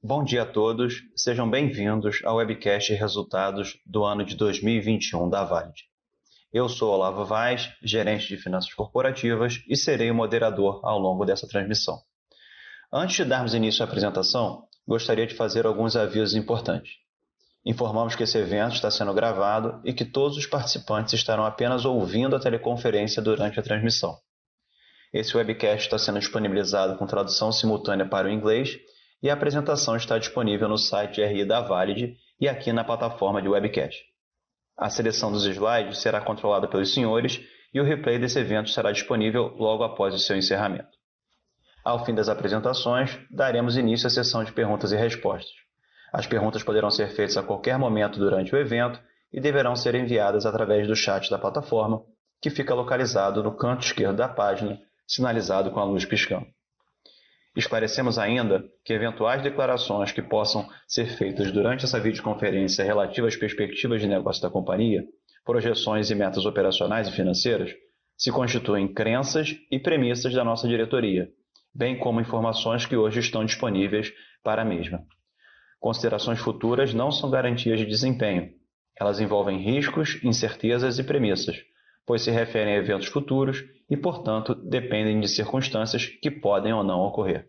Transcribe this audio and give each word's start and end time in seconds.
Bom 0.00 0.22
dia 0.22 0.42
a 0.42 0.46
todos, 0.46 1.02
sejam 1.16 1.50
bem-vindos 1.50 2.20
ao 2.24 2.36
webcast 2.36 2.94
Resultados 2.94 3.76
do 3.84 4.04
ano 4.04 4.24
de 4.24 4.36
2021 4.36 5.28
da 5.28 5.42
Valid. 5.42 5.74
Eu 6.52 6.68
sou 6.68 6.92
Olavo 6.94 7.24
Vaz, 7.24 7.68
gerente 7.82 8.28
de 8.28 8.36
finanças 8.36 8.72
corporativas 8.72 9.60
e 9.68 9.76
serei 9.76 10.08
o 10.08 10.14
moderador 10.14 10.80
ao 10.84 11.00
longo 11.00 11.24
dessa 11.24 11.48
transmissão. 11.48 11.98
Antes 12.92 13.16
de 13.16 13.24
darmos 13.24 13.54
início 13.54 13.82
à 13.82 13.88
apresentação, 13.88 14.68
gostaria 14.86 15.26
de 15.26 15.34
fazer 15.34 15.66
alguns 15.66 15.96
avisos 15.96 16.36
importantes. 16.36 16.92
Informamos 17.66 18.14
que 18.14 18.22
esse 18.22 18.38
evento 18.38 18.74
está 18.74 18.92
sendo 18.92 19.12
gravado 19.12 19.80
e 19.84 19.92
que 19.92 20.04
todos 20.04 20.36
os 20.36 20.46
participantes 20.46 21.12
estarão 21.14 21.44
apenas 21.44 21.84
ouvindo 21.84 22.36
a 22.36 22.40
teleconferência 22.40 23.20
durante 23.20 23.58
a 23.58 23.64
transmissão. 23.64 24.16
Esse 25.12 25.36
webcast 25.36 25.86
está 25.86 25.98
sendo 25.98 26.20
disponibilizado 26.20 26.96
com 26.96 27.04
tradução 27.04 27.50
simultânea 27.50 28.08
para 28.08 28.28
o 28.28 28.30
inglês 28.30 28.78
e 29.22 29.30
a 29.30 29.34
apresentação 29.34 29.96
está 29.96 30.18
disponível 30.18 30.68
no 30.68 30.78
site 30.78 31.24
RI 31.24 31.44
da 31.44 31.60
Valid 31.60 32.16
e 32.40 32.48
aqui 32.48 32.72
na 32.72 32.84
plataforma 32.84 33.42
de 33.42 33.48
webcast. 33.48 34.04
A 34.76 34.88
seleção 34.88 35.32
dos 35.32 35.44
slides 35.44 35.98
será 35.98 36.20
controlada 36.20 36.68
pelos 36.68 36.94
senhores 36.94 37.40
e 37.74 37.80
o 37.80 37.84
replay 37.84 38.18
desse 38.18 38.38
evento 38.38 38.70
será 38.70 38.92
disponível 38.92 39.54
logo 39.56 39.82
após 39.82 40.14
o 40.14 40.18
seu 40.18 40.36
encerramento. 40.36 40.96
Ao 41.84 42.04
fim 42.04 42.14
das 42.14 42.28
apresentações, 42.28 43.18
daremos 43.30 43.76
início 43.76 44.06
à 44.06 44.10
sessão 44.10 44.44
de 44.44 44.52
perguntas 44.52 44.92
e 44.92 44.96
respostas. 44.96 45.50
As 46.12 46.26
perguntas 46.26 46.62
poderão 46.62 46.90
ser 46.90 47.08
feitas 47.08 47.36
a 47.36 47.42
qualquer 47.42 47.78
momento 47.78 48.18
durante 48.18 48.54
o 48.54 48.58
evento 48.58 49.00
e 49.32 49.40
deverão 49.40 49.76
ser 49.76 49.94
enviadas 49.94 50.46
através 50.46 50.86
do 50.86 50.96
chat 50.96 51.28
da 51.30 51.38
plataforma, 51.38 52.02
que 52.40 52.50
fica 52.50 52.74
localizado 52.74 53.42
no 53.42 53.56
canto 53.56 53.84
esquerdo 53.84 54.16
da 54.16 54.28
página, 54.28 54.78
sinalizado 55.06 55.70
com 55.70 55.80
a 55.80 55.84
luz 55.84 56.04
piscando. 56.04 56.46
Esclarecemos 57.56 58.18
ainda 58.18 58.64
que 58.84 58.92
eventuais 58.92 59.42
declarações 59.42 60.12
que 60.12 60.22
possam 60.22 60.68
ser 60.86 61.06
feitas 61.16 61.50
durante 61.50 61.84
essa 61.84 61.98
videoconferência 61.98 62.84
relativas 62.84 63.34
às 63.34 63.40
perspectivas 63.40 64.00
de 64.00 64.06
negócio 64.06 64.42
da 64.42 64.50
companhia, 64.50 65.04
projeções 65.44 66.10
e 66.10 66.14
metas 66.14 66.44
operacionais 66.44 67.08
e 67.08 67.12
financeiras, 67.12 67.74
se 68.16 68.30
constituem 68.30 68.92
crenças 68.92 69.56
e 69.70 69.78
premissas 69.78 70.34
da 70.34 70.44
nossa 70.44 70.68
diretoria, 70.68 71.28
bem 71.74 71.98
como 71.98 72.20
informações 72.20 72.84
que 72.84 72.96
hoje 72.96 73.20
estão 73.20 73.44
disponíveis 73.44 74.12
para 74.42 74.62
a 74.62 74.64
mesma. 74.64 75.02
Considerações 75.80 76.40
futuras 76.40 76.92
não 76.92 77.10
são 77.10 77.30
garantias 77.30 77.78
de 77.78 77.86
desempenho. 77.86 78.50
Elas 79.00 79.20
envolvem 79.20 79.58
riscos, 79.58 80.22
incertezas 80.24 80.98
e 80.98 81.04
premissas, 81.04 81.56
pois 82.08 82.22
se 82.22 82.30
referem 82.30 82.72
a 82.72 82.78
eventos 82.78 83.08
futuros 83.08 83.62
e, 83.88 83.94
portanto, 83.94 84.54
dependem 84.54 85.20
de 85.20 85.28
circunstâncias 85.28 86.06
que 86.06 86.30
podem 86.30 86.72
ou 86.72 86.82
não 86.82 87.00
ocorrer. 87.00 87.46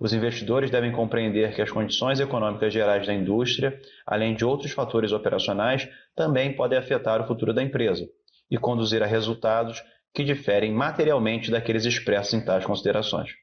Os 0.00 0.14
investidores 0.14 0.70
devem 0.70 0.90
compreender 0.90 1.54
que 1.54 1.60
as 1.60 1.70
condições 1.70 2.18
econômicas 2.18 2.72
gerais 2.72 3.06
da 3.06 3.12
indústria, 3.12 3.78
além 4.06 4.34
de 4.34 4.46
outros 4.46 4.72
fatores 4.72 5.12
operacionais, 5.12 5.86
também 6.14 6.56
podem 6.56 6.78
afetar 6.78 7.20
o 7.20 7.26
futuro 7.26 7.52
da 7.52 7.62
empresa 7.62 8.08
e 8.50 8.56
conduzir 8.56 9.02
a 9.02 9.06
resultados 9.06 9.82
que 10.14 10.24
diferem 10.24 10.72
materialmente 10.72 11.50
daqueles 11.50 11.84
expressos 11.84 12.32
em 12.32 12.42
tais 12.42 12.64
considerações. 12.64 13.34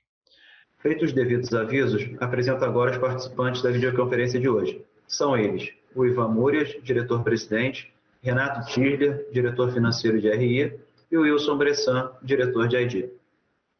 Feitos 0.80 1.10
os 1.10 1.14
devidos 1.14 1.54
avisos, 1.54 2.10
apresento 2.20 2.66
agora 2.66 2.90
os 2.90 2.98
participantes 2.98 3.62
da 3.62 3.70
videoconferência 3.70 4.40
de 4.40 4.50
hoje. 4.50 4.84
São 5.08 5.38
eles 5.38 5.72
o 5.96 6.04
Ivan 6.08 6.30
Múrias, 6.30 6.76
diretor-presidente, 6.82 7.94
Renato 8.24 8.66
Tisler, 8.68 9.30
diretor 9.34 9.74
financeiro 9.74 10.20
de 10.20 10.32
RI, 10.32 10.80
e 11.12 11.18
Wilson 11.18 11.58
Bressan, 11.58 12.12
diretor 12.24 12.70
de 12.70 12.78
ID. 12.78 13.10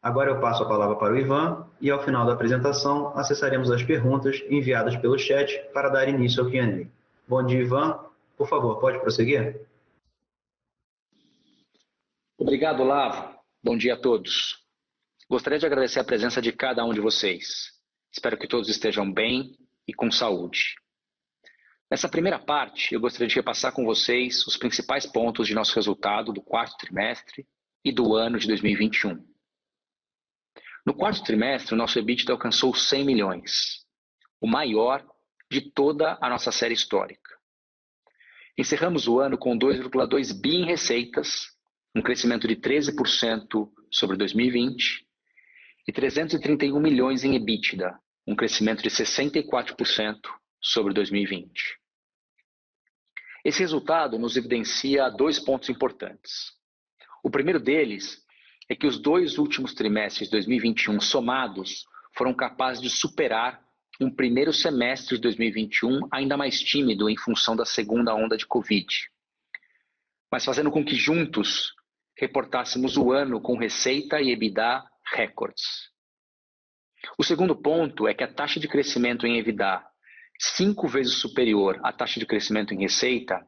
Agora 0.02 0.30
eu 0.30 0.38
passo 0.38 0.62
a 0.62 0.68
palavra 0.68 0.96
para 0.96 1.14
o 1.14 1.18
Ivan 1.18 1.66
e, 1.80 1.90
ao 1.90 2.04
final 2.04 2.26
da 2.26 2.34
apresentação, 2.34 3.16
acessaremos 3.16 3.70
as 3.70 3.82
perguntas 3.82 4.44
enviadas 4.50 4.94
pelo 4.98 5.18
chat 5.18 5.58
para 5.72 5.88
dar 5.88 6.08
início 6.10 6.44
ao 6.44 6.50
Q&A. 6.50 6.86
Bom 7.26 7.42
dia, 7.42 7.60
Ivan. 7.60 7.98
Por 8.36 8.46
favor, 8.46 8.78
pode 8.78 9.00
prosseguir? 9.00 9.66
Obrigado, 12.36 12.84
Lavo. 12.84 13.34
Bom 13.62 13.78
dia 13.78 13.94
a 13.94 14.00
todos. 14.00 14.62
Gostaria 15.28 15.58
de 15.58 15.64
agradecer 15.64 16.00
a 16.00 16.04
presença 16.04 16.42
de 16.42 16.52
cada 16.52 16.84
um 16.84 16.92
de 16.92 17.00
vocês. 17.00 17.72
Espero 18.12 18.36
que 18.36 18.46
todos 18.46 18.68
estejam 18.68 19.10
bem 19.10 19.56
e 19.88 19.94
com 19.94 20.10
saúde. 20.10 20.74
Nessa 21.94 22.08
primeira 22.08 22.40
parte, 22.40 22.92
eu 22.92 23.00
gostaria 23.00 23.28
de 23.28 23.36
repassar 23.36 23.72
com 23.72 23.84
vocês 23.84 24.44
os 24.48 24.56
principais 24.56 25.06
pontos 25.06 25.46
de 25.46 25.54
nosso 25.54 25.76
resultado 25.76 26.32
do 26.32 26.42
quarto 26.42 26.76
trimestre 26.76 27.46
e 27.84 27.92
do 27.92 28.16
ano 28.16 28.36
de 28.36 28.48
2021. 28.48 29.24
No 30.84 30.92
quarto 30.92 31.22
trimestre, 31.22 31.72
o 31.72 31.76
nosso 31.76 31.96
EBITDA 31.96 32.32
alcançou 32.32 32.74
100 32.74 33.04
milhões, 33.04 33.86
o 34.40 34.48
maior 34.48 35.06
de 35.48 35.70
toda 35.70 36.18
a 36.20 36.28
nossa 36.28 36.50
série 36.50 36.74
histórica. 36.74 37.30
Encerramos 38.58 39.06
o 39.06 39.20
ano 39.20 39.38
com 39.38 39.56
2,2 39.56 40.36
bi 40.42 40.56
em 40.56 40.66
receitas, 40.66 41.46
um 41.94 42.02
crescimento 42.02 42.48
de 42.48 42.56
13% 42.56 43.70
sobre 43.88 44.16
2020, 44.16 45.06
e 45.86 45.92
331 45.92 46.80
milhões 46.80 47.22
em 47.22 47.36
EBITDA, 47.36 47.96
um 48.26 48.34
crescimento 48.34 48.82
de 48.82 48.90
64% 48.90 50.18
sobre 50.60 50.92
2020. 50.92 51.83
Esse 53.44 53.60
resultado 53.60 54.18
nos 54.18 54.36
evidencia 54.36 55.10
dois 55.10 55.38
pontos 55.38 55.68
importantes. 55.68 56.52
O 57.22 57.30
primeiro 57.30 57.60
deles 57.60 58.24
é 58.68 58.74
que 58.74 58.86
os 58.86 58.98
dois 58.98 59.36
últimos 59.36 59.74
trimestres 59.74 60.28
de 60.28 60.32
2021 60.32 60.98
somados 61.00 61.84
foram 62.16 62.32
capazes 62.32 62.82
de 62.82 62.88
superar 62.88 63.62
um 64.00 64.10
primeiro 64.10 64.52
semestre 64.52 65.16
de 65.16 65.22
2021 65.22 66.08
ainda 66.10 66.36
mais 66.36 66.60
tímido 66.60 67.08
em 67.08 67.16
função 67.16 67.54
da 67.54 67.64
segunda 67.64 68.14
onda 68.14 68.36
de 68.36 68.46
Covid, 68.46 68.86
mas 70.32 70.44
fazendo 70.44 70.70
com 70.70 70.84
que 70.84 70.96
juntos 70.96 71.74
reportássemos 72.16 72.96
o 72.96 73.12
ano 73.12 73.40
com 73.40 73.56
receita 73.56 74.20
e 74.20 74.30
EBITDA 74.30 74.84
recordes. 75.12 75.90
O 77.18 77.22
segundo 77.22 77.54
ponto 77.54 78.08
é 78.08 78.14
que 78.14 78.24
a 78.24 78.32
taxa 78.32 78.58
de 78.58 78.66
crescimento 78.66 79.26
em 79.26 79.38
EBITDA 79.38 79.84
cinco 80.38 80.88
vezes 80.88 81.14
superior 81.14 81.80
à 81.82 81.92
taxa 81.92 82.20
de 82.20 82.26
crescimento 82.26 82.74
em 82.74 82.80
receita, 82.80 83.46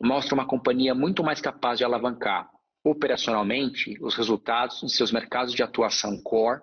mostra 0.00 0.34
uma 0.34 0.46
companhia 0.46 0.94
muito 0.94 1.22
mais 1.22 1.40
capaz 1.40 1.78
de 1.78 1.84
alavancar 1.84 2.48
operacionalmente 2.84 3.96
os 4.00 4.14
resultados 4.14 4.80
de 4.80 4.92
seus 4.92 5.12
mercados 5.12 5.52
de 5.52 5.62
atuação 5.62 6.20
core, 6.22 6.62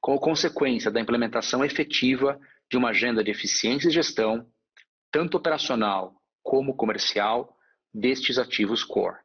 como 0.00 0.20
consequência 0.20 0.90
da 0.90 1.00
implementação 1.00 1.64
efetiva 1.64 2.38
de 2.70 2.76
uma 2.76 2.90
agenda 2.90 3.24
de 3.24 3.30
eficiência 3.30 3.88
e 3.88 3.92
gestão, 3.92 4.46
tanto 5.10 5.36
operacional 5.36 6.14
como 6.42 6.76
comercial, 6.76 7.56
destes 7.92 8.38
ativos 8.38 8.84
core. 8.84 9.18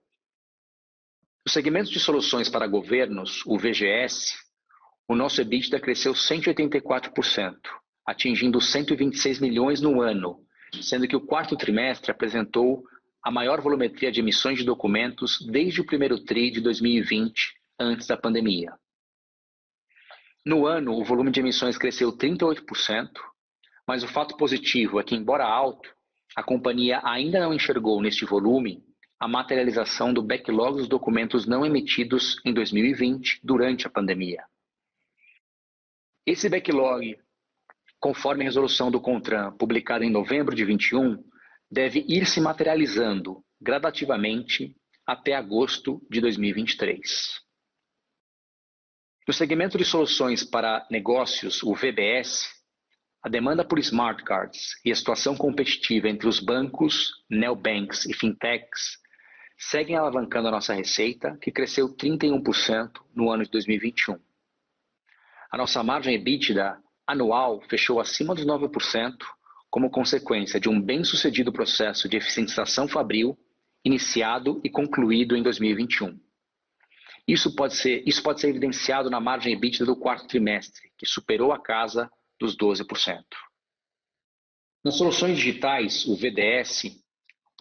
No 1.46 1.52
segmento 1.52 1.92
de 1.92 2.00
soluções 2.00 2.50
para 2.50 2.68
governos, 2.68 3.46
o 3.46 3.58
VGS, 3.58 4.36
o 5.08 5.16
nosso 5.16 5.42
EBITDA 5.42 5.80
cresceu 5.80 6.14
184%, 6.14 7.58
atingindo 8.06 8.60
126 8.60 9.40
milhões 9.40 9.82
no 9.82 10.02
ano, 10.02 10.40
sendo 10.82 11.08
que 11.08 11.16
o 11.16 11.22
quarto 11.22 11.56
trimestre 11.56 12.12
apresentou 12.12 12.84
a 13.24 13.30
maior 13.30 13.62
volumetria 13.62 14.12
de 14.12 14.20
emissões 14.20 14.58
de 14.58 14.66
documentos 14.66 15.40
desde 15.52 15.82
o 15.82 15.86
primeiro 15.86 16.20
TRI 16.24 16.52
de 16.52 16.62
2020, 16.62 17.54
antes 17.80 18.08
da 18.08 18.18
pandemia. 18.18 18.74
No 20.46 20.66
ano, 20.66 20.94
o 20.94 21.04
volume 21.04 21.32
de 21.32 21.40
emissões 21.40 21.78
cresceu 21.78 22.12
38%, 22.12 23.10
mas 23.88 24.04
o 24.04 24.08
fato 24.08 24.36
positivo 24.38 25.00
é 25.00 25.04
que, 25.04 25.16
embora 25.16 25.46
alto, 25.46 25.90
a 26.36 26.42
companhia 26.42 27.00
ainda 27.04 27.40
não 27.40 27.54
enxergou 27.54 28.02
neste 28.02 28.26
volume 28.26 28.84
a 29.20 29.28
materialização 29.28 30.12
do 30.12 30.24
backlog 30.24 30.78
dos 30.78 30.88
documentos 30.88 31.46
não 31.46 31.64
emitidos 31.64 32.42
em 32.44 32.52
2020 32.52 33.40
durante 33.44 33.86
a 33.86 33.90
pandemia. 33.90 34.44
Esse 36.26 36.50
backlog 36.50 37.20
conforme 38.02 38.44
a 38.44 38.48
resolução 38.48 38.90
do 38.90 39.00
CONTRAN, 39.00 39.56
publicada 39.58 40.04
em 40.04 40.10
novembro 40.10 40.56
de 40.56 40.66
21, 40.66 41.24
deve 41.70 42.04
ir 42.10 42.26
se 42.26 42.42
materializando 42.42 43.44
gradativamente 43.62 44.76
até 45.06 45.36
agosto 45.36 46.02
de 46.10 46.20
2023. 46.20 47.40
No 49.28 49.34
segmento 49.34 49.78
de 49.78 49.86
soluções 49.86 50.44
para 50.44 50.86
negócios, 50.90 51.62
o 51.62 51.76
VBS, 51.76 52.50
a 53.24 53.30
demanda 53.30 53.64
por 53.64 53.78
smart 53.78 54.24
cards 54.24 54.72
e 54.84 54.92
a 54.92 54.96
situação 54.96 55.38
competitiva 55.38 56.10
entre 56.10 56.28
os 56.28 56.40
bancos, 56.40 57.12
neobanks 57.30 58.06
e 58.08 58.14
fintechs 58.16 59.00
seguem 59.60 59.96
alavancando 59.96 60.48
a 60.48 60.52
nossa 60.52 60.74
receita, 60.74 61.38
que 61.40 61.52
cresceu 61.52 61.96
31% 61.96 62.92
no 63.16 63.30
ano 63.30 63.44
de 63.44 63.52
2021. 63.52 64.20
A 65.52 65.58
nossa 65.58 65.84
margem 65.84 66.16
EBITDA 66.16 66.82
anual 67.12 67.62
fechou 67.70 68.00
acima 68.00 68.34
dos 68.34 68.46
9%, 68.46 69.16
como 69.70 69.90
consequência 69.90 70.60
de 70.60 70.70
um 70.70 70.82
bem-sucedido 70.82 71.52
processo 71.52 72.10
de 72.10 72.18
eficientização 72.18 72.88
fabril 72.88 73.38
iniciado 73.84 74.60
e 74.64 74.70
concluído 74.70 75.36
em 75.36 75.42
2021. 75.42 76.20
Isso 77.28 77.56
pode 77.56 77.76
ser, 77.76 78.04
isso 78.06 78.22
pode 78.22 78.42
ser 78.42 78.50
evidenciado 78.50 79.10
na 79.10 79.20
margem 79.20 79.54
EBITDA 79.54 79.86
do 79.86 79.96
quarto 79.96 80.28
trimestre, 80.28 80.92
que 80.98 81.06
superou 81.06 81.52
a 81.52 81.62
casa 81.62 82.10
dos 82.40 82.58
12%. 82.58 83.24
Nas 84.84 84.98
soluções 84.98 85.38
digitais, 85.38 86.06
o 86.06 86.16
VDS, 86.16 86.98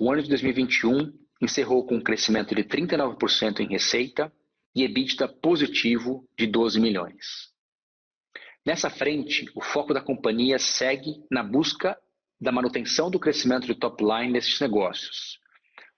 o 0.01 0.11
ano 0.11 0.23
de 0.23 0.29
2021 0.31 1.13
encerrou 1.41 1.87
com 1.87 1.97
um 1.97 2.03
crescimento 2.03 2.55
de 2.55 2.65
39% 2.65 3.61
em 3.61 3.69
receita 3.69 4.33
e 4.75 4.83
EBITDA 4.83 5.29
positivo 5.29 6.27
de 6.37 6.47
12 6.47 6.81
milhões. 6.81 7.50
Nessa 8.65 8.91
frente, 8.91 9.51
o 9.55 9.63
foco 9.63 9.95
da 9.95 10.03
companhia 10.03 10.59
segue 10.59 11.25
na 11.31 11.43
busca 11.43 11.97
da 12.39 12.53
manutenção 12.53 13.11
do 13.11 13.19
crescimento 13.19 13.67
de 13.67 13.75
top 13.75 14.05
line 14.05 14.35
desses 14.35 14.61
negócios. 14.61 15.39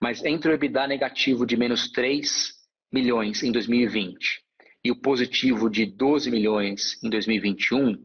Mas 0.01 0.25
entre 0.25 0.51
o 0.51 0.55
EBITDA 0.55 0.87
negativo 0.87 1.45
de 1.45 1.57
menos 1.57 1.91
3 1.91 2.53
milhões 2.93 3.43
em 3.43 3.51
2020 3.51 4.43
e 4.85 4.91
o 4.91 4.97
positivo 4.97 5.69
de 5.69 5.87
12 5.87 6.31
milhões 6.31 7.03
em 7.03 7.11
2021, 7.11 7.97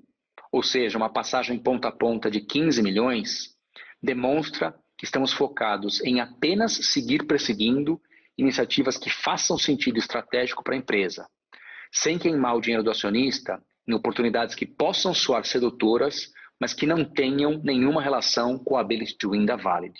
ou 0.52 0.64
seja, 0.64 0.98
uma 0.98 1.12
passagem 1.12 1.58
ponta 1.60 1.90
a 1.90 1.92
ponta 1.92 2.30
de 2.30 2.42
15 2.42 2.82
milhões, 2.82 3.56
demonstra 4.02 4.74
que 4.98 5.06
estamos 5.06 5.34
focados 5.34 6.02
em 6.04 6.20
apenas 6.20 6.74
seguir 6.94 7.26
perseguindo 7.28 8.02
iniciativas 8.38 8.98
que 8.98 9.10
façam 9.10 9.58
sentido 9.58 9.98
estratégico 9.98 10.64
para 10.64 10.74
a 10.74 10.78
empresa, 10.78 11.28
sem 11.92 12.18
queimar 12.18 12.56
o 12.56 12.62
dinheiro 12.62 12.84
do 12.84 12.92
acionista 12.92 13.62
em 13.88 13.94
oportunidades 13.94 14.56
que 14.56 14.66
possam 14.66 15.14
soar 15.14 15.46
sedutoras, 15.46 16.32
mas 16.60 16.74
que 16.74 16.86
não 16.86 17.06
tenham 17.06 17.62
nenhuma 17.64 18.02
relação 18.02 18.58
com 18.58 18.76
a 18.76 18.82
ability 18.82 19.18
to 19.18 19.32
win 19.32 19.46
da 19.46 19.56
Valid. 19.56 19.98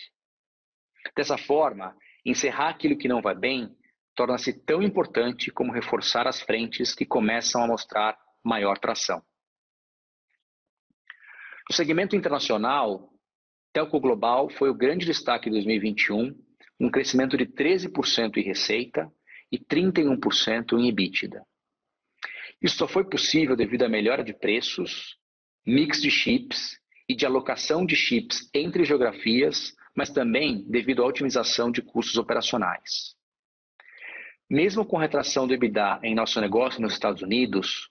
Dessa 1.16 1.38
forma, 1.38 1.96
encerrar 2.26 2.70
aquilo 2.70 2.98
que 2.98 3.08
não 3.08 3.22
vai 3.22 3.36
bem 3.36 3.70
torna-se 4.16 4.52
tão 4.66 4.82
importante 4.82 5.52
como 5.52 5.72
reforçar 5.72 6.28
as 6.28 6.42
frentes 6.42 6.94
que 6.94 7.06
começam 7.06 7.64
a 7.64 7.68
mostrar 7.68 8.18
maior 8.44 8.78
tração. 8.80 9.22
No 11.70 11.76
segmento 11.76 12.16
internacional, 12.16 13.14
Telco 13.72 14.00
Global 14.00 14.50
foi 14.50 14.70
o 14.70 14.74
grande 14.74 15.06
destaque 15.06 15.50
em 15.50 15.52
2021, 15.52 16.34
um 16.80 16.90
crescimento 16.90 17.38
de 17.38 17.46
13% 17.46 18.38
em 18.38 18.42
receita 18.42 19.12
e 19.52 19.60
31% 19.60 20.80
em 20.80 20.88
EBITDA. 20.88 21.46
Isso 22.62 22.78
só 22.78 22.88
foi 22.88 23.04
possível 23.04 23.56
devido 23.56 23.84
à 23.84 23.90
melhora 23.90 24.24
de 24.24 24.34
preços, 24.34 25.16
mix 25.66 26.02
de 26.02 26.10
chips 26.10 26.78
e 27.08 27.16
de 27.16 27.26
alocação 27.26 27.86
de 27.86 27.96
chips 27.96 28.50
entre 28.54 28.84
geografias, 28.84 29.74
mas 29.96 30.10
também 30.10 30.66
devido 30.70 31.04
à 31.04 31.06
otimização 31.06 31.72
de 31.72 31.82
custos 31.82 32.18
operacionais. 32.18 33.16
Mesmo 34.50 34.86
com 34.86 34.98
retração 34.98 35.46
do 35.46 35.54
EBITDA 35.54 36.00
em 36.04 36.16
nosso 36.16 36.40
negócio 36.40 36.82
nos 36.82 36.94
Estados 36.94 37.22
Unidos, 37.22 37.90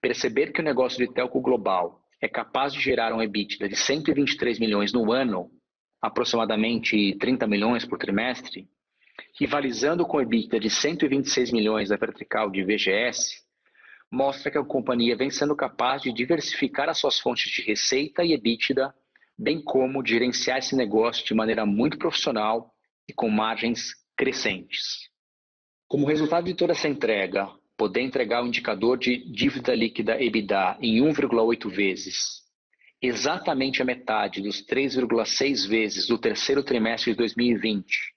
perceber 0.00 0.52
que 0.52 0.60
o 0.60 0.64
negócio 0.64 0.98
de 0.98 1.12
telco 1.12 1.40
global 1.40 2.02
é 2.20 2.28
capaz 2.28 2.72
de 2.72 2.80
gerar 2.80 3.14
um 3.14 3.22
EBITDA 3.22 3.68
de 3.68 3.76
123 3.76 4.58
milhões 4.58 4.92
no 4.92 5.12
ano, 5.12 5.50
aproximadamente 6.00 7.16
30 7.18 7.46
milhões 7.46 7.84
por 7.84 7.98
trimestre, 7.98 8.68
rivalizando 9.38 10.04
com 10.04 10.16
o 10.16 10.20
EBITDA 10.20 10.58
de 10.58 10.68
126 10.68 11.52
milhões 11.52 11.88
da 11.88 11.96
vertical 11.96 12.50
de 12.50 12.64
VGS, 12.64 13.42
mostra 14.12 14.50
que 14.50 14.58
a 14.58 14.64
companhia 14.64 15.16
vem 15.16 15.30
sendo 15.30 15.56
capaz 15.56 16.02
de 16.02 16.12
diversificar 16.12 16.86
as 16.90 16.98
suas 16.98 17.18
fontes 17.18 17.50
de 17.50 17.62
receita 17.62 18.22
e 18.22 18.34
EBITDA, 18.34 18.94
bem 19.38 19.62
como 19.62 20.06
gerenciar 20.06 20.58
esse 20.58 20.76
negócio 20.76 21.24
de 21.24 21.32
maneira 21.32 21.64
muito 21.64 21.96
profissional 21.96 22.74
e 23.08 23.12
com 23.14 23.30
margens 23.30 23.94
crescentes. 24.14 25.08
Como 25.88 26.06
resultado 26.06 26.44
de 26.44 26.52
toda 26.52 26.72
essa 26.72 26.88
entrega, 26.88 27.48
poder 27.74 28.02
entregar 28.02 28.44
o 28.44 28.46
indicador 28.46 28.98
de 28.98 29.16
dívida 29.32 29.74
líquida 29.74 30.22
EBITDA 30.22 30.76
em 30.82 31.00
1,8 31.00 31.70
vezes, 31.70 32.42
exatamente 33.00 33.80
a 33.80 33.84
metade 33.84 34.42
dos 34.42 34.62
3,6 34.62 35.66
vezes 35.66 36.06
do 36.06 36.18
terceiro 36.18 36.62
trimestre 36.62 37.12
de 37.12 37.16
2020, 37.16 38.11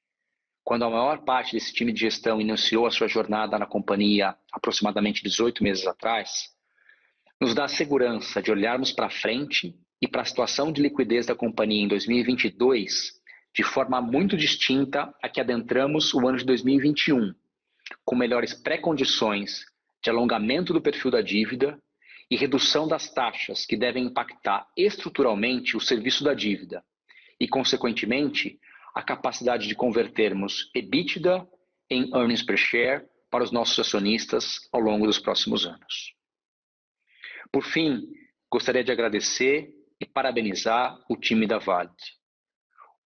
quando 0.66 0.84
a 0.84 0.90
maior 0.90 1.24
parte 1.24 1.54
desse 1.54 1.72
time 1.72 1.94
de 1.94 2.02
gestão 2.02 2.42
iniciou 2.42 2.88
a 2.88 2.92
sua 2.92 3.08
jornada 3.08 3.60
na 3.60 3.68
companhia 3.68 4.36
aproximadamente 4.52 5.22
18 5.22 5.64
meses 5.64 5.86
atrás, 5.86 6.50
nos 7.40 7.54
dá 7.54 7.66
a 7.66 7.70
segurança 7.70 8.42
de 8.42 8.52
olharmos 8.52 8.92
para 8.92 9.12
frente 9.12 9.76
e 10.02 10.08
para 10.08 10.24
a 10.24 10.26
situação 10.26 10.72
de 10.72 10.82
liquidez 10.82 11.28
da 11.28 11.36
companhia 11.36 11.84
em 11.84 11.88
2022 11.88 13.14
de 13.54 13.64
forma 13.64 14.02
muito 14.02 14.36
distinta 14.36 15.14
a 15.22 15.30
que 15.30 15.40
adentramos 15.40 16.14
o 16.16 16.28
ano 16.28 16.40
de 16.40 16.44
2021 16.44 17.36
com 18.04 18.16
melhores 18.16 18.56
pré-condições 18.56 19.66
de 20.04 20.10
alongamento 20.10 20.74
do 20.74 20.82
perfil 20.82 21.12
da 21.12 21.22
dívida 21.22 21.80
e 22.30 22.36
redução 22.36 22.88
das 22.88 23.14
taxas 23.14 23.68
que 23.68 23.78
devem 23.78 24.06
impactar 24.06 24.68
estruturalmente 24.76 25.78
o 25.78 25.80
serviço 25.80 26.24
da 26.24 26.34
dívida 26.34 26.84
e, 27.40 27.48
consequentemente, 27.48 28.60
a 28.96 29.04
capacidade 29.04 29.68
de 29.68 29.76
convertermos 29.76 30.72
EBITDA 30.74 31.46
em 31.90 32.10
earnings 32.16 32.42
per 32.42 32.58
share 32.58 33.06
para 33.30 33.44
os 33.44 33.52
nossos 33.52 33.78
acionistas 33.78 34.70
ao 34.72 34.80
longo 34.80 35.06
dos 35.06 35.20
próximos 35.20 35.66
anos. 35.66 36.16
Por 37.52 37.64
fim, 37.64 38.02
gostaria 38.50 38.84
de 38.84 38.94
agradecer 38.94 39.70
e 40.00 40.06
parabenizar 40.06 40.98
o 41.10 41.18
time 41.18 41.46
da 41.46 41.58
Valid. 41.58 41.94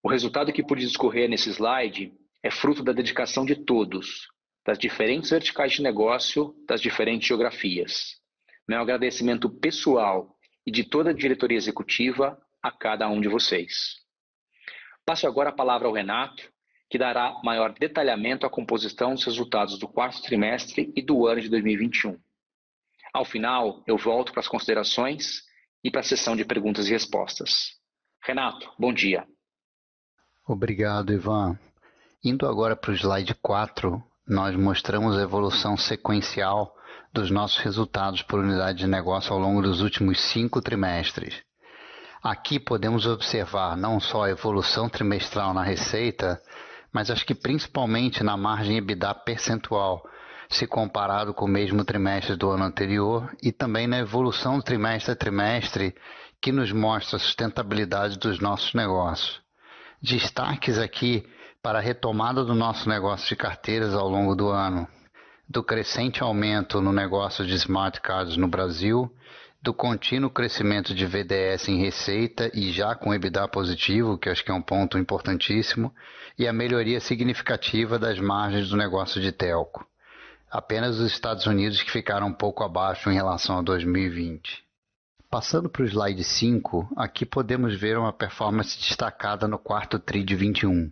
O 0.03 0.09
resultado 0.09 0.53
que 0.53 0.63
pude 0.63 0.85
discorrer 0.85 1.27
nesse 1.27 1.49
slide 1.49 2.13
é 2.43 2.51
fruto 2.51 2.83
da 2.83 2.93
dedicação 2.93 3.43
de 3.43 3.55
todos, 3.55 4.27
das 4.65 4.77
diferentes 4.77 5.31
verticais 5.31 5.73
de 5.73 5.81
negócio 5.81 6.55
das 6.67 6.79
diferentes 6.79 7.27
geografias. 7.27 8.15
Meu 8.67 8.79
agradecimento 8.79 9.49
pessoal 9.49 10.37
e 10.65 10.71
de 10.71 10.83
toda 10.83 11.09
a 11.09 11.13
diretoria 11.13 11.57
executiva 11.57 12.39
a 12.61 12.71
cada 12.71 13.09
um 13.09 13.19
de 13.19 13.27
vocês. 13.27 14.07
Passo 15.09 15.25
agora 15.25 15.49
a 15.49 15.51
palavra 15.51 15.87
ao 15.87 15.93
Renato, 15.95 16.43
que 16.87 16.95
dará 16.95 17.41
maior 17.43 17.73
detalhamento 17.73 18.45
à 18.45 18.49
composição 18.49 19.15
dos 19.15 19.25
resultados 19.25 19.79
do 19.79 19.87
quarto 19.87 20.21
trimestre 20.21 20.93
e 20.95 21.01
do 21.01 21.25
ano 21.25 21.41
de 21.41 21.49
2021. 21.49 22.15
Ao 23.11 23.25
final, 23.25 23.83
eu 23.87 23.97
volto 23.97 24.31
para 24.31 24.41
as 24.41 24.47
considerações 24.47 25.41
e 25.83 25.89
para 25.89 26.01
a 26.01 26.03
sessão 26.03 26.35
de 26.35 26.45
perguntas 26.45 26.87
e 26.87 26.91
respostas. 26.91 27.71
Renato, 28.23 28.71
bom 28.77 28.93
dia. 28.93 29.25
Obrigado, 30.47 31.11
Ivan. 31.11 31.57
Indo 32.23 32.45
agora 32.45 32.75
para 32.75 32.91
o 32.91 32.93
slide 32.93 33.33
4, 33.41 33.99
nós 34.27 34.55
mostramos 34.55 35.17
a 35.17 35.23
evolução 35.23 35.75
sequencial 35.75 36.71
dos 37.11 37.31
nossos 37.31 37.57
resultados 37.57 38.21
por 38.21 38.41
unidade 38.41 38.77
de 38.77 38.87
negócio 38.87 39.33
ao 39.33 39.39
longo 39.39 39.63
dos 39.63 39.81
últimos 39.81 40.19
cinco 40.31 40.61
trimestres. 40.61 41.48
Aqui 42.21 42.59
podemos 42.59 43.05
observar 43.05 43.77
não 43.77 43.99
só 43.99 44.25
a 44.25 44.29
evolução 44.29 44.89
trimestral 44.89 45.53
na 45.53 45.63
receita, 45.63 46.41
mas 46.91 47.09
acho 47.09 47.25
que 47.25 47.33
principalmente 47.33 48.23
na 48.23 48.35
margem 48.35 48.77
EBITDA 48.77 49.13
percentual, 49.15 50.03
se 50.49 50.67
comparado 50.67 51.33
com 51.33 51.45
o 51.45 51.49
mesmo 51.49 51.85
trimestre 51.85 52.35
do 52.35 52.49
ano 52.49 52.65
anterior, 52.65 53.33
e 53.41 53.51
também 53.53 53.87
na 53.87 53.99
evolução 53.99 54.59
trimestre 54.59 55.13
a 55.13 55.15
trimestre, 55.15 55.95
que 56.41 56.51
nos 56.51 56.71
mostra 56.71 57.15
a 57.17 57.19
sustentabilidade 57.19 58.17
dos 58.17 58.39
nossos 58.39 58.73
negócios. 58.73 59.39
Destaques 60.01 60.77
aqui 60.77 61.25
para 61.61 61.79
a 61.79 61.81
retomada 61.81 62.43
do 62.43 62.55
nosso 62.55 62.89
negócio 62.89 63.27
de 63.29 63.35
carteiras 63.35 63.93
ao 63.93 64.09
longo 64.09 64.35
do 64.35 64.49
ano, 64.49 64.87
do 65.47 65.63
crescente 65.63 66.21
aumento 66.21 66.81
no 66.81 66.91
negócio 66.91 67.45
de 67.45 67.53
smart 67.55 68.01
cards 68.01 68.35
no 68.37 68.47
Brasil, 68.47 69.09
do 69.61 69.73
contínuo 69.73 70.29
crescimento 70.29 70.95
de 70.95 71.05
VDS 71.05 71.67
em 71.67 71.79
receita 71.79 72.49
e 72.53 72.71
já 72.71 72.95
com 72.95 73.13
EBITDA 73.13 73.47
positivo, 73.49 74.17
que 74.17 74.29
acho 74.29 74.43
que 74.43 74.51
é 74.51 74.53
um 74.53 74.61
ponto 74.61 74.97
importantíssimo, 74.97 75.93
e 76.37 76.47
a 76.47 76.53
melhoria 76.53 77.01
significativa 77.01 77.99
das 77.99 78.17
margens 78.19 78.69
do 78.69 78.77
negócio 78.77 79.21
de 79.21 79.31
telco. 79.33 79.85
Apenas 80.49 80.97
os 80.97 81.11
Estados 81.11 81.45
Unidos 81.45 81.83
que 81.83 81.91
ficaram 81.91 82.27
um 82.27 82.33
pouco 82.33 82.63
abaixo 82.63 83.09
em 83.09 83.15
relação 83.15 83.59
a 83.59 83.61
2020. 83.61 84.63
Passando 85.29 85.69
para 85.69 85.83
o 85.83 85.85
slide 85.85 86.23
5, 86.23 86.93
aqui 86.95 87.25
podemos 87.25 87.77
ver 87.77 87.97
uma 87.97 88.13
performance 88.13 88.79
destacada 88.79 89.47
no 89.47 89.59
quarto 89.59 89.99
TRI 89.99 90.23
de 90.23 90.35
21, 90.35 90.89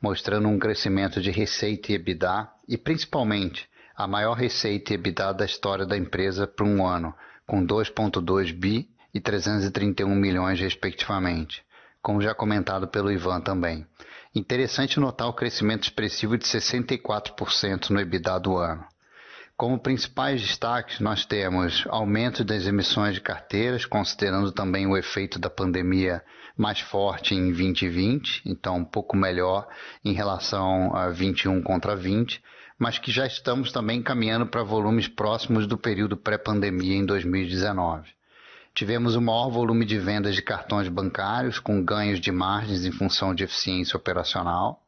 mostrando 0.00 0.46
um 0.46 0.58
crescimento 0.58 1.20
de 1.20 1.30
receita 1.30 1.90
e 1.90 1.94
EBITDA 1.96 2.48
e 2.68 2.76
principalmente 2.76 3.68
a 3.96 4.06
maior 4.06 4.34
receita 4.34 4.92
e 4.92 4.94
EBITDA 4.94 5.34
da 5.34 5.44
história 5.44 5.84
da 5.84 5.96
empresa 5.96 6.46
por 6.46 6.66
um 6.66 6.86
ano, 6.86 7.12
com 7.50 7.66
2.2 7.66 8.52
bi 8.52 8.88
e 9.12 9.20
331 9.20 10.14
milhões 10.14 10.60
respectivamente, 10.60 11.64
como 12.00 12.22
já 12.22 12.32
comentado 12.32 12.86
pelo 12.86 13.10
Ivan 13.10 13.40
também. 13.40 13.84
Interessante 14.32 15.00
notar 15.00 15.26
o 15.26 15.32
crescimento 15.32 15.82
expressivo 15.82 16.38
de 16.38 16.44
64% 16.44 17.90
no 17.90 17.98
EBITDA 17.98 18.38
do 18.38 18.56
ano. 18.56 18.84
Como 19.56 19.80
principais 19.80 20.40
destaques, 20.40 21.00
nós 21.00 21.26
temos 21.26 21.84
aumento 21.88 22.44
das 22.44 22.68
emissões 22.68 23.14
de 23.14 23.20
carteiras, 23.20 23.84
considerando 23.84 24.52
também 24.52 24.86
o 24.86 24.96
efeito 24.96 25.36
da 25.36 25.50
pandemia 25.50 26.22
mais 26.56 26.78
forte 26.78 27.34
em 27.34 27.48
2020, 27.48 28.42
então 28.46 28.76
um 28.76 28.84
pouco 28.84 29.16
melhor 29.16 29.66
em 30.04 30.12
relação 30.12 30.94
a 30.94 31.08
21 31.10 31.60
contra 31.62 31.96
20, 31.96 32.40
mas 32.80 32.98
que 32.98 33.12
já 33.12 33.26
estamos 33.26 33.70
também 33.70 34.02
caminhando 34.02 34.46
para 34.46 34.62
volumes 34.62 35.06
próximos 35.06 35.66
do 35.66 35.76
período 35.76 36.16
pré-pandemia 36.16 36.96
em 36.96 37.04
2019. 37.04 38.08
Tivemos 38.74 39.14
o 39.14 39.20
maior 39.20 39.50
volume 39.50 39.84
de 39.84 39.98
vendas 39.98 40.34
de 40.34 40.40
cartões 40.40 40.88
bancários, 40.88 41.58
com 41.58 41.84
ganhos 41.84 42.18
de 42.18 42.32
margens 42.32 42.86
em 42.86 42.90
função 42.90 43.34
de 43.34 43.44
eficiência 43.44 43.98
operacional. 43.98 44.82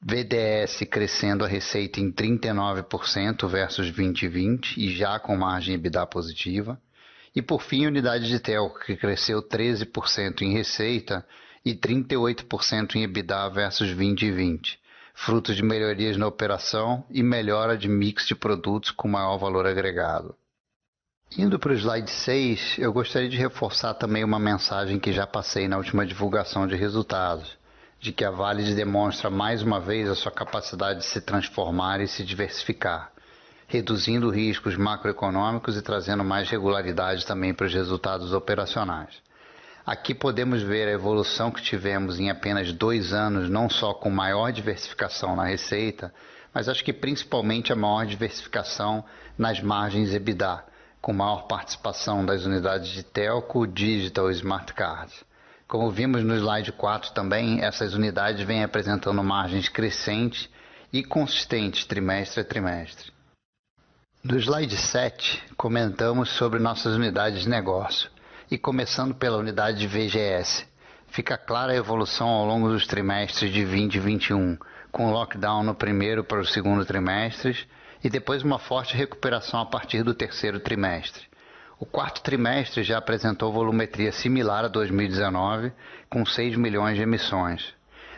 VDS 0.00 0.84
crescendo 0.90 1.44
a 1.44 1.48
receita 1.48 2.00
em 2.00 2.10
39% 2.10 3.46
versus 3.46 3.90
2020 3.90 4.78
e 4.78 4.90
já 4.90 5.18
com 5.18 5.36
margem 5.36 5.74
EBITDA 5.74 6.06
positiva. 6.06 6.80
E 7.36 7.42
por 7.42 7.60
fim, 7.60 7.86
unidade 7.86 8.26
de 8.26 8.40
telco, 8.40 8.80
que 8.80 8.96
cresceu 8.96 9.42
13% 9.42 10.40
em 10.40 10.54
receita 10.54 11.26
e 11.62 11.74
38% 11.74 12.96
em 12.96 13.02
EBITDA 13.02 13.50
versus 13.50 13.88
2020, 13.88 14.80
fruto 15.14 15.54
de 15.54 15.62
melhorias 15.62 16.16
na 16.16 16.26
operação 16.26 17.04
e 17.10 17.22
melhora 17.22 17.76
de 17.76 17.88
mix 17.88 18.26
de 18.26 18.34
produtos 18.34 18.90
com 18.90 19.08
maior 19.08 19.36
valor 19.38 19.66
agregado. 19.66 20.34
Indo 21.36 21.58
para 21.58 21.72
o 21.72 21.74
slide 21.74 22.10
6, 22.10 22.76
eu 22.78 22.92
gostaria 22.92 23.28
de 23.28 23.38
reforçar 23.38 23.94
também 23.94 24.22
uma 24.22 24.38
mensagem 24.38 24.98
que 24.98 25.12
já 25.12 25.26
passei 25.26 25.66
na 25.66 25.78
última 25.78 26.04
divulgação 26.04 26.66
de 26.66 26.76
resultados, 26.76 27.56
de 27.98 28.12
que 28.12 28.24
a 28.24 28.30
Vale 28.30 28.74
demonstra 28.74 29.30
mais 29.30 29.62
uma 29.62 29.80
vez 29.80 30.10
a 30.10 30.14
sua 30.14 30.30
capacidade 30.30 30.98
de 30.98 31.06
se 31.06 31.20
transformar 31.20 32.00
e 32.00 32.08
se 32.08 32.22
diversificar, 32.22 33.12
reduzindo 33.66 34.28
riscos 34.28 34.76
macroeconômicos 34.76 35.76
e 35.76 35.82
trazendo 35.82 36.22
mais 36.22 36.50
regularidade 36.50 37.24
também 37.24 37.54
para 37.54 37.66
os 37.66 37.72
resultados 37.72 38.34
operacionais. 38.34 39.22
Aqui 39.84 40.14
podemos 40.14 40.62
ver 40.62 40.86
a 40.86 40.92
evolução 40.92 41.50
que 41.50 41.60
tivemos 41.60 42.20
em 42.20 42.30
apenas 42.30 42.72
dois 42.72 43.12
anos, 43.12 43.50
não 43.50 43.68
só 43.68 43.92
com 43.92 44.10
maior 44.10 44.52
diversificação 44.52 45.34
na 45.34 45.44
receita, 45.44 46.14
mas 46.54 46.68
acho 46.68 46.84
que 46.84 46.92
principalmente 46.92 47.72
a 47.72 47.76
maior 47.76 48.06
diversificação 48.06 49.04
nas 49.36 49.60
margens 49.60 50.14
EBITDA, 50.14 50.64
com 51.00 51.12
maior 51.12 51.48
participação 51.48 52.24
das 52.24 52.44
unidades 52.44 52.90
de 52.90 53.02
telco, 53.02 53.66
digital 53.66 54.30
e 54.30 54.34
smart 54.34 54.72
cards. 54.72 55.24
Como 55.66 55.90
vimos 55.90 56.22
no 56.22 56.36
slide 56.36 56.70
4 56.70 57.10
também, 57.10 57.60
essas 57.64 57.92
unidades 57.92 58.46
vêm 58.46 58.62
apresentando 58.62 59.20
margens 59.24 59.68
crescentes 59.68 60.48
e 60.92 61.02
consistentes 61.02 61.84
trimestre 61.86 62.42
a 62.42 62.44
trimestre. 62.44 63.10
No 64.22 64.38
slide 64.38 64.76
7, 64.76 65.42
comentamos 65.56 66.28
sobre 66.30 66.60
nossas 66.60 66.94
unidades 66.94 67.42
de 67.42 67.48
negócio 67.48 68.08
e 68.52 68.58
começando 68.58 69.14
pela 69.14 69.38
unidade 69.38 69.78
de 69.78 69.86
VGS. 69.86 70.66
Fica 71.08 71.38
clara 71.38 71.72
a 71.72 71.76
evolução 71.76 72.28
ao 72.28 72.44
longo 72.44 72.68
dos 72.68 72.86
trimestres 72.86 73.50
de 73.50 73.64
2021, 73.64 74.58
com 74.90 75.10
lockdown 75.10 75.62
no 75.62 75.74
primeiro 75.74 76.22
para 76.22 76.38
o 76.38 76.44
segundo 76.44 76.84
trimestres 76.84 77.66
e 78.04 78.10
depois 78.10 78.42
uma 78.42 78.58
forte 78.58 78.94
recuperação 78.94 79.58
a 79.58 79.64
partir 79.64 80.02
do 80.02 80.12
terceiro 80.12 80.60
trimestre. 80.60 81.22
O 81.80 81.86
quarto 81.86 82.22
trimestre 82.22 82.82
já 82.82 82.98
apresentou 82.98 83.50
volumetria 83.50 84.12
similar 84.12 84.66
a 84.66 84.68
2019, 84.68 85.72
com 86.10 86.26
6 86.26 86.54
milhões 86.56 86.96
de 86.96 87.02
emissões. 87.04 87.72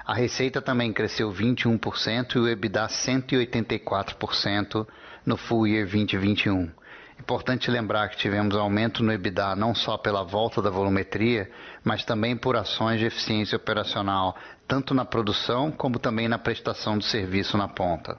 A 0.05 0.15
receita 0.15 0.61
também 0.61 0.93
cresceu 0.93 1.33
21% 1.33 2.35
e 2.35 2.39
o 2.41 2.49
EBITDA 2.49 2.89
184% 2.89 4.85
no 5.25 5.37
full 5.37 5.69
year 5.69 5.87
2021. 5.89 6.73
Importante 7.19 7.71
lembrar 7.71 8.09
que 8.09 8.17
tivemos 8.17 8.55
aumento 8.57 9.03
no 9.03 9.13
EBITDA 9.13 9.57
não 9.57 9.75
só 9.75 9.97
pela 9.97 10.25
volta 10.25 10.61
da 10.61 10.69
volumetria, 10.69 11.51
mas 11.83 12.05
também 12.05 12.37
por 12.37 12.57
ações 12.57 12.99
de 12.99 13.07
eficiência 13.07 13.57
operacional, 13.57 14.37
tanto 14.67 14.93
na 14.93 15.05
produção 15.05 15.71
como 15.71 15.99
também 15.99 16.29
na 16.29 16.39
prestação 16.39 16.99
de 16.99 17.05
serviço 17.05 17.57
na 17.57 17.69
ponta. 17.69 18.19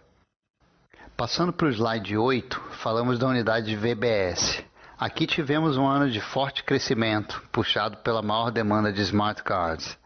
Passando 1.15 1.53
para 1.53 1.67
o 1.67 1.71
slide 1.71 2.17
8, 2.17 2.61
falamos 2.71 3.19
da 3.19 3.27
unidade 3.27 3.67
de 3.67 3.75
VBS. 3.75 4.63
Aqui 4.97 5.27
tivemos 5.27 5.77
um 5.77 5.87
ano 5.87 6.09
de 6.09 6.19
forte 6.19 6.63
crescimento, 6.63 7.41
puxado 7.51 7.97
pela 7.97 8.21
maior 8.21 8.49
demanda 8.49 8.91
de 8.91 9.01
smart 9.01 9.43
cards. 9.43 9.97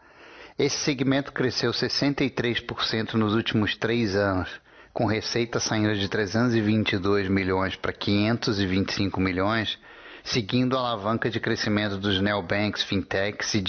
Esse 0.58 0.76
segmento 0.78 1.32
cresceu 1.32 1.70
63% 1.70 3.14
nos 3.14 3.34
últimos 3.34 3.76
três 3.76 4.14
anos, 4.14 4.50
com 4.92 5.06
receita 5.06 5.60
saindo 5.60 5.94
de 5.96 6.08
322 6.08 7.28
milhões 7.28 7.76
para 7.76 7.92
525 7.92 9.20
milhões, 9.20 9.78
seguindo 10.24 10.76
a 10.76 10.80
alavanca 10.80 11.30
de 11.30 11.40
crescimento 11.40 11.96
dos 11.96 12.20
neobanks, 12.20 12.82
fintechs 12.82 13.54
e 13.54 13.62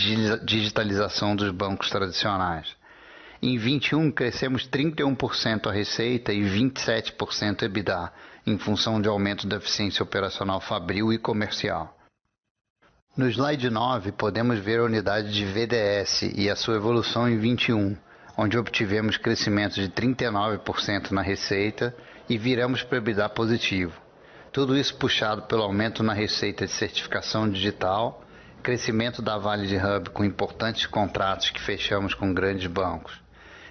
digitalização 0.44 1.36
dos 1.36 1.52
bancos 1.52 1.90
tradicionais. 1.90 2.76
Em 3.42 3.58
21 3.58 4.12
crescemos 4.12 4.68
31% 4.68 5.68
a 5.68 5.72
receita 5.72 6.32
e 6.32 6.42
27% 6.42 7.64
EBITDA, 7.64 8.12
em 8.46 8.58
função 8.58 9.02
de 9.02 9.08
aumento 9.08 9.48
da 9.48 9.58
eficiência 9.58 10.04
operacional 10.04 10.62
fabril 10.62 11.12
e 11.12 11.18
comercial. 11.18 11.98
No 13.18 13.28
slide 13.28 13.70
9, 13.70 14.14
podemos 14.14 14.60
ver 14.60 14.80
a 14.80 14.86
unidade 14.86 15.34
de 15.34 15.44
VDS 15.44 16.34
e 16.36 16.50
a 16.50 16.56
sua 16.56 16.76
evolução 16.76 17.28
em 17.28 17.38
21, 17.38 17.98
onde 18.38 18.58
obtivemos 18.58 19.18
crescimento 19.18 19.76
de 19.76 19.90
39% 19.90 21.12
na 21.12 21.22
receita 21.22 21.96
e 22.30 22.38
viramos 22.38 22.84
para 22.84 22.98
EBITDA 22.98 23.30
positivo. 23.30 23.94
Tudo 24.52 24.78
isso 24.78 24.96
puxado 24.96 25.44
pelo 25.44 25.64
aumento 25.64 26.04
na 26.04 26.14
receita 26.14 26.66
de 26.66 26.72
certificação 26.72 27.50
digital, 27.50 28.24
crescimento 28.62 29.22
da 29.22 29.38
Vale 29.38 29.68
de 29.68 29.78
Hub 29.78 30.10
com 30.10 30.24
importantes 30.24 30.86
contratos 30.86 31.50
que 31.50 31.62
fechamos 31.62 32.14
com 32.14 32.34
grandes 32.34 32.68
bancos. 32.68 33.20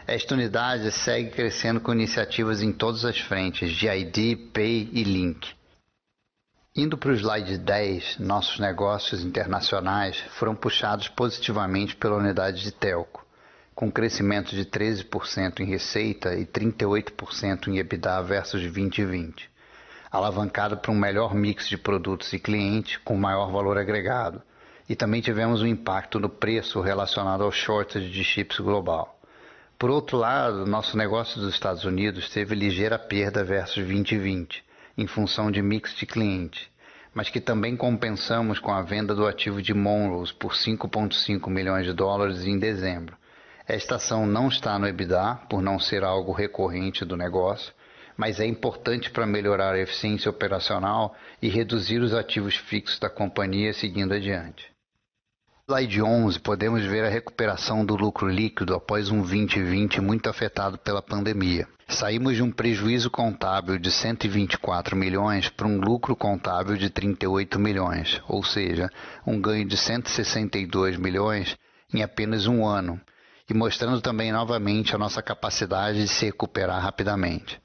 Esta 0.06 0.34
unidade 0.34 0.90
segue 0.90 1.30
crescendo 1.30 1.80
com 1.80 1.92
iniciativas 1.92 2.62
em 2.62 2.72
todas 2.72 3.04
as 3.04 3.18
frentes 3.18 3.70
de 3.72 3.86
ID, 3.86 4.50
Pay 4.52 4.90
e 4.92 5.04
Link. 5.04 5.48
Indo 6.74 6.96
para 6.96 7.10
o 7.10 7.14
slide 7.14 7.58
10, 7.58 8.18
nossos 8.18 8.58
negócios 8.58 9.22
internacionais 9.22 10.18
foram 10.30 10.54
puxados 10.54 11.08
positivamente 11.08 11.94
pela 11.94 12.16
unidade 12.16 12.62
de 12.62 12.72
telco, 12.72 13.26
com 13.80 13.90
crescimento 13.90 14.54
de 14.54 14.66
13% 14.66 15.60
em 15.60 15.64
receita 15.64 16.34
e 16.34 16.44
38% 16.44 17.68
em 17.68 17.78
EBITDA 17.78 18.22
versus 18.22 18.60
2020, 18.60 19.50
alavancado 20.12 20.76
por 20.76 20.90
um 20.90 20.94
melhor 20.94 21.34
mix 21.34 21.66
de 21.66 21.78
produtos 21.78 22.30
e 22.34 22.38
clientes 22.38 22.98
com 22.98 23.16
maior 23.16 23.50
valor 23.50 23.78
agregado, 23.78 24.42
e 24.86 24.94
também 24.94 25.22
tivemos 25.22 25.62
um 25.62 25.66
impacto 25.66 26.20
no 26.20 26.28
preço 26.28 26.82
relacionado 26.82 27.42
ao 27.42 27.50
shortage 27.50 28.10
de 28.10 28.22
chips 28.22 28.60
global. 28.60 29.18
Por 29.78 29.88
outro 29.88 30.18
lado, 30.18 30.66
nosso 30.66 30.94
negócio 30.98 31.40
dos 31.40 31.54
Estados 31.54 31.86
Unidos 31.86 32.28
teve 32.28 32.54
ligeira 32.54 32.98
perda 32.98 33.42
versus 33.42 33.76
2020, 33.76 34.62
em 34.98 35.06
função 35.06 35.50
de 35.50 35.62
mix 35.62 35.96
de 35.96 36.04
cliente, 36.04 36.70
mas 37.14 37.30
que 37.30 37.40
também 37.40 37.74
compensamos 37.78 38.58
com 38.58 38.72
a 38.72 38.82
venda 38.82 39.14
do 39.14 39.26
ativo 39.26 39.62
de 39.62 39.72
Monrose 39.72 40.34
por 40.34 40.52
5,5 40.52 41.48
milhões 41.48 41.86
de 41.86 41.94
dólares 41.94 42.44
em 42.44 42.58
dezembro. 42.58 43.18
Esta 43.72 43.94
ação 43.94 44.26
não 44.26 44.48
está 44.48 44.76
no 44.80 44.88
EBITDA, 44.88 45.42
por 45.48 45.62
não 45.62 45.78
ser 45.78 46.02
algo 46.02 46.32
recorrente 46.32 47.04
do 47.04 47.16
negócio, 47.16 47.72
mas 48.16 48.40
é 48.40 48.44
importante 48.44 49.12
para 49.12 49.24
melhorar 49.24 49.74
a 49.74 49.78
eficiência 49.78 50.28
operacional 50.28 51.14
e 51.40 51.48
reduzir 51.48 52.00
os 52.00 52.12
ativos 52.12 52.56
fixos 52.56 52.98
da 52.98 53.08
companhia 53.08 53.72
seguindo 53.72 54.12
adiante 54.12 54.70
slide 55.70 56.02
11, 56.02 56.40
podemos 56.40 56.84
ver 56.84 57.04
a 57.04 57.08
recuperação 57.08 57.86
do 57.86 57.94
lucro 57.94 58.28
líquido 58.28 58.74
após 58.74 59.08
um 59.08 59.18
2020 59.18 60.00
muito 60.00 60.28
afetado 60.28 60.76
pela 60.76 61.00
pandemia. 61.00 61.68
Saímos 61.86 62.34
de 62.34 62.42
um 62.42 62.50
prejuízo 62.50 63.08
contábil 63.08 63.78
de 63.78 63.88
124 63.88 64.96
milhões 64.96 65.48
para 65.48 65.68
um 65.68 65.78
lucro 65.80 66.16
contábil 66.16 66.76
de 66.76 66.90
38 66.90 67.56
milhões, 67.60 68.20
ou 68.26 68.42
seja, 68.42 68.90
um 69.24 69.40
ganho 69.40 69.64
de 69.64 69.76
162 69.76 70.96
milhões 70.96 71.56
em 71.94 72.02
apenas 72.02 72.48
um 72.48 72.66
ano, 72.66 73.00
e 73.50 73.54
mostrando 73.54 74.00
também 74.00 74.32
novamente 74.32 74.94
a 74.94 74.98
nossa 74.98 75.20
capacidade 75.20 75.98
de 75.98 76.08
se 76.08 76.26
recuperar 76.26 76.80
rapidamente 76.80 77.60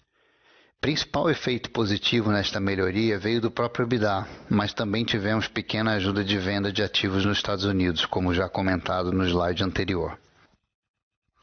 principal 0.85 1.31
efeito 1.31 1.71
positivo 1.71 2.31
nesta 2.31 2.59
melhoria 2.59 3.17
veio 3.17 3.41
do 3.41 3.49
próprio 3.49 3.87
EBITDA, 3.87 4.27
mas 4.47 4.71
também 4.71 5.03
tivemos 5.03 5.47
pequena 5.47 5.93
ajuda 5.93 6.23
de 6.23 6.37
venda 6.37 6.71
de 6.71 6.83
ativos 6.83 7.25
nos 7.25 7.37
Estados 7.37 7.65
Unidos, 7.65 8.05
como 8.05 8.35
já 8.35 8.47
comentado 8.47 9.11
no 9.11 9.25
slide 9.25 9.63
anterior. 9.63 10.15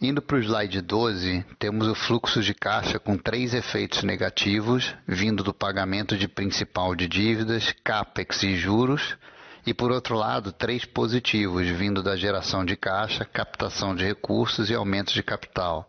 Indo 0.01 0.23
para 0.23 0.37
o 0.37 0.41
slide 0.41 0.81
12, 0.81 1.45
temos 1.59 1.89
o 1.89 1.95
fluxo 1.97 2.41
de 2.41 2.55
caixa 2.55 3.01
com 3.01 3.19
três 3.19 3.53
efeitos 3.53 4.05
negativos, 4.05 4.95
vindo 5.09 5.43
do 5.43 5.53
pagamento 5.53 6.17
de 6.17 6.29
principal 6.29 6.95
de 6.95 7.09
dívidas, 7.09 7.75
capex 7.83 8.45
e 8.45 8.57
juros, 8.57 9.17
e 9.67 9.73
por 9.73 9.91
outro 9.91 10.17
lado, 10.17 10.53
três 10.53 10.85
positivos, 10.85 11.67
vindo 11.69 12.03
da 12.03 12.17
geração 12.17 12.65
de 12.65 12.77
caixa, 12.77 13.25
captação 13.25 13.95
de 13.95 14.05
recursos 14.05 14.71
e 14.71 14.75
aumento 14.75 15.13
de 15.13 15.23
capital 15.23 15.89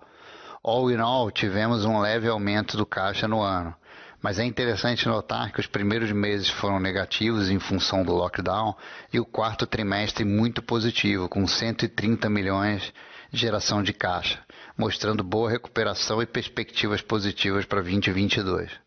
all 0.63 0.89
in 0.89 0.99
all, 0.99 1.29
tivemos 1.29 1.83
um 1.83 1.99
leve 1.99 2.27
aumento 2.29 2.77
do 2.77 2.85
caixa 2.85 3.27
no 3.27 3.41
ano. 3.41 3.75
Mas 4.21 4.39
é 4.39 4.45
interessante 4.45 5.09
notar 5.09 5.51
que 5.51 5.59
os 5.59 5.67
primeiros 5.67 6.09
meses 6.13 6.49
foram 6.49 6.79
negativos 6.79 7.49
em 7.49 7.59
função 7.59 8.05
do 8.05 8.13
lockdown 8.13 8.73
e 9.11 9.19
o 9.19 9.25
quarto 9.25 9.67
trimestre 9.67 10.23
muito 10.23 10.61
positivo, 10.61 11.27
com 11.27 11.45
130 11.45 12.29
milhões 12.29 12.93
de 13.29 13.39
geração 13.41 13.83
de 13.83 13.91
caixa, 13.91 14.39
mostrando 14.77 15.21
boa 15.21 15.49
recuperação 15.49 16.21
e 16.21 16.25
perspectivas 16.25 17.01
positivas 17.01 17.65
para 17.65 17.81
2022. 17.81 18.82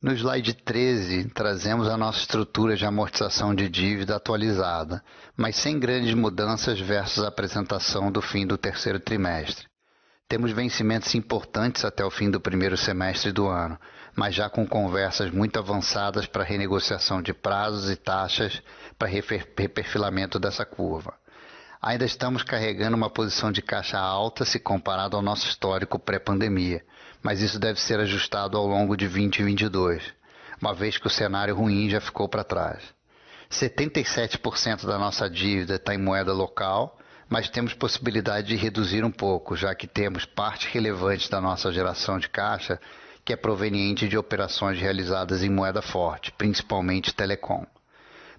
No 0.00 0.12
slide 0.12 0.54
13, 0.54 1.30
trazemos 1.30 1.88
a 1.88 1.96
nossa 1.96 2.20
estrutura 2.20 2.76
de 2.76 2.86
amortização 2.86 3.52
de 3.52 3.68
dívida 3.68 4.14
atualizada, 4.14 5.02
mas 5.36 5.56
sem 5.56 5.76
grandes 5.76 6.14
mudanças 6.14 6.78
versus 6.78 7.24
a 7.24 7.26
apresentação 7.26 8.12
do 8.12 8.22
fim 8.22 8.46
do 8.46 8.56
terceiro 8.56 9.00
trimestre. 9.00 9.66
Temos 10.28 10.52
vencimentos 10.52 11.16
importantes 11.16 11.84
até 11.84 12.04
o 12.04 12.12
fim 12.12 12.30
do 12.30 12.40
primeiro 12.40 12.76
semestre 12.76 13.32
do 13.32 13.48
ano, 13.48 13.76
mas 14.14 14.36
já 14.36 14.48
com 14.48 14.64
conversas 14.64 15.32
muito 15.32 15.58
avançadas 15.58 16.26
para 16.26 16.44
renegociação 16.44 17.20
de 17.20 17.34
prazos 17.34 17.90
e 17.90 17.96
taxas 17.96 18.62
para 18.96 19.08
reperfilamento 19.08 20.38
dessa 20.38 20.64
curva. 20.64 21.12
Ainda 21.82 22.04
estamos 22.04 22.44
carregando 22.44 22.96
uma 22.96 23.10
posição 23.10 23.50
de 23.50 23.62
caixa 23.62 23.98
alta 23.98 24.44
se 24.44 24.60
comparado 24.60 25.16
ao 25.16 25.22
nosso 25.22 25.48
histórico 25.48 25.98
pré-pandemia 25.98 26.84
mas 27.22 27.40
isso 27.40 27.58
deve 27.58 27.80
ser 27.80 28.00
ajustado 28.00 28.56
ao 28.56 28.66
longo 28.66 28.96
de 28.96 29.06
2022, 29.06 30.02
uma 30.60 30.74
vez 30.74 30.98
que 30.98 31.06
o 31.06 31.10
cenário 31.10 31.54
ruim 31.54 31.88
já 31.88 32.00
ficou 32.00 32.28
para 32.28 32.44
trás. 32.44 32.82
77% 33.50 34.86
da 34.86 34.98
nossa 34.98 35.28
dívida 35.28 35.76
está 35.76 35.94
em 35.94 35.98
moeda 35.98 36.32
local, 36.32 36.98
mas 37.28 37.48
temos 37.48 37.74
possibilidade 37.74 38.48
de 38.48 38.56
reduzir 38.56 39.04
um 39.04 39.10
pouco, 39.10 39.56
já 39.56 39.74
que 39.74 39.86
temos 39.86 40.24
parte 40.24 40.68
relevante 40.72 41.30
da 41.30 41.40
nossa 41.40 41.72
geração 41.72 42.18
de 42.18 42.28
caixa 42.28 42.80
que 43.24 43.32
é 43.34 43.36
proveniente 43.36 44.08
de 44.08 44.16
operações 44.16 44.80
realizadas 44.80 45.42
em 45.42 45.50
moeda 45.50 45.82
forte, 45.82 46.32
principalmente 46.32 47.14
telecom. 47.14 47.66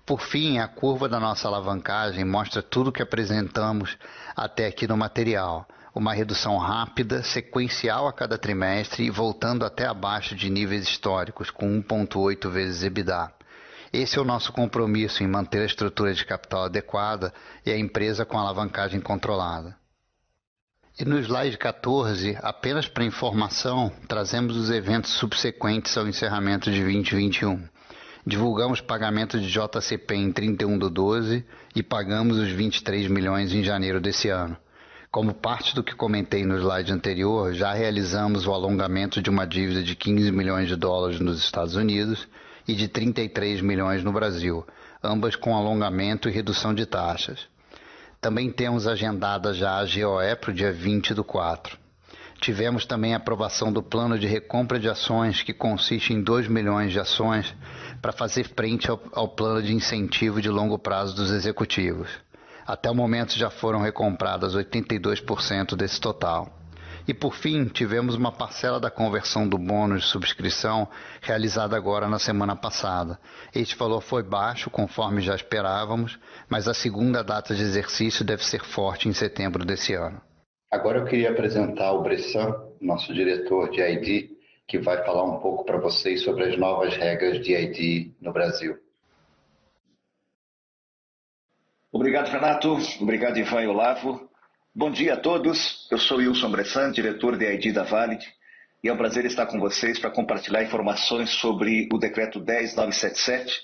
Por 0.04 0.20
fim, 0.20 0.58
a 0.58 0.68
curva 0.68 1.08
da 1.08 1.20
nossa 1.20 1.48
alavancagem 1.48 2.26
mostra 2.26 2.64
tudo 2.64 2.90
o 2.90 2.92
que 2.92 3.04
apresentamos 3.04 3.96
até 4.36 4.66
aqui 4.66 4.88
no 4.88 4.98
material, 4.98 5.68
uma 5.94 6.14
redução 6.14 6.58
rápida, 6.58 7.24
sequencial 7.24 8.08
a 8.08 8.14
cada 8.14 8.38
trimestre 8.38 9.04
e 9.04 9.10
voltando 9.10 9.66
até 9.66 9.86
abaixo 9.86 10.36
de 10.36 10.50
níveis 10.50 10.84
históricos, 10.84 11.50
com 11.50 11.82
1,8 11.82 12.50
vezes 12.50 12.84
EBITDA. 12.84 13.32
Esse 13.92 14.20
é 14.20 14.22
o 14.22 14.26
nosso 14.26 14.54
compromisso 14.54 15.24
em 15.24 15.28
manter 15.28 15.62
a 15.62 15.66
estrutura 15.66 16.14
de 16.14 16.24
capital 16.24 16.66
adequada 16.66 17.34
e 17.66 17.72
a 17.72 17.78
empresa 17.78 18.24
com 18.24 18.38
alavancagem 18.38 19.02
controlada. 19.02 19.76
E 21.00 21.06
no 21.06 21.18
slide 21.20 21.58
14, 21.58 22.38
apenas 22.42 22.88
para 22.88 23.06
informação, 23.06 23.92
trazemos 24.08 24.58
os 24.58 24.70
eventos 24.70 25.12
subsequentes 25.12 25.98
ao 25.98 26.08
encerramento 26.08 26.70
de 26.70 26.84
2021. 26.84 27.68
Divulgamos 28.28 28.82
pagamento 28.82 29.40
de 29.40 29.48
JCP 29.48 30.14
em 30.14 30.32
31 30.32 30.78
do 30.78 30.90
12 30.90 31.44
e 31.74 31.82
pagamos 31.82 32.38
os 32.38 32.52
23 32.52 33.08
milhões 33.08 33.54
em 33.54 33.64
janeiro 33.64 34.02
desse 34.02 34.30
ano. 34.30 34.58
Como 35.12 35.34
parte 35.34 35.74
do 35.74 35.84
que 35.84 35.96
comentei 35.96 36.46
no 36.46 36.56
slide 36.60 36.94
anterior, 36.94 37.52
já 37.52 37.74
realizamos 37.74 38.46
o 38.46 38.54
alongamento 38.54 39.24
de 39.24 39.28
uma 39.28 39.44
dívida 39.44 39.82
de 39.82 39.96
15 39.96 40.32
milhões 40.32 40.68
de 40.68 40.76
dólares 40.76 41.20
nos 41.20 41.40
Estados 41.40 41.76
Unidos 41.76 42.28
e 42.68 42.76
de 42.76 42.88
33 42.88 43.60
milhões 43.62 44.04
no 44.04 44.12
Brasil, 44.12 44.64
ambas 45.04 45.36
com 45.36 45.58
alongamento 45.58 46.30
e 46.30 46.32
redução 46.32 46.76
de 46.76 46.86
taxas. 46.86 47.48
Também 48.22 48.52
temos 48.52 48.86
agendada 48.86 49.52
já 49.52 49.80
a 49.80 49.84
GOE 49.84 50.36
para 50.40 50.52
o 50.52 50.54
dia 50.54 50.72
20 50.72 51.16
do 51.16 51.24
4. 51.24 51.76
Tivemos 52.40 52.86
também 52.86 53.16
a 53.16 53.18
aprovação 53.18 53.74
do 53.74 53.82
plano 53.82 54.20
de 54.20 54.28
recompra 54.28 54.80
de 54.80 54.88
ações, 54.88 55.42
que 55.42 55.54
consiste 55.54 56.14
em 56.14 56.22
2 56.22 56.48
milhões 56.48 56.92
de 56.92 57.00
ações 57.00 57.56
para 58.00 58.12
fazer 58.12 58.44
frente 58.44 58.92
ao, 58.92 59.02
ao 59.12 59.28
plano 59.28 59.64
de 59.64 59.74
incentivo 59.74 60.40
de 60.40 60.50
longo 60.50 60.78
prazo 60.78 61.16
dos 61.16 61.32
executivos. 61.32 62.29
Até 62.70 62.88
o 62.88 62.94
momento 62.94 63.36
já 63.36 63.50
foram 63.50 63.82
recompradas 63.82 64.56
82% 64.56 65.76
desse 65.76 66.00
total. 66.00 66.56
E 67.08 67.16
por 67.16 67.34
fim, 67.34 67.66
tivemos 67.66 68.14
uma 68.14 68.32
parcela 68.32 68.80
da 68.80 68.92
conversão 68.92 69.50
do 69.50 69.58
bônus 69.58 70.04
de 70.04 70.10
subscrição 70.10 70.88
realizada 71.20 71.76
agora 71.76 72.08
na 72.08 72.20
semana 72.20 72.56
passada. 72.56 73.18
Este 73.56 73.76
valor 73.76 74.02
foi 74.02 74.22
baixo, 74.22 74.70
conforme 74.70 75.20
já 75.20 75.34
esperávamos, 75.34 76.20
mas 76.48 76.68
a 76.68 76.74
segunda 76.76 77.24
data 77.24 77.56
de 77.56 77.64
exercício 77.64 78.24
deve 78.24 78.46
ser 78.46 78.64
forte 78.64 79.10
em 79.10 79.14
setembro 79.14 79.66
desse 79.66 79.96
ano. 79.96 80.22
Agora 80.72 81.00
eu 81.00 81.06
queria 81.06 81.32
apresentar 81.32 81.92
o 81.94 82.04
Bressan, 82.04 82.54
nosso 82.80 83.12
diretor 83.12 83.72
de 83.72 83.82
ID, 83.82 84.30
que 84.68 84.78
vai 84.78 85.04
falar 85.04 85.24
um 85.24 85.40
pouco 85.40 85.66
para 85.66 85.80
vocês 85.80 86.22
sobre 86.22 86.44
as 86.44 86.56
novas 86.56 86.96
regras 86.96 87.44
de 87.44 87.52
ID 87.52 88.12
no 88.22 88.32
Brasil. 88.32 88.78
Obrigado, 91.92 92.30
Renato. 92.30 92.78
Obrigado, 93.02 93.40
Ivan 93.40 93.64
e 93.64 93.68
Olavo. 93.68 94.30
Bom 94.76 94.92
dia 94.92 95.16
a 95.16 95.18
todos. 95.18 95.88
Eu 95.90 95.98
sou 95.98 96.20
Wilson 96.20 96.52
Bressan, 96.52 96.92
diretor 96.92 97.36
de 97.36 97.52
ID 97.52 97.74
da 97.74 97.82
Valid, 97.82 98.24
e 98.84 98.90
é 98.90 98.94
um 98.94 98.98
prazer 98.98 99.26
estar 99.26 99.48
com 99.48 99.60
vocês 99.60 99.98
para 99.98 100.12
compartilhar 100.12 100.62
informações 100.62 101.32
sobre 101.32 101.90
o 101.92 101.98
Decreto 101.98 102.40
10977, 102.40 103.60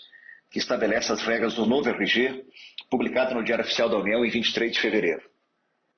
que 0.50 0.58
estabelece 0.58 1.12
as 1.12 1.22
regras 1.22 1.54
do 1.54 1.68
novo 1.68 1.88
RG, 1.88 2.44
publicado 2.90 3.36
no 3.36 3.44
Diário 3.44 3.64
Oficial 3.64 3.90
da 3.90 3.98
União 4.00 4.26
em 4.26 4.30
23 4.32 4.72
de 4.72 4.80
fevereiro. 4.80 5.22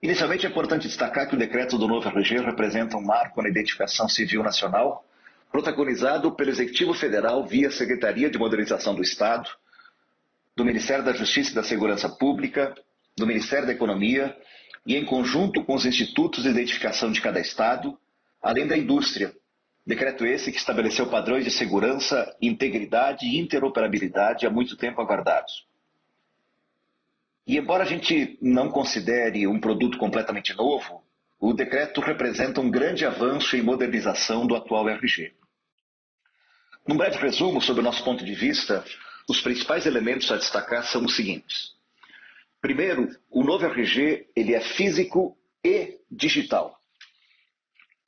Inicialmente 0.04 0.46
é 0.46 0.50
importante 0.50 0.86
destacar 0.86 1.30
que 1.30 1.36
o 1.36 1.40
decreto 1.40 1.78
do 1.78 1.88
novo 1.88 2.10
RG 2.10 2.40
representa 2.40 2.98
um 2.98 3.02
marco 3.02 3.42
na 3.42 3.48
identificação 3.48 4.10
civil 4.10 4.44
nacional, 4.44 5.06
protagonizado 5.50 6.36
pelo 6.36 6.50
Executivo 6.50 6.94
Federal 6.94 7.46
via 7.46 7.72
Secretaria 7.72 8.30
de 8.30 8.38
Modernização 8.38 8.94
do 8.94 9.02
Estado, 9.02 9.50
do 10.58 10.66
Ministério 10.66 11.06
da 11.06 11.14
Justiça 11.14 11.52
e 11.52 11.54
da 11.54 11.62
Segurança 11.62 12.10
Pública, 12.10 12.74
do 13.16 13.28
Ministério 13.28 13.68
da 13.68 13.74
Economia 13.74 14.36
e 14.88 14.96
em 14.96 15.06
conjunto 15.06 15.64
com 15.64 15.76
os 15.76 15.86
institutos 15.86 16.44
de 16.44 16.50
identificação 16.50 17.12
de 17.12 17.22
cada 17.22 17.40
estado, 17.40 17.96
além 18.42 18.66
da 18.66 18.76
indústria. 18.76 19.32
Decreto 19.86 20.26
esse 20.26 20.52
que 20.52 20.58
estabeleceu 20.58 21.12
padrões 21.12 21.46
de 21.46 21.52
segurança, 21.52 22.36
integridade 22.42 23.28
e 23.28 23.38
interoperabilidade 23.38 24.48
há 24.48 24.50
muito 24.50 24.76
tempo 24.76 25.00
aguardados. 25.00 25.68
E 27.46 27.56
embora 27.56 27.84
a 27.84 27.88
gente 27.88 28.40
não 28.42 28.72
considere 28.72 29.46
um 29.46 29.60
produto 29.60 30.00
completamente 30.00 30.56
novo, 30.56 31.04
o 31.40 31.54
decreto 31.54 32.02
representa 32.02 32.60
um 32.60 32.72
grande 32.72 33.06
avanço 33.06 33.56
em 33.56 33.62
modernização 33.62 34.48
do 34.48 34.56
atual 34.56 34.90
RG. 34.90 35.36
Num 36.88 36.98
breve 36.98 37.18
resumo 37.18 37.62
sobre 37.62 37.82
o 37.82 37.84
nosso 37.84 38.04
ponto 38.04 38.26
de 38.26 38.34
vista, 38.34 38.84
os 39.28 39.42
principais 39.42 39.86
elementos 39.86 40.32
a 40.32 40.38
destacar 40.38 40.86
são 40.86 41.04
os 41.04 41.16
seguintes. 41.16 41.76
Primeiro, 42.62 43.10
o 43.30 43.44
novo 43.44 43.66
RG 43.66 44.28
ele 44.36 44.56
é 44.56 44.62
físico 44.62 45.38
e 45.64 46.00
digital. 46.10 46.78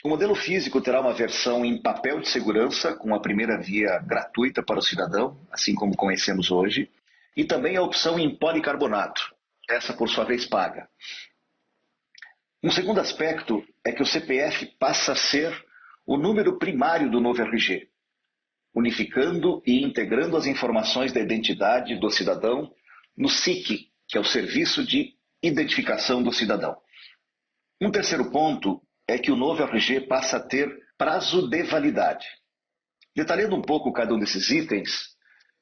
O 0.03 0.07
modelo 0.07 0.33
físico 0.33 0.79
terá 0.79 1.01
uma 1.01 1.13
versão 1.13 1.65
em 1.65 1.81
papel 1.81 2.21
de 2.21 2.29
segurança, 2.29 2.95
com 2.95 3.13
a 3.13 3.19
primeira 3.19 3.57
via 3.57 3.99
gratuita 3.99 4.63
para 4.63 4.79
o 4.79 4.81
cidadão, 4.81 5.37
assim 5.51 5.75
como 5.75 5.95
conhecemos 5.95 6.51
hoje, 6.51 6.89
e 7.35 7.43
também 7.43 7.75
a 7.75 7.81
opção 7.81 8.17
em 8.17 8.33
policarbonato, 8.33 9.21
essa 9.69 9.93
por 9.93 10.07
sua 10.07 10.23
vez 10.23 10.45
paga. 10.45 10.87
Um 12.63 12.71
segundo 12.71 13.01
aspecto 13.01 13.65
é 13.83 13.91
que 13.91 14.01
o 14.01 14.05
CPF 14.05 14.67
passa 14.79 15.11
a 15.11 15.15
ser 15.15 15.53
o 16.05 16.17
número 16.17 16.57
primário 16.57 17.11
do 17.11 17.19
novo 17.19 17.41
RG, 17.41 17.89
unificando 18.79 19.61
e 19.65 19.83
integrando 19.83 20.37
as 20.37 20.45
informações 20.45 21.11
da 21.11 21.19
identidade 21.19 21.99
do 21.99 22.09
cidadão 22.09 22.71
no 23.17 23.29
SIC, 23.29 23.89
que 24.07 24.17
é 24.17 24.19
o 24.19 24.23
Serviço 24.25 24.83
de 24.85 25.13
Identificação 25.43 26.23
do 26.23 26.31
Cidadão. 26.31 26.75
Um 27.81 27.91
terceiro 27.91 28.31
ponto 28.31 28.81
é 29.07 29.17
que 29.17 29.31
o 29.31 29.35
novo 29.35 29.63
RG 29.63 30.07
passa 30.07 30.37
a 30.37 30.39
ter 30.39 30.69
prazo 30.97 31.49
de 31.49 31.63
validade. 31.63 32.25
Detalhando 33.15 33.55
um 33.55 33.61
pouco 33.61 33.91
cada 33.91 34.13
um 34.13 34.19
desses 34.19 34.49
itens, 34.49 35.09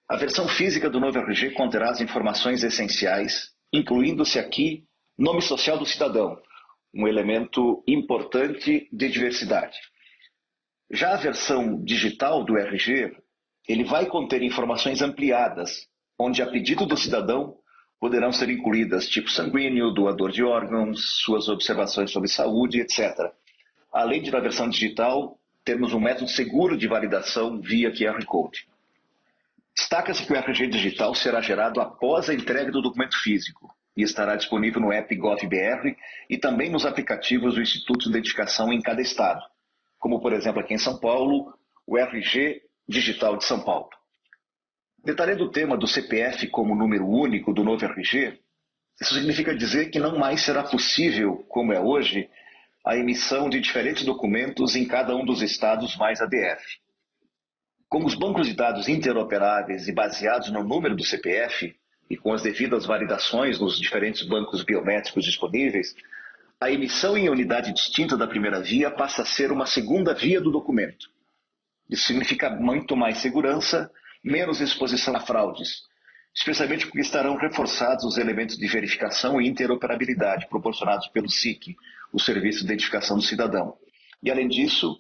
a 0.07 0.15
versão 0.15 0.47
física 0.47 0.89
do 0.89 0.99
novo 0.99 1.17
RG 1.19 1.51
conterá 1.51 1.89
as 1.89 2.01
informações 2.01 2.63
essenciais, 2.63 3.49
incluindo-se 3.73 4.39
aqui 4.39 4.85
nome 5.17 5.41
social 5.41 5.77
do 5.77 5.85
cidadão, 5.85 6.39
um 6.93 7.07
elemento 7.07 7.83
importante 7.87 8.87
de 8.91 9.09
diversidade. 9.09 9.77
Já 10.89 11.13
a 11.13 11.17
versão 11.17 11.83
digital 11.83 12.43
do 12.43 12.57
RG, 12.57 13.15
ele 13.67 13.83
vai 13.83 14.05
conter 14.05 14.41
informações 14.41 15.01
ampliadas, 15.01 15.87
onde 16.17 16.41
a 16.41 16.47
pedido 16.47 16.85
do 16.85 16.95
cidadão 16.95 17.57
poderão 17.99 18.31
ser 18.31 18.49
incluídas 18.49 19.07
tipo 19.07 19.29
sanguíneo, 19.29 19.91
doador 19.91 20.31
de 20.31 20.43
órgãos, 20.43 21.19
suas 21.21 21.49
observações 21.49 22.11
sobre 22.11 22.29
saúde, 22.29 22.79
etc. 22.79 23.31
Além 23.91 24.21
de 24.21 24.31
na 24.31 24.39
versão 24.39 24.69
digital 24.69 25.37
termos 25.65 25.93
um 25.93 25.99
método 25.99 26.29
seguro 26.29 26.77
de 26.77 26.87
validação 26.87 27.59
via 27.59 27.91
QR 27.91 28.23
Code. 28.25 28.65
Destaca-se 29.75 30.25
que 30.25 30.31
o 30.31 30.35
RG 30.35 30.67
digital 30.67 31.13
será 31.13 31.41
gerado 31.41 31.81
após 31.81 32.29
a 32.29 32.33
entrega 32.33 32.71
do 32.71 32.81
documento 32.81 33.17
físico 33.21 33.75
e 33.95 34.03
estará 34.03 34.35
disponível 34.37 34.79
no 34.79 34.93
app 34.93 35.13
GovBR 35.13 35.97
e 36.29 36.37
também 36.37 36.69
nos 36.69 36.85
aplicativos 36.85 37.55
do 37.55 37.61
Instituto 37.61 38.03
de 38.03 38.09
Identificação 38.09 38.71
em 38.71 38.81
cada 38.81 39.01
estado, 39.01 39.41
como 40.07 40.21
por 40.21 40.31
exemplo 40.31 40.61
aqui 40.61 40.73
em 40.73 40.77
São 40.77 40.97
Paulo, 40.97 41.53
o 41.85 41.97
RG 41.97 42.61
Digital 42.87 43.35
de 43.35 43.43
São 43.43 43.59
Paulo. 43.59 43.89
Detalhando 45.03 45.43
o 45.43 45.51
tema 45.51 45.75
do 45.75 45.85
CPF 45.85 46.47
como 46.47 46.73
número 46.73 47.05
único 47.05 47.53
do 47.53 47.61
novo 47.61 47.83
RG, 47.83 48.39
isso 49.01 49.13
significa 49.13 49.53
dizer 49.53 49.89
que 49.89 49.99
não 49.99 50.17
mais 50.17 50.45
será 50.45 50.63
possível, 50.63 51.45
como 51.49 51.73
é 51.73 51.81
hoje, 51.81 52.29
a 52.85 52.95
emissão 52.95 53.49
de 53.49 53.59
diferentes 53.59 54.05
documentos 54.05 54.77
em 54.77 54.87
cada 54.87 55.13
um 55.13 55.25
dos 55.25 55.41
estados 55.41 55.97
mais 55.97 56.21
ADF. 56.21 56.63
Com 57.89 58.05
os 58.05 58.15
bancos 58.15 58.47
de 58.47 58.53
dados 58.53 58.87
interoperáveis 58.87 59.89
e 59.89 59.91
baseados 59.91 60.49
no 60.49 60.63
número 60.63 60.95
do 60.95 61.03
CPF 61.03 61.75
e 62.09 62.15
com 62.15 62.31
as 62.31 62.41
devidas 62.41 62.85
validações 62.85 63.59
nos 63.59 63.77
diferentes 63.77 64.25
bancos 64.25 64.63
biométricos 64.63 65.25
disponíveis, 65.25 65.93
a 66.59 66.71
emissão 66.71 67.17
em 67.17 67.29
unidade 67.29 67.71
distinta 67.71 68.17
da 68.17 68.27
primeira 68.27 68.59
via 68.59 68.89
passa 68.89 69.21
a 69.21 69.25
ser 69.25 69.51
uma 69.51 69.65
segunda 69.65 70.13
via 70.13 70.41
do 70.41 70.51
documento. 70.51 71.07
Isso 71.89 72.07
significa 72.07 72.49
muito 72.49 72.95
mais 72.95 73.19
segurança, 73.19 73.91
menos 74.23 74.59
exposição 74.59 75.15
a 75.15 75.19
fraudes, 75.19 75.83
especialmente 76.35 76.85
porque 76.85 76.99
estarão 76.99 77.35
reforçados 77.35 78.03
os 78.03 78.17
elementos 78.17 78.57
de 78.57 78.67
verificação 78.67 79.39
e 79.39 79.47
interoperabilidade 79.47 80.47
proporcionados 80.47 81.07
pelo 81.09 81.29
SIC, 81.29 81.75
o 82.11 82.19
Serviço 82.19 82.59
de 82.59 82.65
Identificação 82.65 83.17
do 83.17 83.23
Cidadão. 83.23 83.75
E, 84.21 84.31
além 84.31 84.47
disso, 84.47 84.99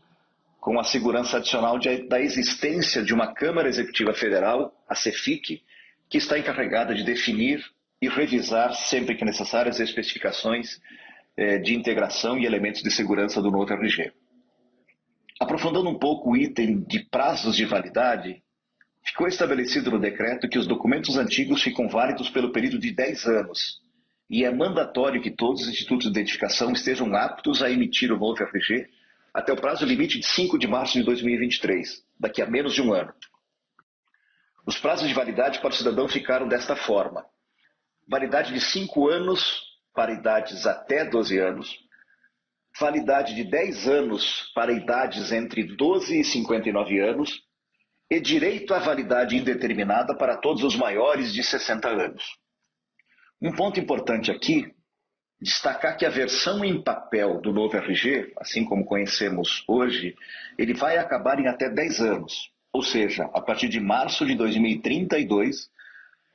com 0.59 0.79
a 0.79 0.83
segurança 0.83 1.37
adicional 1.37 1.79
de, 1.79 2.07
da 2.07 2.21
existência 2.21 3.03
de 3.03 3.13
uma 3.13 3.33
Câmara 3.33 3.67
Executiva 3.67 4.13
Federal, 4.13 4.73
a 4.87 4.95
CEFIC, 4.95 5.63
que 6.09 6.17
está 6.17 6.37
encarregada 6.37 6.93
de 6.93 7.03
definir 7.03 7.63
e 8.01 8.07
revisar, 8.07 8.73
sempre 8.73 9.15
que 9.15 9.25
necessário, 9.25 9.69
as 9.69 9.79
especificações 9.79 10.79
de 11.63 11.75
integração 11.75 12.37
e 12.37 12.45
elementos 12.45 12.81
de 12.81 12.89
segurança 12.89 13.41
do 13.41 13.51
novo 13.51 13.71
RG. 13.71 14.11
Aprofundando 15.39 15.89
um 15.89 15.99
pouco 15.99 16.31
o 16.31 16.37
item 16.37 16.81
de 16.81 16.99
prazos 17.11 17.55
de 17.55 17.63
validade, 17.63 18.41
ficou 19.05 19.27
estabelecido 19.27 19.91
no 19.91 19.99
decreto 19.99 20.49
que 20.49 20.57
os 20.57 20.65
documentos 20.65 21.15
antigos 21.15 21.61
ficam 21.61 21.87
válidos 21.87 22.29
pelo 22.29 22.51
período 22.51 22.79
de 22.79 22.91
10 22.91 23.25
anos 23.25 23.81
e 24.29 24.43
é 24.43 24.51
mandatório 24.51 25.21
que 25.21 25.31
todos 25.31 25.61
os 25.61 25.69
institutos 25.69 26.05
de 26.05 26.11
identificação 26.11 26.71
estejam 26.71 27.15
aptos 27.15 27.61
a 27.61 27.71
emitir 27.71 28.11
o 28.11 28.17
novo 28.17 28.43
RG 28.43 28.89
até 29.33 29.53
o 29.53 29.55
prazo 29.55 29.85
limite 29.85 30.19
de 30.19 30.25
5 30.25 30.57
de 30.57 30.67
março 30.67 30.93
de 30.93 31.03
2023, 31.03 32.03
daqui 32.19 32.41
a 32.41 32.47
menos 32.47 32.73
de 32.73 32.81
um 32.81 32.93
ano. 32.93 33.13
Os 34.65 34.77
prazos 34.77 35.07
de 35.07 35.13
validade 35.13 35.59
para 35.59 35.69
o 35.69 35.73
cidadão 35.73 36.09
ficaram 36.09 36.47
desta 36.47 36.75
forma: 36.75 37.23
validade 38.07 38.51
de 38.53 38.59
5 38.59 39.07
anos 39.07 39.66
para 39.97 40.11
idades 40.11 40.67
até 40.67 41.03
12 41.03 41.39
anos, 41.39 41.75
validade 42.79 43.33
de 43.33 43.43
10 43.43 43.87
anos 43.87 44.51
para 44.53 44.71
idades 44.71 45.31
entre 45.31 45.63
12 45.75 46.19
e 46.19 46.23
59 46.23 46.99
anos 46.99 47.41
e 48.07 48.19
direito 48.19 48.75
à 48.75 48.77
validade 48.77 49.35
indeterminada 49.35 50.15
para 50.15 50.37
todos 50.37 50.63
os 50.63 50.75
maiores 50.75 51.33
de 51.33 51.43
60 51.43 51.87
anos. 51.87 52.23
Um 53.41 53.51
ponto 53.53 53.79
importante 53.79 54.29
aqui, 54.29 54.71
destacar 55.41 55.97
que 55.97 56.05
a 56.05 56.11
versão 56.11 56.63
em 56.63 56.79
papel 56.83 57.41
do 57.41 57.51
novo 57.51 57.75
RG, 57.75 58.33
assim 58.37 58.63
como 58.65 58.85
conhecemos 58.85 59.63
hoje, 59.67 60.15
ele 60.59 60.75
vai 60.75 60.99
acabar 60.99 61.39
em 61.39 61.47
até 61.47 61.71
10 61.71 62.01
anos. 62.01 62.51
Ou 62.71 62.83
seja, 62.83 63.23
a 63.33 63.41
partir 63.41 63.67
de 63.67 63.79
março 63.79 64.27
de 64.27 64.35
2032, 64.35 65.71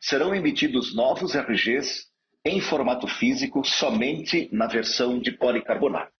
serão 0.00 0.34
emitidos 0.34 0.96
novos 0.96 1.36
RGs 1.36 2.10
em 2.44 2.60
formato 2.60 3.06
físico 3.06 3.64
somente 3.64 4.48
na 4.52 4.66
versão 4.66 5.18
de 5.18 5.30
policarbonato. 5.30 6.12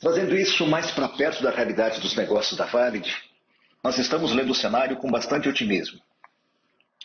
Trazendo 0.00 0.36
isso 0.36 0.66
mais 0.66 0.90
para 0.90 1.08
perto 1.08 1.42
da 1.42 1.50
realidade 1.50 2.00
dos 2.00 2.16
negócios 2.16 2.56
da 2.56 2.66
Valid, 2.66 3.16
nós 3.82 3.96
estamos 3.98 4.32
lendo 4.32 4.50
o 4.50 4.54
cenário 4.54 4.96
com 4.96 5.10
bastante 5.10 5.48
otimismo. 5.48 6.00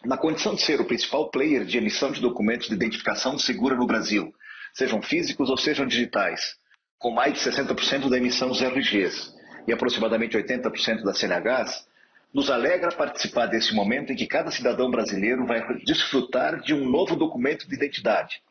Na 0.04 0.18
condição 0.18 0.56
de 0.56 0.62
ser 0.62 0.82
o 0.82 0.86
principal 0.86 1.30
player 1.30 1.66
de 1.66 1.78
emissão 1.78 2.12
de 2.12 2.20
documentos 2.20 2.68
de 2.68 2.74
identificação 2.74 3.38
segura 3.38 3.76
no 3.76 3.86
Brasil, 3.86 4.34
sejam 4.74 5.02
físicos 5.02 5.50
ou 5.50 5.58
sejam 5.58 5.86
digitais, 5.86 6.56
com 6.98 7.12
mais 7.12 7.34
de 7.34 7.40
60% 7.40 8.10
da 8.10 8.18
emissão 8.18 8.50
dos 8.50 8.62
RGs 8.62 9.34
e 9.68 9.72
aproximadamente 9.72 10.36
80% 10.36 11.04
das 11.04 11.20
CNHs, 11.20 11.88
nos 12.34 12.50
alegra 12.50 12.92
participar 12.92 13.46
desse 13.46 13.74
momento 13.76 14.12
em 14.12 14.16
que 14.16 14.26
cada 14.26 14.50
cidadão 14.50 14.90
brasileiro 14.90 15.46
vai 15.46 15.62
desfrutar 15.86 16.60
de 16.62 16.74
um 16.74 16.90
novo 16.90 17.16
documento 17.16 17.68
de 17.68 17.76
identidade, 17.76 18.42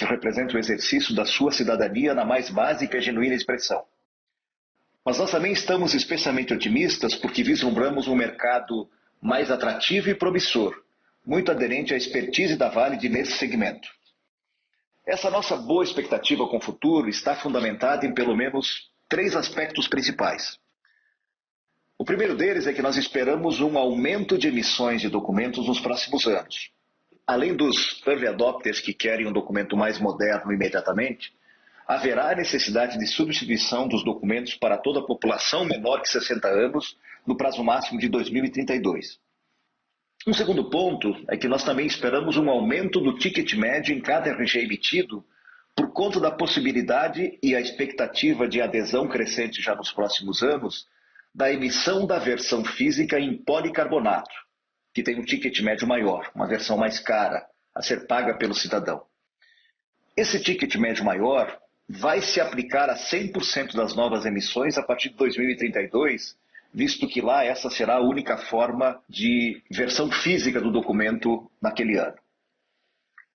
que 0.00 0.06
representa 0.06 0.56
o 0.56 0.58
exercício 0.58 1.14
da 1.14 1.26
sua 1.26 1.52
cidadania 1.52 2.14
na 2.14 2.24
mais 2.24 2.48
básica 2.48 2.96
e 2.96 3.02
genuína 3.02 3.34
expressão. 3.34 3.84
Mas 5.04 5.18
nós 5.18 5.30
também 5.30 5.52
estamos 5.52 5.92
especialmente 5.92 6.54
otimistas 6.54 7.14
porque 7.14 7.42
vislumbramos 7.42 8.08
um 8.08 8.14
mercado 8.14 8.88
mais 9.20 9.50
atrativo 9.50 10.08
e 10.08 10.14
promissor, 10.14 10.74
muito 11.24 11.50
aderente 11.50 11.92
à 11.92 11.98
expertise 11.98 12.56
da 12.56 12.70
Valid 12.70 13.06
nesse 13.10 13.32
segmento. 13.32 13.86
Essa 15.06 15.30
nossa 15.30 15.54
boa 15.54 15.84
expectativa 15.84 16.48
com 16.48 16.56
o 16.56 16.62
futuro 16.62 17.10
está 17.10 17.36
fundamentada 17.36 18.06
em 18.06 18.14
pelo 18.14 18.34
menos 18.34 18.90
três 19.06 19.36
aspectos 19.36 19.86
principais. 19.86 20.58
O 21.98 22.06
primeiro 22.06 22.34
deles 22.34 22.66
é 22.66 22.72
que 22.72 22.80
nós 22.80 22.96
esperamos 22.96 23.60
um 23.60 23.76
aumento 23.76 24.38
de 24.38 24.48
emissões 24.48 25.02
de 25.02 25.10
documentos 25.10 25.66
nos 25.66 25.78
próximos 25.78 26.26
anos. 26.26 26.70
Além 27.30 27.54
dos 27.54 28.02
early 28.08 28.26
adopters 28.26 28.80
que 28.80 28.92
querem 28.92 29.24
um 29.24 29.32
documento 29.32 29.76
mais 29.76 30.00
moderno 30.00 30.52
imediatamente, 30.52 31.32
haverá 31.86 32.34
necessidade 32.34 32.98
de 32.98 33.06
substituição 33.06 33.86
dos 33.86 34.02
documentos 34.02 34.56
para 34.56 34.76
toda 34.76 34.98
a 34.98 35.06
população 35.06 35.64
menor 35.64 36.02
que 36.02 36.08
60 36.08 36.48
anos 36.48 36.96
no 37.24 37.36
prazo 37.36 37.62
máximo 37.62 38.00
de 38.00 38.08
2032. 38.08 39.20
Um 40.26 40.34
segundo 40.34 40.68
ponto 40.70 41.14
é 41.28 41.36
que 41.36 41.46
nós 41.46 41.62
também 41.62 41.86
esperamos 41.86 42.36
um 42.36 42.50
aumento 42.50 42.98
do 42.98 43.16
ticket 43.16 43.54
médio 43.54 43.94
em 43.94 44.00
cada 44.00 44.30
RG 44.30 44.64
emitido 44.64 45.24
por 45.76 45.92
conta 45.92 46.18
da 46.18 46.32
possibilidade 46.32 47.38
e 47.40 47.54
a 47.54 47.60
expectativa 47.60 48.48
de 48.48 48.60
adesão 48.60 49.06
crescente 49.06 49.62
já 49.62 49.76
nos 49.76 49.92
próximos 49.92 50.42
anos 50.42 50.84
da 51.32 51.48
emissão 51.52 52.08
da 52.08 52.18
versão 52.18 52.64
física 52.64 53.20
em 53.20 53.36
policarbonato, 53.36 54.34
que 54.92 55.02
tem 55.02 55.18
um 55.18 55.24
ticket 55.24 55.60
médio 55.60 55.86
maior, 55.86 56.30
uma 56.34 56.46
versão 56.46 56.76
mais 56.76 56.98
cara, 56.98 57.46
a 57.74 57.82
ser 57.82 58.06
paga 58.06 58.34
pelo 58.34 58.54
cidadão. 58.54 59.02
Esse 60.16 60.40
ticket 60.42 60.74
médio 60.76 61.04
maior 61.04 61.58
vai 61.88 62.20
se 62.20 62.40
aplicar 62.40 62.88
a 62.88 62.96
100% 62.96 63.74
das 63.74 63.94
novas 63.94 64.24
emissões 64.24 64.78
a 64.78 64.82
partir 64.82 65.10
de 65.10 65.16
2032, 65.16 66.36
visto 66.72 67.08
que 67.08 67.20
lá 67.20 67.44
essa 67.44 67.68
será 67.70 67.96
a 67.96 68.02
única 68.02 68.36
forma 68.36 69.00
de 69.08 69.62
versão 69.70 70.10
física 70.10 70.60
do 70.60 70.70
documento 70.70 71.50
naquele 71.60 71.96
ano. 71.96 72.16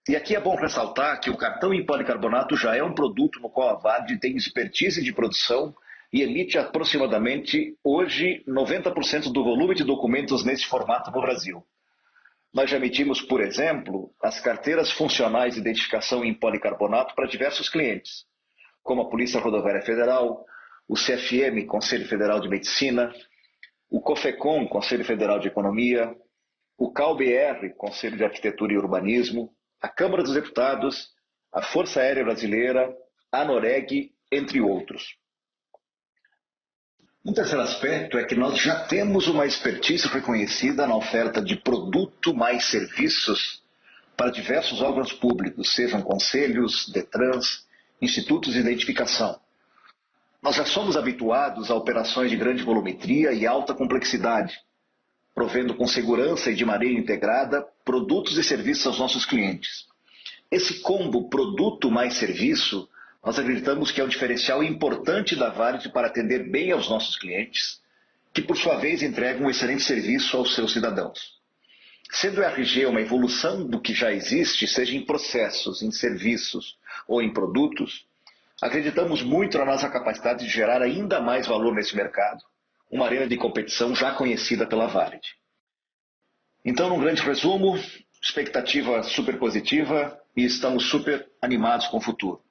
E 0.07 0.15
aqui 0.15 0.35
é 0.35 0.39
bom 0.39 0.55
ressaltar 0.55 1.19
que 1.19 1.31
o 1.31 1.37
cartão 1.37 1.73
em 1.73 1.85
policarbonato 1.85 2.55
já 2.55 2.75
é 2.75 2.83
um 2.83 2.93
produto 2.93 3.39
no 3.39 3.49
qual 3.49 3.69
a 3.69 3.79
Vard 3.79 4.17
tem 4.19 4.35
expertise 4.35 5.01
de 5.01 5.11
produção 5.11 5.75
e 6.11 6.21
emite 6.21 6.57
aproximadamente 6.57 7.77
hoje 7.83 8.43
90% 8.47 9.31
do 9.31 9.43
volume 9.43 9.75
de 9.75 9.83
documentos 9.83 10.43
nesse 10.45 10.65
formato 10.65 11.11
no 11.11 11.21
Brasil. 11.21 11.63
Nós 12.53 12.69
já 12.69 12.77
emitimos, 12.77 13.21
por 13.21 13.41
exemplo, 13.41 14.11
as 14.21 14.39
carteiras 14.39 14.91
funcionais 14.91 15.55
de 15.55 15.59
identificação 15.59 16.23
em 16.23 16.33
policarbonato 16.33 17.13
para 17.15 17.27
diversos 17.27 17.67
clientes 17.69 18.25
como 18.85 19.01
a 19.01 19.09
Polícia 19.09 19.39
Rodoviária 19.39 19.81
Federal, 19.81 20.45
o 20.87 20.93
CFM, 20.93 21.65
Conselho 21.65 22.07
Federal 22.07 22.39
de 22.39 22.47
Medicina, 22.47 23.11
o 23.89 23.99
COFECOM, 23.99 24.67
Conselho 24.67 25.03
Federal 25.03 25.39
de 25.39 25.47
Economia, 25.47 26.15
o 26.77 26.93
CalBR, 26.93 27.73
Conselho 27.75 28.15
de 28.15 28.23
Arquitetura 28.23 28.73
e 28.73 28.77
Urbanismo, 28.77 29.51
a 29.81 29.89
Câmara 29.89 30.21
dos 30.21 30.35
Deputados, 30.35 31.09
a 31.51 31.63
Força 31.63 31.99
Aérea 31.99 32.23
Brasileira, 32.23 32.95
a 33.31 33.43
Noreg, 33.43 34.11
entre 34.31 34.61
outros. 34.61 35.17
Um 37.25 37.33
terceiro 37.33 37.61
aspecto 37.61 38.19
é 38.19 38.23
que 38.23 38.35
nós 38.35 38.59
já 38.59 38.81
temos 38.81 39.27
uma 39.27 39.47
expertise 39.47 40.07
reconhecida 40.07 40.85
na 40.85 40.95
oferta 40.95 41.41
de 41.41 41.55
produto 41.55 42.35
mais 42.35 42.65
serviços 42.65 43.63
para 44.15 44.29
diversos 44.29 44.79
órgãos 44.79 45.11
públicos, 45.11 45.73
sejam 45.73 46.03
conselhos, 46.03 46.87
DETRANS, 46.87 47.65
institutos 47.99 48.53
de 48.53 48.59
identificação. 48.59 49.39
Nós 50.39 50.55
já 50.55 50.67
somos 50.67 50.95
habituados 50.95 51.71
a 51.71 51.75
operações 51.75 52.29
de 52.29 52.37
grande 52.37 52.61
volumetria 52.61 53.33
e 53.33 53.47
alta 53.47 53.73
complexidade, 53.73 54.59
provendo 55.33 55.73
com 55.73 55.87
segurança 55.87 56.51
e 56.51 56.55
de 56.55 56.63
maneira 56.63 56.99
integrada 56.99 57.65
produtos 57.83 58.37
e 58.37 58.43
serviços 58.43 58.85
aos 58.85 58.99
nossos 58.99 59.25
clientes. 59.25 59.87
Esse 60.51 60.79
combo 60.81 61.27
produto 61.27 61.89
mais 61.89 62.13
serviço, 62.13 62.87
nós 63.25 63.39
acreditamos 63.39 63.89
que 63.89 63.99
é 63.99 64.03
um 64.03 64.07
diferencial 64.07 64.63
importante 64.63 65.35
da 65.35 65.49
Varig 65.49 65.89
para 65.89 66.05
atender 66.05 66.47
bem 66.51 66.71
aos 66.71 66.87
nossos 66.87 67.17
clientes, 67.17 67.81
que 68.31 68.41
por 68.43 68.55
sua 68.55 68.75
vez 68.75 69.01
entregam 69.01 69.47
um 69.47 69.49
excelente 69.49 69.81
serviço 69.81 70.37
aos 70.37 70.53
seus 70.53 70.71
cidadãos. 70.71 71.33
Sendo 72.11 72.39
o 72.39 72.43
RG 72.43 72.85
uma 72.85 73.01
evolução 73.01 73.65
do 73.65 73.81
que 73.81 73.95
já 73.95 74.11
existe, 74.13 74.67
seja 74.67 74.95
em 74.95 75.03
processos, 75.03 75.81
em 75.81 75.91
serviços 75.91 76.77
ou 77.07 77.19
em 77.19 77.33
produtos, 77.33 78.05
acreditamos 78.61 79.23
muito 79.23 79.57
na 79.57 79.65
nossa 79.65 79.89
capacidade 79.89 80.45
de 80.45 80.51
gerar 80.51 80.83
ainda 80.83 81.19
mais 81.19 81.47
valor 81.47 81.73
nesse 81.73 81.95
mercado, 81.95 82.43
uma 82.91 83.07
arena 83.07 83.27
de 83.27 83.37
competição 83.37 83.95
já 83.95 84.11
conhecida 84.11 84.67
pela 84.67 84.85
Valid. 84.85 85.35
Então, 86.63 86.89
num 86.89 86.99
grande 86.99 87.23
resumo, 87.23 87.75
expectativa 88.21 89.01
super 89.01 89.39
positiva 89.39 90.15
e 90.37 90.45
estamos 90.45 90.91
super 90.91 91.27
animados 91.41 91.87
com 91.87 91.97
o 91.97 92.01
futuro. 92.01 92.44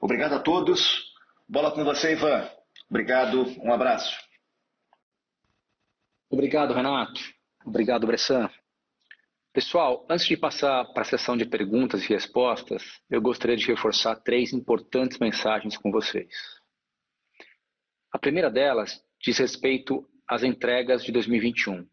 Obrigado 0.00 0.32
a 0.32 0.40
todos. 0.40 1.12
Bola 1.46 1.72
com 1.72 1.84
você, 1.84 2.12
Ivan. 2.12 2.48
Obrigado, 2.88 3.44
um 3.60 3.70
abraço. 3.70 4.16
Obrigado, 6.30 6.72
Renato. 6.72 7.20
Obrigado, 7.66 8.06
Bressan. 8.06 8.48
Pessoal, 9.52 10.06
antes 10.08 10.26
de 10.26 10.38
passar 10.38 10.86
para 10.94 11.02
a 11.02 11.04
sessão 11.04 11.36
de 11.36 11.44
perguntas 11.44 12.02
e 12.02 12.08
respostas, 12.08 12.82
eu 13.10 13.20
gostaria 13.20 13.56
de 13.56 13.66
reforçar 13.66 14.16
três 14.16 14.54
importantes 14.54 15.18
mensagens 15.18 15.76
com 15.76 15.90
vocês. 15.90 16.32
A 18.10 18.18
primeira 18.18 18.50
delas 18.50 19.04
diz 19.20 19.36
respeito 19.36 20.08
às 20.26 20.42
entregas 20.42 21.04
de 21.04 21.12
2021. 21.12 21.86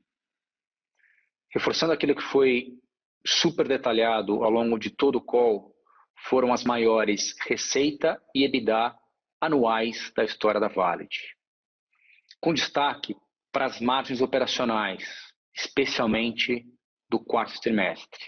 Reforçando 1.53 1.91
aquilo 1.91 2.15
que 2.15 2.23
foi 2.23 2.67
super 3.25 3.67
detalhado 3.67 4.45
ao 4.45 4.49
longo 4.49 4.79
de 4.79 4.91
todo 4.91 5.17
o 5.17 5.21
call, 5.21 5.76
foram 6.25 6.51
as 6.51 6.63
maiores 6.63 7.35
receita 7.45 8.21
e 8.33 8.43
EBITDA 8.43 8.95
anuais 9.39 10.11
da 10.15 10.23
história 10.23 10.59
da 10.59 10.67
Valid. 10.67 11.15
Com 12.39 12.53
destaque 12.53 13.15
para 13.51 13.65
as 13.65 13.79
margens 13.79 14.21
operacionais, 14.21 15.03
especialmente 15.55 16.65
do 17.09 17.19
quarto 17.19 17.59
trimestre. 17.61 18.19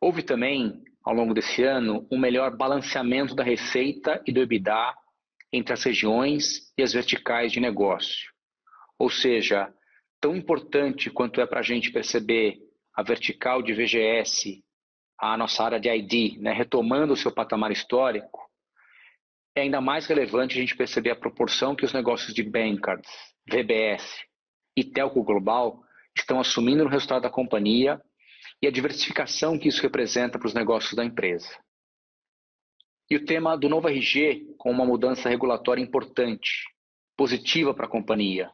Houve 0.00 0.22
também, 0.22 0.82
ao 1.04 1.14
longo 1.14 1.34
desse 1.34 1.62
ano, 1.62 2.06
um 2.10 2.18
melhor 2.18 2.56
balanceamento 2.56 3.34
da 3.34 3.42
receita 3.42 4.22
e 4.26 4.32
do 4.32 4.40
EBITDA 4.40 4.94
entre 5.52 5.72
as 5.72 5.82
regiões 5.82 6.72
e 6.76 6.82
as 6.82 6.92
verticais 6.92 7.52
de 7.52 7.60
negócio. 7.60 8.30
Ou 8.98 9.10
seja, 9.10 9.72
tão 10.20 10.34
importante 10.34 11.10
quanto 11.10 11.40
é 11.40 11.46
para 11.46 11.60
a 11.60 11.62
gente 11.62 11.92
perceber 11.92 12.58
a 12.94 13.02
vertical 13.02 13.62
de 13.62 13.74
VGS, 13.74 14.62
a 15.18 15.36
nossa 15.36 15.64
área 15.64 15.80
de 15.80 15.88
ID, 15.88 16.38
né, 16.38 16.52
retomando 16.52 17.12
o 17.12 17.16
seu 17.16 17.32
patamar 17.32 17.70
histórico, 17.70 18.46
é 19.54 19.62
ainda 19.62 19.80
mais 19.80 20.06
relevante 20.06 20.56
a 20.56 20.60
gente 20.60 20.76
perceber 20.76 21.10
a 21.10 21.16
proporção 21.16 21.74
que 21.74 21.84
os 21.84 21.92
negócios 21.92 22.34
de 22.34 22.42
Bankcards, 22.42 23.10
VBS 23.48 24.22
e 24.76 24.84
Telco 24.84 25.22
Global 25.22 25.82
estão 26.16 26.38
assumindo 26.38 26.84
no 26.84 26.90
resultado 26.90 27.22
da 27.22 27.30
companhia 27.30 28.00
e 28.60 28.66
a 28.66 28.70
diversificação 28.70 29.58
que 29.58 29.68
isso 29.68 29.82
representa 29.82 30.38
para 30.38 30.46
os 30.46 30.54
negócios 30.54 30.94
da 30.94 31.04
empresa. 31.04 31.48
E 33.08 33.16
o 33.16 33.24
tema 33.24 33.56
do 33.56 33.68
novo 33.68 33.88
RG 33.88 34.54
com 34.58 34.70
uma 34.70 34.84
mudança 34.84 35.28
regulatória 35.28 35.82
importante, 35.82 36.64
positiva 37.16 37.72
para 37.72 37.86
a 37.86 37.90
companhia, 37.90 38.50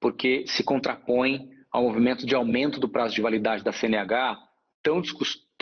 porque 0.00 0.44
se 0.46 0.64
contrapõe 0.64 1.48
ao 1.70 1.84
movimento 1.84 2.26
de 2.26 2.34
aumento 2.34 2.78
do 2.78 2.88
prazo 2.88 3.14
de 3.14 3.22
validade 3.22 3.64
da 3.64 3.72
CNH 3.72 4.36
tão, 4.82 5.00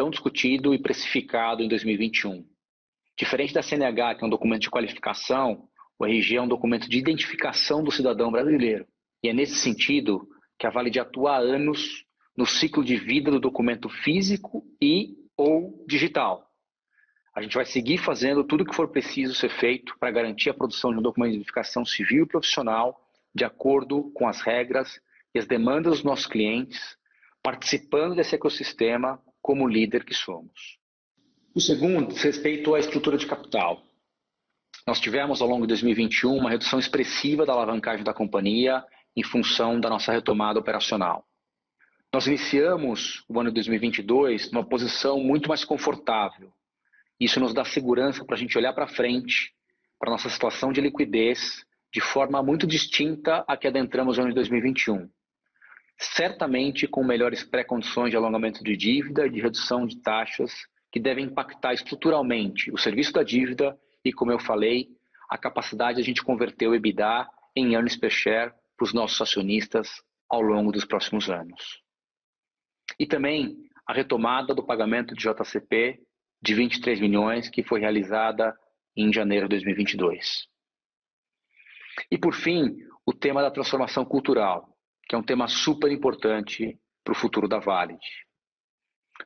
tão 0.01 0.09
discutido 0.09 0.73
e 0.73 0.79
precificado 0.79 1.63
em 1.63 1.69
2021. 1.69 2.43
Diferente 3.19 3.53
da 3.53 3.63
CNH, 3.63 4.15
que 4.15 4.25
é 4.25 4.27
um 4.27 4.31
documento 4.31 4.63
de 4.63 4.71
qualificação, 4.71 5.69
o 5.99 6.07
RG 6.07 6.37
é 6.37 6.41
um 6.41 6.49
documento 6.49 6.89
de 6.89 6.97
identificação 6.97 7.85
do 7.85 7.93
cidadão 7.93 8.33
brasileiro. 8.33 8.87
E 9.23 9.29
é 9.29 9.35
nesse 9.35 9.57
sentido 9.57 10.27
que 10.59 10.67
a 10.67 10.71
Valid 10.71 10.99
atua 10.99 11.33
há 11.33 11.39
anos 11.39 12.07
no 12.35 12.47
ciclo 12.47 12.83
de 12.83 12.97
vida 12.97 13.31
do 13.31 13.39
documento 13.39 13.91
físico 13.91 14.65
e 14.81 15.19
ou 15.37 15.85
digital. 15.87 16.49
A 17.37 17.43
gente 17.43 17.55
vai 17.55 17.67
seguir 17.67 17.99
fazendo 17.99 18.43
tudo 18.43 18.63
o 18.63 18.67
que 18.67 18.75
for 18.75 18.89
preciso 18.89 19.35
ser 19.35 19.51
feito 19.51 19.95
para 19.99 20.11
garantir 20.11 20.49
a 20.49 20.55
produção 20.55 20.93
de 20.93 20.99
um 20.99 21.03
documento 21.03 21.33
de 21.33 21.37
identificação 21.37 21.85
civil 21.85 22.25
e 22.25 22.29
profissional 22.29 22.99
de 23.35 23.45
acordo 23.45 24.11
com 24.15 24.27
as 24.27 24.41
regras 24.41 24.99
e 25.35 25.39
as 25.39 25.47
demandas 25.47 25.97
dos 25.97 26.05
nossos 26.05 26.27
clientes, 26.27 26.97
participando 27.43 28.15
desse 28.15 28.35
ecossistema 28.35 29.21
como 29.41 29.69
líder 29.69 30.05
que 30.05 30.15
somos. 30.15 30.79
O 31.55 31.61
segundo 31.61 32.09
diz 32.09 32.23
respeito 32.23 32.75
à 32.75 32.79
estrutura 32.79 33.17
de 33.17 33.27
capital. 33.27 33.83
Nós 34.87 35.01
tivemos 35.01 35.43
ao 35.43 35.49
longo 35.49 35.63
de 35.63 35.69
2021 35.69 36.37
uma 36.37 36.51
redução 36.51 36.79
expressiva 36.79 37.45
da 37.45 37.53
alavancagem 37.53 38.05
da 38.05 38.15
companhia 38.15 38.85
em 39.17 39.23
função 39.23 39.81
da 39.81 39.91
nossa 39.91 40.13
retomada 40.13 40.59
operacional. 40.59 41.25
Nós 42.13 42.27
iniciamos 42.27 43.25
o 43.29 43.39
ano 43.39 43.51
de 43.51 43.55
2022 43.55 44.51
numa 44.51 44.65
posição 44.65 45.21
muito 45.21 45.49
mais 45.49 45.65
confortável. 45.65 46.53
Isso 47.19 47.39
nos 47.39 47.55
dá 47.55 47.65
segurança 47.65 48.25
para 48.25 48.35
a 48.35 48.39
gente 48.39 48.57
olhar 48.57 48.73
para 48.73 48.89
frente, 48.89 49.53
para 49.99 50.11
a 50.11 50.13
nossa 50.13 50.31
situação 50.31 50.73
de 50.73 50.81
liquidez, 50.81 51.65
de 51.93 52.01
forma 52.01 52.43
muito 52.43 52.67
distinta 52.67 53.45
a 53.47 53.57
que 53.57 53.67
adentramos 53.67 54.17
o 54.17 54.21
ano 54.21 54.31
de 54.31 54.35
2021. 54.37 55.09
Certamente 56.01 56.89
com 56.89 57.05
melhores 57.05 57.45
pré-condições 57.45 58.11
de 58.11 58.17
alongamento 58.17 58.65
de 58.65 58.75
dívida 58.77 59.27
e 59.27 59.31
de 59.31 59.41
redução 59.41 59.87
de 59.87 60.01
taxas 60.01 60.53
que 60.91 60.99
devem 60.99 61.27
impactar 61.27 61.75
estruturalmente 61.75 62.73
o 62.73 62.79
serviço 62.79 63.13
da 63.13 63.23
dívida 63.23 63.79
e, 64.05 64.13
como 64.13 64.33
eu 64.33 64.39
falei, 64.39 64.89
a 65.29 65.37
capacidade 65.37 65.97
de 65.97 66.03
a 66.03 66.05
gente 66.05 66.25
converter 66.25 66.67
o 66.67 66.75
EBITDA 66.75 67.29
em 67.55 67.75
earnings 67.75 67.97
per 67.97 68.11
share 68.11 68.53
para 68.77 68.85
os 68.85 68.95
nossos 68.95 69.21
acionistas 69.21 70.03
ao 70.29 70.41
longo 70.41 70.73
dos 70.73 70.85
próximos 70.85 71.29
anos. 71.29 71.83
E 72.99 73.07
também 73.07 73.57
a 73.87 73.93
retomada 73.93 74.55
do 74.55 74.65
pagamento 74.65 75.15
de 75.15 75.23
JCP 75.23 76.01
de 76.43 76.55
23 76.55 76.99
milhões 77.01 77.51
que 77.51 77.63
foi 77.63 77.81
realizada 77.81 78.57
em 78.97 79.13
janeiro 79.13 79.47
de 79.47 79.57
2022. 79.57 80.49
E 82.11 82.17
por 82.17 82.35
fim, 82.35 82.77
o 83.05 83.13
tema 83.13 83.43
da 83.43 83.51
transformação 83.51 84.05
cultural, 84.05 84.77
que 85.11 85.17
é 85.17 85.19
um 85.19 85.25
tema 85.25 85.49
super 85.49 85.91
importante 85.91 86.79
para 87.03 87.11
o 87.11 87.17
futuro 87.17 87.49
da 87.49 87.59
Valid. 87.59 87.99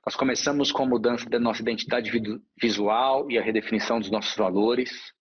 Nós 0.07 0.17
começamos 0.17 0.73
com 0.73 0.83
a 0.83 0.87
mudança 0.87 1.29
da 1.29 1.39
nossa 1.39 1.61
identidade 1.61 2.11
visual 2.59 3.31
e 3.31 3.37
a 3.37 3.43
redefinição 3.43 4.01
dos 4.01 4.11
nossos 4.11 4.35
valores, 4.35 5.13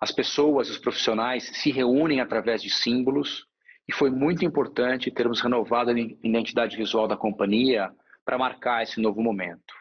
as 0.00 0.12
pessoas, 0.12 0.70
os 0.70 0.78
profissionais 0.78 1.50
se 1.60 1.72
reúnem 1.72 2.20
através 2.20 2.62
de 2.62 2.70
símbolos 2.70 3.48
e 3.88 3.92
foi 3.92 4.10
muito 4.10 4.44
importante 4.44 5.10
termos 5.10 5.40
renovado 5.40 5.90
a 5.90 5.98
identidade 5.98 6.76
visual 6.76 7.08
da 7.08 7.16
companhia 7.16 7.90
para 8.24 8.38
marcar 8.38 8.84
esse 8.84 9.00
novo 9.00 9.20
momento. 9.20 9.74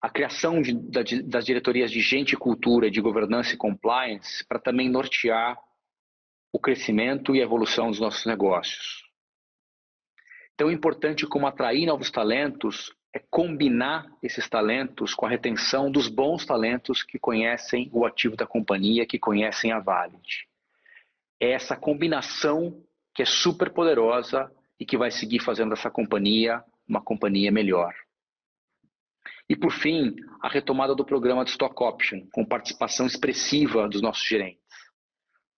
A 0.00 0.08
criação 0.08 0.62
de, 0.62 0.72
das 1.24 1.44
diretorias 1.44 1.90
de 1.90 2.00
gente 2.00 2.32
e 2.32 2.38
cultura, 2.38 2.90
de 2.90 3.02
governança 3.02 3.52
e 3.52 3.58
compliance 3.58 4.42
para 4.48 4.58
também 4.58 4.88
nortear 4.88 5.58
o 6.52 6.58
crescimento 6.58 7.34
e 7.34 7.40
a 7.40 7.44
evolução 7.44 7.88
dos 7.88 7.98
nossos 7.98 8.26
negócios. 8.26 9.02
Tão 10.56 10.70
importante 10.70 11.26
como 11.26 11.46
atrair 11.46 11.86
novos 11.86 12.10
talentos 12.10 12.94
é 13.14 13.18
combinar 13.18 14.06
esses 14.22 14.48
talentos 14.48 15.14
com 15.14 15.26
a 15.26 15.28
retenção 15.28 15.90
dos 15.90 16.08
bons 16.08 16.46
talentos 16.46 17.02
que 17.02 17.18
conhecem 17.18 17.90
o 17.92 18.06
ativo 18.06 18.36
da 18.36 18.46
companhia, 18.46 19.06
que 19.06 19.18
conhecem 19.18 19.72
a 19.72 19.80
Valid. 19.80 20.46
É 21.40 21.52
essa 21.52 21.76
combinação 21.76 22.82
que 23.14 23.22
é 23.22 23.26
super 23.26 23.70
poderosa 23.70 24.50
e 24.78 24.86
que 24.86 24.96
vai 24.96 25.10
seguir 25.10 25.40
fazendo 25.40 25.70
dessa 25.70 25.90
companhia 25.90 26.62
uma 26.88 27.02
companhia 27.02 27.50
melhor. 27.50 27.94
E 29.48 29.56
por 29.56 29.72
fim, 29.72 30.14
a 30.40 30.48
retomada 30.48 30.94
do 30.94 31.04
programa 31.04 31.44
de 31.44 31.50
Stock 31.50 31.74
Option, 31.82 32.26
com 32.32 32.44
participação 32.44 33.06
expressiva 33.06 33.88
dos 33.88 34.00
nossos 34.00 34.26
gerentes. 34.26 34.61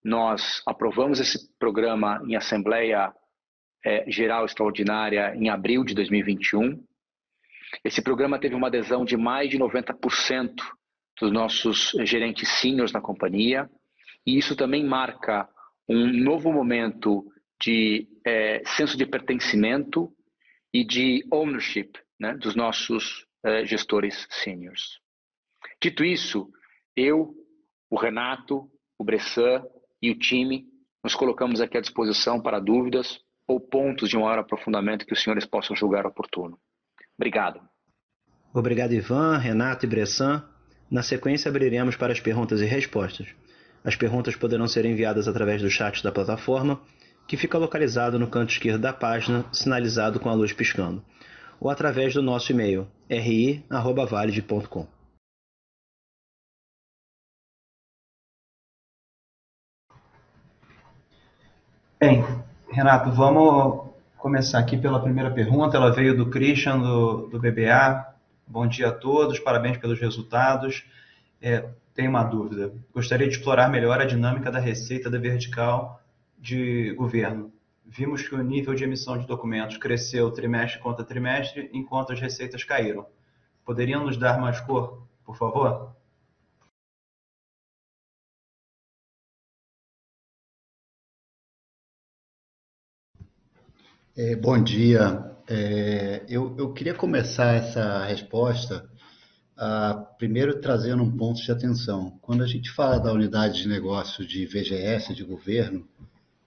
Nós 0.05 0.61
aprovamos 0.65 1.19
esse 1.19 1.49
programa 1.59 2.23
em 2.25 2.37
Assembleia 2.37 3.11
é, 3.83 4.09
Geral 4.09 4.45
Extraordinária 4.45 5.35
em 5.35 5.49
abril 5.49 5.83
de 5.83 5.93
2021 5.93 6.81
esse 7.83 8.01
programa 8.01 8.39
teve 8.39 8.55
uma 8.55 8.67
adesão 8.67 9.03
de 9.03 9.17
mais 9.17 9.49
de 9.49 9.57
90% 9.57 10.53
dos 11.19 11.31
nossos 11.31 11.91
gerentes 12.03 12.47
seniors 12.59 12.91
na 12.91 13.01
companhia, 13.01 13.69
e 14.25 14.37
isso 14.37 14.55
também 14.55 14.83
marca 14.83 15.47
um 15.87 16.07
novo 16.07 16.51
momento 16.51 17.25
de 17.61 18.07
é, 18.25 18.61
senso 18.65 18.97
de 18.97 19.05
pertencimento 19.05 20.11
e 20.73 20.83
de 20.83 21.25
ownership 21.31 21.91
né, 22.19 22.35
dos 22.35 22.55
nossos 22.55 23.25
é, 23.43 23.65
gestores 23.65 24.27
seniors. 24.29 24.99
Dito 25.81 26.03
isso, 26.03 26.49
eu, 26.95 27.33
o 27.89 27.97
Renato, 27.97 28.69
o 28.97 29.03
Bressan 29.03 29.63
e 30.05 30.11
o 30.11 30.15
time 30.15 30.65
nos 31.03 31.15
colocamos 31.15 31.59
aqui 31.59 31.77
à 31.77 31.81
disposição 31.81 32.39
para 32.39 32.59
dúvidas 32.59 33.19
ou 33.47 33.59
pontos 33.59 34.07
de 34.07 34.15
maior 34.15 34.37
aprofundamento 34.37 35.03
que 35.03 35.13
os 35.13 35.23
senhores 35.23 35.45
possam 35.45 35.75
julgar 35.75 36.05
oportuno. 36.05 36.59
Obrigado. 37.17 37.59
Obrigado, 38.53 38.93
Ivan, 38.93 39.37
Renato 39.37 39.85
e 39.85 39.89
Bressan. 39.89 40.43
Na 40.91 41.01
sequência, 41.01 41.49
abriremos 41.49 41.95
para 41.95 42.13
as 42.13 42.19
perguntas 42.19 42.61
e 42.61 42.65
respostas. 42.65 43.27
As 43.83 43.95
perguntas 43.95 44.35
poderão 44.35 44.67
ser 44.67 44.85
enviadas 44.85 45.27
através 45.27 45.61
do 45.61 45.69
chat 45.69 46.03
da 46.03 46.11
plataforma, 46.11 46.79
que 47.27 47.35
fica 47.35 47.57
localizado 47.57 48.19
no 48.19 48.27
canto 48.27 48.51
esquerdo 48.51 48.81
da 48.81 48.93
página, 48.93 49.45
sinalizado 49.51 50.19
com 50.19 50.29
a 50.29 50.33
luz 50.33 50.53
piscando, 50.53 51.03
ou 51.59 51.71
através 51.71 52.13
do 52.13 52.21
nosso 52.21 52.51
e-mail 52.51 52.87
ri@valide.com. 53.09 54.94
Bem, 62.05 62.23
Renato, 62.69 63.11
vamos 63.11 63.89
começar 64.15 64.59
aqui 64.59 64.77
pela 64.77 65.01
primeira 65.01 65.31
pergunta. 65.31 65.75
Ela 65.75 65.91
veio 65.91 66.15
do 66.15 66.29
Christian, 66.29 66.77
do, 66.77 67.25
do 67.29 67.39
BBA. 67.39 68.13
Bom 68.45 68.67
dia 68.67 68.89
a 68.89 68.91
todos, 68.91 69.39
parabéns 69.39 69.77
pelos 69.77 69.99
resultados. 69.99 70.85
É, 71.41 71.67
tenho 71.95 72.11
uma 72.11 72.23
dúvida. 72.23 72.71
Gostaria 72.93 73.27
de 73.27 73.33
explorar 73.33 73.71
melhor 73.71 73.99
a 73.99 74.05
dinâmica 74.05 74.51
da 74.51 74.59
receita 74.59 75.09
da 75.09 75.17
vertical 75.17 75.99
de 76.37 76.93
governo. 76.93 77.51
vimos 77.83 78.21
que 78.21 78.35
o 78.35 78.43
nível 78.43 78.75
de 78.75 78.83
emissão 78.83 79.17
de 79.17 79.25
documentos 79.25 79.77
cresceu 79.77 80.29
trimestre 80.29 80.79
contra 80.79 81.03
trimestre, 81.03 81.71
enquanto 81.73 82.13
as 82.13 82.19
receitas 82.19 82.63
caíram. 82.63 83.07
Poderiam 83.65 84.05
nos 84.05 84.15
dar 84.15 84.39
mais 84.39 84.59
cor, 84.59 85.07
por 85.25 85.35
favor? 85.35 85.95
É, 94.17 94.33
bom 94.33 94.63
dia. 94.63 95.29
É, 95.45 96.23
eu, 96.29 96.55
eu, 96.57 96.71
queria 96.71 96.93
começar 96.93 97.53
essa 97.53 98.05
resposta 98.05 98.89
primeiro 100.17 100.61
trazendo 100.61 101.03
um 101.03 101.11
ponto 101.11 101.41
de 101.41 101.51
atenção. 101.51 102.17
Quando 102.21 102.41
a 102.41 102.47
gente 102.47 102.71
fala 102.71 102.97
da 102.97 103.11
unidade 103.11 103.61
de 103.61 103.67
negócio 103.67 104.25
de 104.25 104.45
VGS, 104.45 105.13
de 105.13 105.21
governo, 105.25 105.85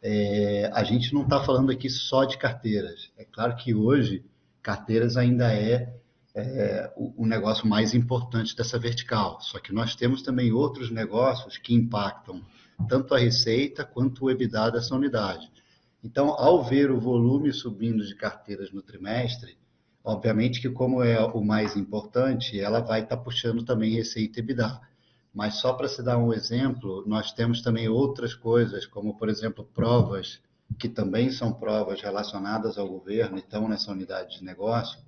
é, 0.00 0.70
a 0.72 0.82
gente 0.82 1.12
não 1.12 1.24
está 1.24 1.44
falando 1.44 1.70
aqui 1.70 1.90
só 1.90 2.24
de 2.24 2.38
carteiras. 2.38 3.10
É 3.18 3.24
claro 3.26 3.54
que 3.54 3.74
hoje 3.74 4.24
carteiras 4.62 5.18
ainda 5.18 5.52
é, 5.52 5.92
é 6.34 6.90
o, 6.96 7.22
o, 7.22 7.26
negócio 7.26 7.66
mais 7.66 7.92
importante 7.92 8.56
dessa 8.56 8.78
vertical. 8.78 9.42
Só 9.42 9.58
que 9.58 9.74
nós 9.74 9.94
temos 9.94 10.22
também 10.22 10.52
outros 10.52 10.90
negócios 10.90 11.58
que 11.58 11.74
impactam 11.74 12.40
tanto 12.88 13.14
a 13.14 13.18
receita 13.18 13.84
quanto 13.84 14.24
o 14.24 14.30
EBITDA 14.30 14.70
dessa 14.70 14.94
unidade. 14.94 15.50
Então, 16.02 16.28
ao 16.30 16.62
ver 16.62 16.90
o 16.90 17.00
volume 17.00 17.52
subindo 17.52 18.06
de 18.06 18.14
carteiras 18.14 18.70
no 18.70 18.80
trimestre, 18.80 19.58
obviamente 20.04 20.60
que 20.60 20.70
como 20.70 21.02
é 21.02 21.20
o 21.20 21.44
mais 21.44 21.76
importante, 21.76 22.58
ela 22.58 22.80
vai 22.80 23.02
estar 23.02 23.16
tá 23.16 23.22
puxando 23.22 23.64
também 23.64 23.94
receita 23.94 24.38
EBITDA. 24.38 24.80
Mas 25.34 25.56
só 25.56 25.72
para 25.72 25.88
se 25.88 26.02
dar 26.02 26.18
um 26.18 26.32
exemplo, 26.32 27.04
nós 27.06 27.32
temos 27.32 27.62
também 27.62 27.88
outras 27.88 28.32
coisas, 28.32 28.86
como, 28.86 29.16
por 29.18 29.28
exemplo, 29.28 29.68
provas, 29.74 30.40
que 30.78 30.88
também 30.88 31.30
são 31.30 31.52
provas 31.52 32.00
relacionadas 32.00 32.78
ao 32.78 32.88
governo 32.88 33.36
e 33.36 33.40
estão 33.40 33.68
nessa 33.68 33.90
unidade 33.90 34.38
de 34.38 34.44
negócio, 34.44 35.00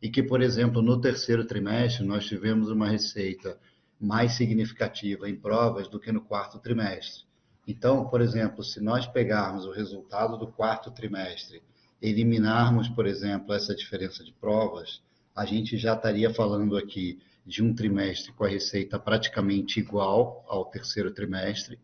e 0.00 0.08
que, 0.08 0.22
por 0.22 0.40
exemplo, 0.40 0.80
no 0.80 1.00
terceiro 1.00 1.44
trimestre, 1.44 2.06
nós 2.06 2.24
tivemos 2.24 2.70
uma 2.70 2.88
receita 2.88 3.58
mais 4.00 4.32
significativa 4.32 5.28
em 5.28 5.36
provas 5.36 5.88
do 5.88 5.98
que 5.98 6.12
no 6.12 6.20
quarto 6.20 6.58
trimestre. 6.58 7.27
Então, 7.68 8.08
por 8.08 8.22
exemplo, 8.22 8.64
se 8.64 8.80
nós 8.80 9.06
pegarmos 9.06 9.66
o 9.66 9.70
resultado 9.70 10.38
do 10.38 10.46
quarto 10.46 10.90
trimestre, 10.90 11.62
eliminarmos, 12.00 12.88
por 12.88 13.06
exemplo, 13.06 13.52
essa 13.52 13.74
diferença 13.74 14.24
de 14.24 14.32
provas, 14.32 15.02
a 15.36 15.44
gente 15.44 15.76
já 15.76 15.94
estaria 15.94 16.32
falando 16.32 16.78
aqui 16.78 17.18
de 17.44 17.62
um 17.62 17.74
trimestre 17.74 18.32
com 18.32 18.44
a 18.44 18.48
receita 18.48 18.98
praticamente 18.98 19.80
igual 19.80 20.46
ao 20.48 20.64
terceiro 20.64 21.10
trimestre, 21.10 21.78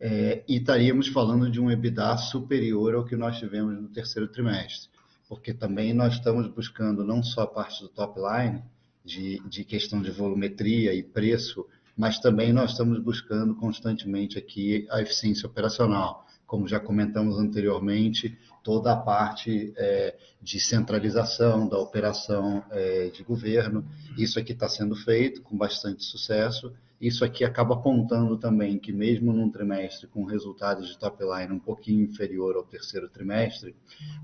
é, 0.00 0.42
e 0.48 0.56
estaríamos 0.56 1.06
falando 1.06 1.48
de 1.48 1.60
um 1.60 1.70
EBITDA 1.70 2.16
superior 2.16 2.96
ao 2.96 3.04
que 3.04 3.14
nós 3.14 3.38
tivemos 3.38 3.80
no 3.80 3.88
terceiro 3.88 4.26
trimestre, 4.26 4.90
porque 5.28 5.54
também 5.54 5.94
nós 5.94 6.14
estamos 6.14 6.48
buscando 6.48 7.04
não 7.04 7.22
só 7.22 7.42
a 7.42 7.46
parte 7.46 7.80
do 7.80 7.88
top 7.88 8.18
line, 8.18 8.64
de, 9.04 9.40
de 9.48 9.64
questão 9.64 10.02
de 10.02 10.10
volumetria 10.10 10.92
e 10.92 11.04
preço, 11.04 11.66
mas 12.00 12.18
também 12.18 12.50
nós 12.50 12.70
estamos 12.70 12.98
buscando 12.98 13.54
constantemente 13.54 14.38
aqui 14.38 14.86
a 14.90 15.02
eficiência 15.02 15.46
operacional 15.46 16.26
como 16.50 16.66
já 16.66 16.80
comentamos 16.80 17.38
anteriormente, 17.38 18.36
toda 18.64 18.92
a 18.92 18.96
parte 18.96 19.72
é, 19.76 20.16
de 20.42 20.58
centralização 20.58 21.68
da 21.68 21.78
operação 21.78 22.64
é, 22.72 23.08
de 23.08 23.22
governo. 23.22 23.86
Isso 24.18 24.36
aqui 24.36 24.50
está 24.50 24.68
sendo 24.68 24.96
feito 24.96 25.42
com 25.42 25.56
bastante 25.56 26.02
sucesso. 26.02 26.72
Isso 27.00 27.24
aqui 27.24 27.44
acaba 27.44 27.74
apontando 27.74 28.36
também 28.36 28.80
que, 28.80 28.92
mesmo 28.92 29.32
num 29.32 29.48
trimestre 29.48 30.08
com 30.08 30.24
resultados 30.24 30.88
de 30.88 30.98
top 30.98 31.22
line 31.22 31.52
um 31.52 31.60
pouquinho 31.60 32.02
inferior 32.02 32.56
ao 32.56 32.64
terceiro 32.64 33.08
trimestre, 33.08 33.76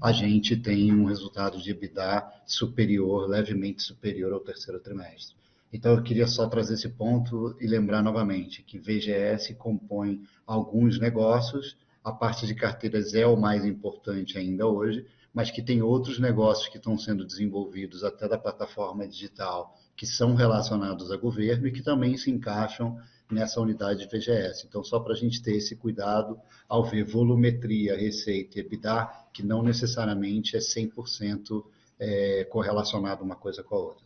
a 0.02 0.10
gente 0.10 0.56
tem 0.56 0.92
um 0.92 1.04
resultado 1.04 1.62
de 1.62 1.70
EBITDA 1.70 2.26
superior, 2.44 3.28
levemente 3.28 3.84
superior 3.84 4.32
ao 4.32 4.40
terceiro 4.40 4.80
trimestre. 4.80 5.45
Então, 5.72 5.94
eu 5.94 6.02
queria 6.02 6.26
só 6.26 6.48
trazer 6.48 6.74
esse 6.74 6.88
ponto 6.88 7.56
e 7.60 7.66
lembrar 7.66 8.02
novamente 8.02 8.62
que 8.62 8.78
VGS 8.78 9.54
compõe 9.54 10.22
alguns 10.46 10.98
negócios 10.98 11.76
a 12.06 12.12
parte 12.12 12.46
de 12.46 12.54
carteiras 12.54 13.14
é 13.14 13.26
o 13.26 13.36
mais 13.36 13.64
importante 13.64 14.38
ainda 14.38 14.64
hoje, 14.64 15.04
mas 15.34 15.50
que 15.50 15.60
tem 15.60 15.82
outros 15.82 16.20
negócios 16.20 16.68
que 16.68 16.76
estão 16.76 16.96
sendo 16.96 17.26
desenvolvidos 17.26 18.04
até 18.04 18.28
da 18.28 18.38
plataforma 18.38 19.08
digital, 19.08 19.76
que 19.96 20.06
são 20.06 20.36
relacionados 20.36 21.10
a 21.10 21.16
governo 21.16 21.66
e 21.66 21.72
que 21.72 21.82
também 21.82 22.16
se 22.16 22.30
encaixam 22.30 22.96
nessa 23.28 23.60
unidade 23.60 24.06
de 24.06 24.16
VGS. 24.16 24.68
Então, 24.68 24.84
só 24.84 25.00
para 25.00 25.14
a 25.14 25.16
gente 25.16 25.42
ter 25.42 25.56
esse 25.56 25.74
cuidado 25.74 26.38
ao 26.68 26.84
ver 26.84 27.02
volumetria, 27.02 27.96
receita 27.96 28.60
e 28.60 28.62
EBITDA, 28.62 29.10
que 29.32 29.42
não 29.42 29.60
necessariamente 29.60 30.56
é 30.56 30.60
100% 30.60 31.64
é, 31.98 32.44
correlacionado 32.44 33.24
uma 33.24 33.34
coisa 33.34 33.64
com 33.64 33.74
a 33.74 33.78
outra. 33.80 34.05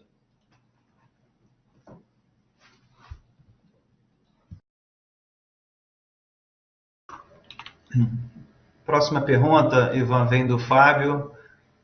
Próxima 8.84 9.20
pergunta, 9.20 9.94
Ivan, 9.96 10.26
vem 10.26 10.46
do 10.46 10.58
Fábio. 10.58 11.32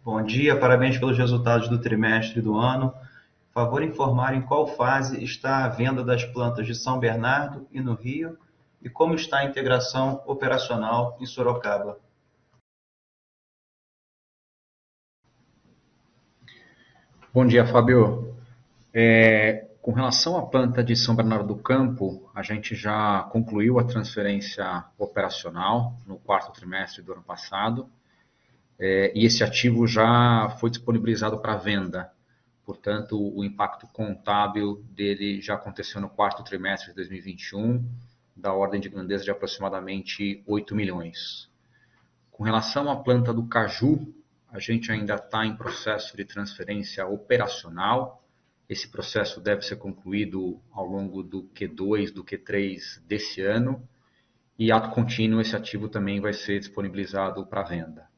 Bom 0.05 0.23
dia, 0.23 0.57
parabéns 0.57 0.99
pelos 0.99 1.19
resultados 1.19 1.69
do 1.69 1.81
trimestre 1.81 2.40
do 2.40 2.57
ano. 2.57 2.95
Favor 3.53 3.83
informar 3.83 4.35
em 4.35 4.42
qual 4.42 4.69
fase 4.69 5.23
está 5.25 5.64
a 5.64 5.69
venda 5.69 6.05
das 6.05 6.25
plantas 6.25 6.66
de 6.66 6.75
São 6.75 6.99
Bernardo 6.99 7.66
e 7.73 7.81
no 7.81 7.95
Rio 7.95 8.38
e 8.83 8.88
como 8.88 9.14
está 9.14 9.38
a 9.38 9.45
integração 9.45 10.23
operacional 10.27 11.16
em 11.21 11.27
Sorocaba. 11.27 11.99
Bom 17.35 17.47
dia, 17.47 17.66
Fábio. 17.66 18.35
É, 18.95 19.66
com 19.87 19.92
relação 19.92 20.37
à 20.37 20.44
planta 20.44 20.83
de 20.83 20.96
São 20.96 21.14
Bernardo 21.14 21.55
do 21.55 21.62
Campo, 21.62 22.29
a 22.35 22.42
gente 22.42 22.75
já 22.75 23.22
concluiu 23.31 23.79
a 23.79 23.85
transferência 23.85 24.85
operacional 24.99 25.96
no 26.05 26.18
quarto 26.18 26.51
trimestre 26.53 27.03
do 27.03 27.12
ano 27.12 27.22
passado, 27.22 27.88
é, 28.81 29.12
e 29.14 29.25
esse 29.25 29.44
ativo 29.44 29.87
já 29.87 30.57
foi 30.59 30.70
disponibilizado 30.70 31.38
para 31.38 31.55
venda. 31.55 32.11
Portanto, 32.64 33.16
o 33.16 33.44
impacto 33.44 33.87
contábil 33.87 34.83
dele 34.90 35.40
já 35.40 35.55
aconteceu 35.55 36.01
no 36.01 36.09
quarto 36.09 36.42
trimestre 36.42 36.88
de 36.88 36.96
2021, 36.96 37.88
da 38.37 38.53
ordem 38.53 38.81
de 38.81 38.88
grandeza 38.88 39.22
de 39.22 39.31
aproximadamente 39.31 40.42
8 40.49 40.75
milhões. 40.75 41.49
Com 42.33 42.42
relação 42.42 42.90
à 42.90 42.96
planta 42.96 43.33
do 43.33 43.46
Caju, 43.46 44.12
a 44.51 44.59
gente 44.59 44.90
ainda 44.90 45.14
está 45.14 45.46
em 45.46 45.55
processo 45.55 46.16
de 46.16 46.25
transferência 46.25 47.07
operacional, 47.07 48.26
esse 48.69 48.89
processo 48.89 49.41
deve 49.41 49.63
ser 49.63 49.77
concluído 49.77 50.61
ao 50.73 50.87
longo 50.87 51.23
do 51.23 51.45
Q2, 51.55 52.13
do 52.13 52.25
Q3 52.25 53.01
desse 53.07 53.41
ano. 53.41 53.87
E 54.59 54.73
ato 54.73 54.91
contínuo, 54.91 55.41
esse 55.41 55.55
ativo 55.55 55.89
também 55.89 56.21
vai 56.21 56.33
ser 56.33 56.59
disponibilizado 56.59 57.47
para 57.47 57.63
venda. 57.63 58.09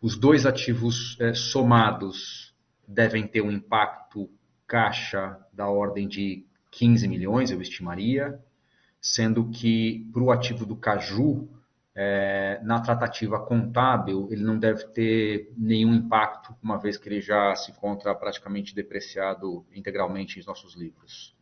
Os 0.00 0.16
dois 0.18 0.46
ativos 0.46 1.16
é, 1.20 1.32
somados 1.34 2.52
devem 2.88 3.26
ter 3.26 3.40
um 3.42 3.50
impacto 3.50 4.28
caixa 4.66 5.38
da 5.52 5.68
ordem 5.68 6.08
de 6.08 6.44
15 6.72 7.06
milhões, 7.06 7.50
eu 7.50 7.60
estimaria, 7.60 8.40
sendo 9.00 9.50
que 9.50 10.08
para 10.12 10.22
o 10.22 10.32
ativo 10.32 10.64
do 10.64 10.74
Caju, 10.74 11.48
é, 11.94 12.58
na 12.62 12.80
tratativa 12.80 13.38
contábil, 13.44 14.28
ele 14.30 14.42
não 14.42 14.58
deve 14.58 14.84
ter 14.88 15.52
nenhum 15.56 15.94
impacto, 15.94 16.54
uma 16.62 16.78
vez 16.78 16.96
que 16.96 17.08
ele 17.08 17.20
já 17.20 17.54
se 17.54 17.70
encontra 17.70 18.14
praticamente 18.14 18.74
depreciado 18.74 19.66
integralmente 19.74 20.40
em 20.40 20.44
nossos 20.44 20.74
livros. 20.74 21.36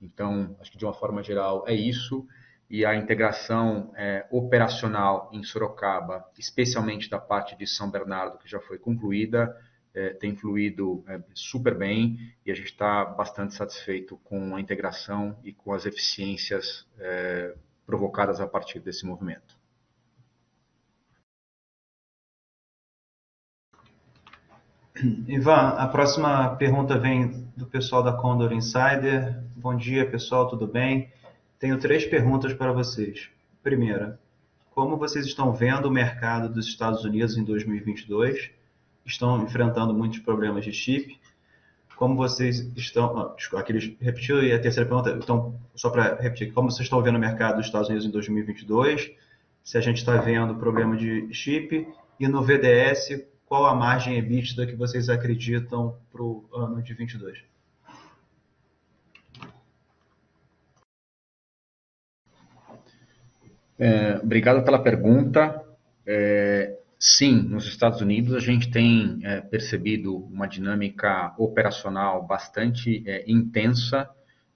Então, 0.00 0.56
acho 0.60 0.70
que 0.70 0.78
de 0.78 0.84
uma 0.84 0.94
forma 0.94 1.22
geral 1.22 1.64
é 1.66 1.74
isso. 1.74 2.26
E 2.68 2.84
a 2.84 2.94
integração 2.96 3.92
é, 3.96 4.26
operacional 4.30 5.30
em 5.32 5.42
Sorocaba, 5.42 6.24
especialmente 6.38 7.08
da 7.08 7.18
parte 7.18 7.56
de 7.56 7.66
São 7.66 7.90
Bernardo, 7.90 8.38
que 8.38 8.48
já 8.48 8.60
foi 8.60 8.78
concluída, 8.78 9.56
é, 9.94 10.10
tem 10.10 10.36
fluído 10.36 11.02
é, 11.08 11.20
super 11.32 11.76
bem 11.76 12.18
e 12.44 12.50
a 12.50 12.54
gente 12.54 12.70
está 12.70 13.04
bastante 13.04 13.54
satisfeito 13.54 14.18
com 14.24 14.54
a 14.54 14.60
integração 14.60 15.38
e 15.42 15.52
com 15.52 15.72
as 15.72 15.86
eficiências 15.86 16.86
é, 16.98 17.54
provocadas 17.86 18.40
a 18.40 18.46
partir 18.46 18.80
desse 18.80 19.06
movimento. 19.06 19.55
Ivan, 25.28 25.74
a 25.76 25.86
próxima 25.88 26.56
pergunta 26.56 26.98
vem 26.98 27.46
do 27.56 27.66
pessoal 27.66 28.02
da 28.02 28.12
Condor 28.12 28.52
Insider. 28.52 29.42
Bom 29.56 29.76
dia, 29.76 30.08
pessoal, 30.08 30.48
tudo 30.48 30.66
bem? 30.66 31.10
Tenho 31.58 31.78
três 31.78 32.04
perguntas 32.06 32.54
para 32.54 32.72
vocês. 32.72 33.28
Primeira, 33.62 34.18
como 34.74 34.96
vocês 34.96 35.26
estão 35.26 35.52
vendo 35.52 35.86
o 35.86 35.90
mercado 35.90 36.52
dos 36.52 36.66
Estados 36.66 37.04
Unidos 37.04 37.36
em 37.36 37.44
2022? 37.44 38.50
Estão 39.04 39.42
enfrentando 39.42 39.92
muitos 39.92 40.18
problemas 40.20 40.64
de 40.64 40.72
chip. 40.72 41.18
Como 41.96 42.16
vocês 42.16 42.60
estão. 42.76 43.18
Ah, 43.18 43.36
aqueles 43.58 43.94
repetiu 44.00 44.42
e 44.42 44.52
a 44.52 44.58
terceira 44.58 44.88
pergunta. 44.88 45.10
Então, 45.10 45.54
só 45.74 45.90
para 45.90 46.16
repetir, 46.16 46.52
como 46.52 46.70
vocês 46.70 46.86
estão 46.86 47.02
vendo 47.02 47.16
o 47.16 47.20
mercado 47.20 47.56
dos 47.56 47.66
Estados 47.66 47.88
Unidos 47.88 48.06
em 48.06 48.10
2022? 48.10 49.12
se 49.66 49.76
a 49.76 49.80
gente 49.80 49.96
está 49.96 50.16
vendo 50.16 50.54
problema 50.54 50.96
de 50.96 51.26
chip, 51.34 51.88
e 52.20 52.28
no 52.28 52.40
VDS, 52.40 53.26
qual 53.46 53.64
a 53.64 53.74
margem 53.74 54.18
EBITDA 54.18 54.66
que 54.66 54.74
vocês 54.74 55.08
acreditam 55.08 55.96
para 56.10 56.22
o 56.22 56.44
ano 56.52 56.82
de 56.82 56.92
22? 56.92 57.38
É, 63.78 64.16
obrigado 64.16 64.64
pela 64.64 64.82
pergunta. 64.82 65.62
É, 66.04 66.76
sim, 66.98 67.42
nos 67.42 67.66
Estados 67.66 68.00
Unidos 68.00 68.34
a 68.34 68.40
gente 68.40 68.70
tem 68.70 69.20
é, 69.22 69.40
percebido 69.40 70.16
uma 70.16 70.48
dinâmica 70.48 71.32
operacional 71.38 72.26
bastante 72.26 73.04
é, 73.06 73.30
intensa 73.30 74.08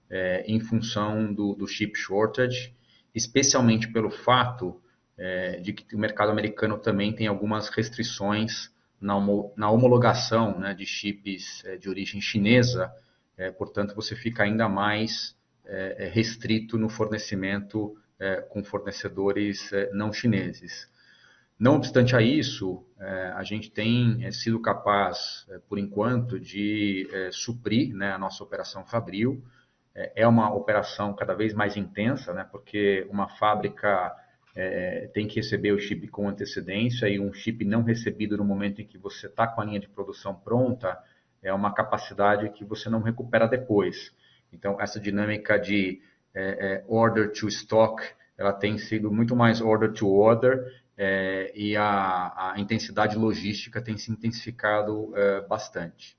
é, 0.09 0.43
em 0.45 0.59
função 0.59 1.33
do, 1.33 1.55
do, 1.55 1.65
chip 1.65 1.97
shortage, 1.97 2.73
especialmente 3.15 3.87
pelo 3.87 4.09
fato 4.09 4.81
é, 5.17 5.61
de 5.61 5.71
que 5.71 5.95
o 5.95 5.99
mercado 5.99 6.31
americano 6.31 6.77
também 6.77 7.13
tem 7.13 7.27
algumas 7.27 7.69
restrições 7.69 8.69
na, 9.01 9.69
homologação 9.71 10.59
né, 10.59 10.73
de 10.73 10.85
chips 10.85 11.63
de 11.79 11.89
origem 11.89 12.21
chinesa, 12.21 12.91
portanto 13.57 13.95
você 13.95 14.15
fica 14.15 14.43
ainda 14.43 14.69
mais 14.69 15.35
restrito 16.13 16.77
no 16.77 16.87
fornecimento 16.87 17.97
com 18.49 18.63
fornecedores 18.63 19.71
não 19.93 20.13
chineses. 20.13 20.87
Não 21.61 21.75
obstante 21.75 22.15
a 22.15 22.21
isso, 22.21 22.83
a 23.35 23.43
gente 23.43 23.71
tem 23.71 24.31
sido 24.31 24.59
capaz, 24.61 25.47
por 25.67 25.77
enquanto, 25.77 26.39
de 26.39 27.07
suprir 27.31 27.93
né, 27.95 28.11
a 28.11 28.17
nossa 28.17 28.43
operação 28.43 28.85
Fabril. 28.85 29.43
É 29.93 30.27
uma 30.27 30.53
operação 30.53 31.13
cada 31.15 31.33
vez 31.33 31.53
mais 31.53 31.77
intensa, 31.77 32.33
né, 32.33 32.47
porque 32.51 33.07
uma 33.11 33.27
fábrica 33.27 34.11
tem 35.13 35.27
que 35.27 35.35
receber 35.37 35.71
o 35.71 35.79
chip 35.79 36.07
com 36.09 36.27
antecedência 36.27 37.07
e 37.07 37.19
um 37.19 37.31
chip 37.31 37.63
não 37.63 37.83
recebido 37.83 38.37
no 38.37 38.43
momento 38.43 38.81
em 38.81 38.85
que 38.85 38.97
você 38.97 39.27
está 39.27 39.47
com 39.47 39.61
a 39.61 39.65
linha 39.65 39.79
de 39.79 39.87
produção 39.87 40.35
pronta 40.35 40.97
é 41.41 41.51
uma 41.53 41.73
capacidade 41.73 42.49
que 42.49 42.63
você 42.63 42.89
não 42.89 43.01
recupera 43.01 43.47
depois. 43.47 44.13
Então, 44.53 44.79
essa 44.79 44.99
dinâmica 44.99 45.57
de 45.57 46.01
é, 46.33 46.41
é, 46.43 46.83
order 46.87 47.31
to 47.31 47.47
stock, 47.47 48.03
ela 48.37 48.53
tem 48.53 48.77
sido 48.77 49.11
muito 49.11 49.35
mais 49.35 49.61
order 49.61 49.91
to 49.91 50.07
order 50.07 50.65
é, 50.97 51.51
e 51.55 51.75
a, 51.75 52.53
a, 52.53 52.55
intensidade 52.57 53.17
logística 53.17 53.81
tem 53.81 53.97
se 53.97 54.11
intensificado 54.11 55.11
é, 55.15 55.41
bastante. 55.41 56.17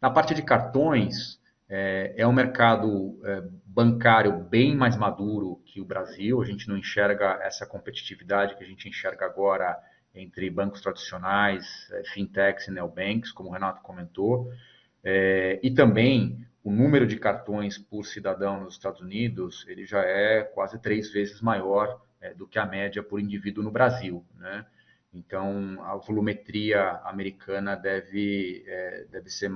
Na 0.00 0.10
parte 0.10 0.34
de 0.34 0.42
cartões, 0.42 1.40
é, 1.68 2.14
é 2.16 2.26
um 2.26 2.32
mercado 2.32 3.20
é, 3.24 3.42
bancário 3.66 4.32
bem 4.44 4.74
mais 4.74 4.96
maduro 4.96 5.62
que 5.66 5.80
o 5.80 5.84
Brasil, 5.84 6.40
a 6.40 6.44
gente 6.44 6.68
não 6.68 6.76
enxerga 6.76 7.38
essa 7.42 7.66
competitividade 7.66 8.56
que 8.56 8.64
a 8.64 8.66
gente 8.66 8.88
enxerga 8.88 9.26
agora 9.26 9.78
entre 10.14 10.48
bancos 10.50 10.80
tradicionais, 10.80 11.66
fintechs 12.12 12.66
e 12.66 12.70
neobanks, 12.72 13.30
como 13.30 13.50
o 13.50 13.52
Renato 13.52 13.82
comentou, 13.82 14.50
e 15.62 15.70
também 15.70 16.44
o 16.68 16.70
número 16.70 17.06
de 17.06 17.16
cartões 17.16 17.78
por 17.78 18.04
cidadão 18.04 18.60
nos 18.60 18.74
Estados 18.74 19.00
Unidos 19.00 19.64
ele 19.68 19.86
já 19.86 20.02
é 20.02 20.42
quase 20.42 20.78
três 20.78 21.10
vezes 21.10 21.40
maior 21.40 22.00
é, 22.20 22.34
do 22.34 22.46
que 22.46 22.58
a 22.58 22.66
média 22.66 23.02
por 23.02 23.20
indivíduo 23.20 23.64
no 23.64 23.70
Brasil, 23.70 24.24
né? 24.36 24.66
Então 25.14 25.82
a 25.84 25.96
volumetria 25.96 27.00
americana 27.04 27.74
deve 27.74 28.64
é, 28.66 29.06
deve 29.10 29.30
ser 29.30 29.50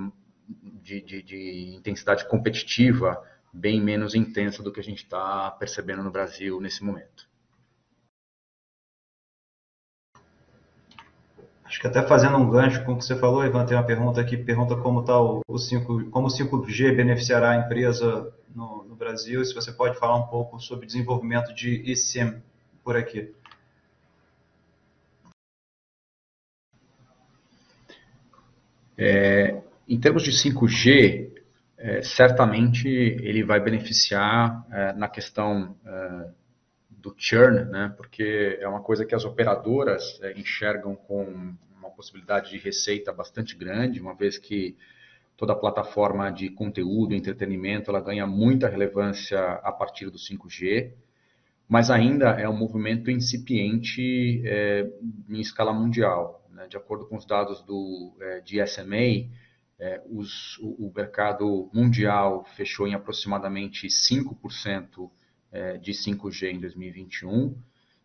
de, 0.49 1.01
de, 1.01 1.23
de, 1.23 1.75
intensidade 1.77 2.29
competitiva 2.29 3.23
bem 3.53 3.81
menos 3.81 4.15
intensa 4.15 4.63
do 4.63 4.73
que 4.73 4.81
a 4.81 4.83
gente 4.83 5.05
está 5.05 5.51
percebendo 5.53 6.03
no 6.03 6.11
Brasil 6.11 6.61
nesse 6.61 6.83
momento. 6.83 7.31
Acho 11.65 11.81
que 11.81 11.87
até 11.87 12.07
fazendo 12.07 12.37
um 12.37 12.51
gancho 12.51 12.85
com 12.85 12.93
o 12.93 12.99
que 12.99 13.05
você 13.05 13.17
falou, 13.17 13.45
Ivan, 13.47 13.65
tem 13.65 13.75
uma 13.75 13.87
pergunta 13.87 14.21
aqui, 14.21 14.37
pergunta 14.37 14.77
como 14.77 15.01
está 15.01 15.19
o, 15.19 15.41
o 15.49 15.59
5, 15.59 16.11
como 16.11 16.27
o 16.27 16.31
5G 16.31 16.95
beneficiará 16.95 17.53
a 17.53 17.57
empresa 17.57 18.31
no, 18.55 18.85
no, 18.85 18.95
Brasil, 18.95 19.43
se 19.43 19.55
você 19.55 19.73
pode 19.73 19.99
falar 19.99 20.17
um 20.17 20.27
pouco 20.27 20.61
sobre 20.61 20.87
desenvolvimento 20.87 21.55
de 21.55 21.83
eSIM 21.91 22.43
por 22.85 22.95
aqui. 22.95 23.35
É, 28.99 29.63
em 29.89 29.99
termos 29.99 30.23
de 30.23 30.31
5G, 30.31 31.31
é, 31.79 32.03
certamente 32.03 32.89
ele 32.89 33.43
vai 33.43 33.61
beneficiar 33.61 34.65
é, 34.71 34.93
na 34.93 35.09
questão 35.09 35.77
é, 35.85 36.31
do 36.91 37.15
churn, 37.17 37.65
né? 37.65 37.93
porque 37.97 38.59
é 38.61 38.69
uma 38.69 38.81
coisa 38.81 39.05
que 39.05 39.15
as 39.15 39.25
operadoras 39.25 40.21
é, 40.23 40.39
enxergam 40.39 40.95
com 40.95 41.55
uma 41.77 41.91
possibilidade 41.91 42.51
de 42.51 42.59
receita 42.59 43.13
bastante 43.13 43.57
grande, 43.57 44.01
uma 44.01 44.15
vez 44.15 44.39
que 44.39 44.77
toda 45.37 45.55
a 45.55 45.57
plataforma 45.57 46.31
de 46.31 46.49
conteúdo, 46.51 47.15
entretenimento, 47.15 47.91
ela 47.91 48.01
ganha 48.01 48.27
muita 48.27 48.69
relevância 48.69 49.41
a 49.41 49.73
partir 49.73 50.09
do 50.09 50.19
5G, 50.19 50.93
mas 51.69 51.91
ainda 51.91 52.31
é 52.31 52.49
um 52.49 52.57
movimento 52.57 53.11
incipiente 53.11 54.43
é, 54.45 54.89
em 55.29 55.41
escala 55.41 55.73
mundial. 55.73 56.47
Né? 56.51 56.69
De 56.69 56.77
acordo 56.77 57.07
com 57.07 57.17
os 57.17 57.27
dados 57.27 57.61
do 57.63 58.13
é, 58.21 58.41
DSMA, 58.43 59.29
é, 59.83 60.01
os, 60.09 60.57
o, 60.59 60.87
o 60.87 60.93
mercado 60.95 61.69
mundial 61.75 62.45
fechou 62.57 62.87
em 62.87 62.95
aproximadamente 62.95 63.89
5% 63.89 65.11
é, 65.51 65.77
de 65.77 65.91
5G 65.91 66.53
em 66.53 66.61
2021, 66.61 67.57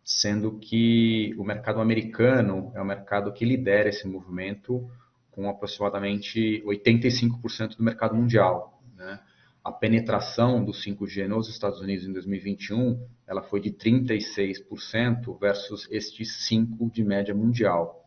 sendo 0.02 0.58
que 0.58 1.32
o 1.38 1.44
mercado 1.44 1.80
americano 1.80 2.72
é 2.74 2.82
o 2.82 2.84
mercado 2.84 3.32
que 3.32 3.44
lidera 3.44 3.88
esse 3.88 4.08
movimento, 4.08 4.90
com 5.30 5.48
aproximadamente 5.48 6.60
85% 6.66 7.76
do 7.76 7.84
mercado 7.84 8.16
mundial. 8.16 8.82
Né? 8.96 9.20
A 9.62 9.70
penetração 9.70 10.64
do 10.64 10.72
5G 10.72 11.28
nos 11.28 11.48
Estados 11.48 11.80
Unidos 11.80 12.04
em 12.04 12.12
2021 12.12 13.06
ela 13.24 13.42
foi 13.42 13.60
de 13.60 13.70
36% 13.70 15.38
versus 15.38 15.86
estes 15.92 16.48
5% 16.50 16.90
de 16.90 17.04
média 17.04 17.34
mundial. 17.34 18.04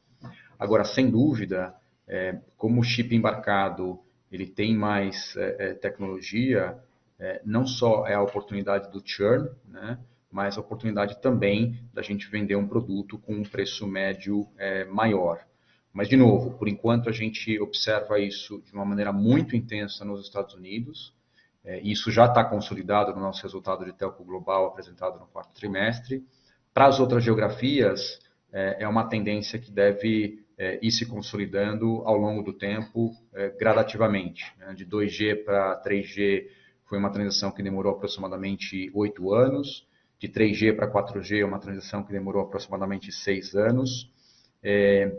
Agora, 0.59 0.83
sem 0.83 1.09
dúvida, 1.09 1.73
é, 2.11 2.37
como 2.57 2.81
o 2.81 2.83
chip 2.83 3.15
embarcado 3.15 3.97
ele 4.29 4.45
tem 4.45 4.75
mais 4.75 5.35
é, 5.37 5.69
é 5.69 5.73
tecnologia, 5.73 6.77
é, 7.17 7.41
não 7.45 7.65
só 7.65 8.05
é 8.05 8.13
a 8.13 8.21
oportunidade 8.21 8.91
do 8.91 9.01
churn, 9.03 9.49
né, 9.65 9.97
mas 10.29 10.57
a 10.57 10.61
oportunidade 10.61 11.21
também 11.21 11.79
da 11.93 12.01
gente 12.01 12.29
vender 12.29 12.55
um 12.55 12.67
produto 12.67 13.17
com 13.17 13.33
um 13.33 13.43
preço 13.43 13.87
médio 13.87 14.47
é, 14.57 14.85
maior. 14.85 15.45
Mas, 15.93 16.07
de 16.07 16.15
novo, 16.15 16.51
por 16.57 16.69
enquanto 16.69 17.09
a 17.09 17.11
gente 17.11 17.59
observa 17.59 18.17
isso 18.19 18.61
de 18.61 18.73
uma 18.73 18.85
maneira 18.85 19.11
muito 19.11 19.55
intensa 19.55 20.05
nos 20.05 20.25
Estados 20.25 20.53
Unidos. 20.55 21.13
É, 21.65 21.81
isso 21.81 22.09
já 22.09 22.25
está 22.25 22.45
consolidado 22.45 23.13
no 23.13 23.19
nosso 23.19 23.43
resultado 23.43 23.83
de 23.83 23.91
telco 23.91 24.23
global 24.23 24.67
apresentado 24.67 25.19
no 25.19 25.27
quarto 25.27 25.53
trimestre. 25.53 26.25
Para 26.73 26.87
as 26.87 26.99
outras 26.99 27.23
geografias, 27.23 28.19
é, 28.53 28.83
é 28.83 28.87
uma 28.87 29.09
tendência 29.09 29.59
que 29.59 29.69
deve 29.69 30.45
é, 30.61 30.77
ir 30.79 30.91
se 30.91 31.07
consolidando 31.07 32.03
ao 32.05 32.15
longo 32.15 32.43
do 32.43 32.53
tempo, 32.53 33.11
é, 33.33 33.49
gradativamente. 33.49 34.45
Né? 34.59 34.75
De 34.75 34.85
2G 34.85 35.43
para 35.43 35.81
3G 35.81 36.45
foi 36.85 36.99
uma 36.99 37.09
transição 37.09 37.51
que 37.51 37.63
demorou 37.63 37.93
aproximadamente 37.93 38.91
oito 38.93 39.33
anos. 39.33 39.87
De 40.19 40.29
3G 40.29 40.75
para 40.75 40.87
4G, 40.87 41.43
uma 41.43 41.57
transição 41.57 42.03
que 42.03 42.11
demorou 42.11 42.43
aproximadamente 42.43 43.11
seis 43.11 43.55
anos. 43.55 44.11
É, 44.61 45.11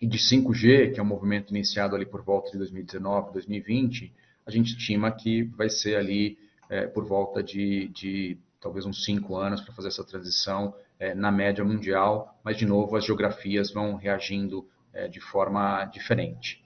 e 0.00 0.06
de 0.06 0.16
5G, 0.16 0.94
que 0.94 1.00
é 1.00 1.02
um 1.02 1.06
movimento 1.06 1.50
iniciado 1.50 1.96
ali 1.96 2.06
por 2.06 2.22
volta 2.22 2.52
de 2.52 2.58
2019, 2.58 3.32
2020, 3.32 4.14
a 4.46 4.50
gente 4.52 4.76
estima 4.76 5.10
que 5.10 5.42
vai 5.42 5.68
ser 5.68 5.96
ali 5.96 6.38
é, 6.70 6.86
por 6.86 7.04
volta 7.04 7.42
de, 7.42 7.88
de, 7.88 8.38
talvez 8.60 8.86
uns 8.86 9.04
cinco 9.04 9.34
anos 9.34 9.60
para 9.60 9.74
fazer 9.74 9.88
essa 9.88 10.04
transição 10.04 10.72
é, 10.98 11.14
na 11.14 11.30
média 11.30 11.64
mundial, 11.64 12.38
mas 12.42 12.56
de 12.56 12.66
novo 12.66 12.96
as 12.96 13.04
geografias 13.04 13.70
vão 13.72 13.94
reagindo 13.94 14.68
é, 14.92 15.08
de 15.08 15.20
forma 15.20 15.84
diferente. 15.86 16.64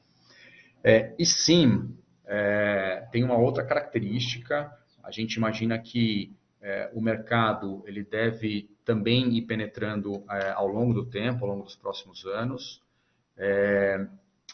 É, 0.83 1.14
e 1.18 1.26
sim, 1.26 1.95
é, 2.24 3.07
tem 3.12 3.22
uma 3.22 3.37
outra 3.37 3.64
característica. 3.64 4.72
A 5.03 5.11
gente 5.11 5.35
imagina 5.35 5.78
que 5.78 6.35
é, 6.61 6.91
o 6.95 7.01
mercado 7.01 7.83
ele 7.87 8.05
deve 8.05 8.70
também 8.85 9.37
ir 9.37 9.43
penetrando 9.43 10.24
é, 10.30 10.51
ao 10.51 10.66
longo 10.66 10.95
do 10.95 11.05
tempo, 11.05 11.45
ao 11.45 11.51
longo 11.51 11.64
dos 11.64 11.76
próximos 11.76 12.24
anos. 12.24 12.80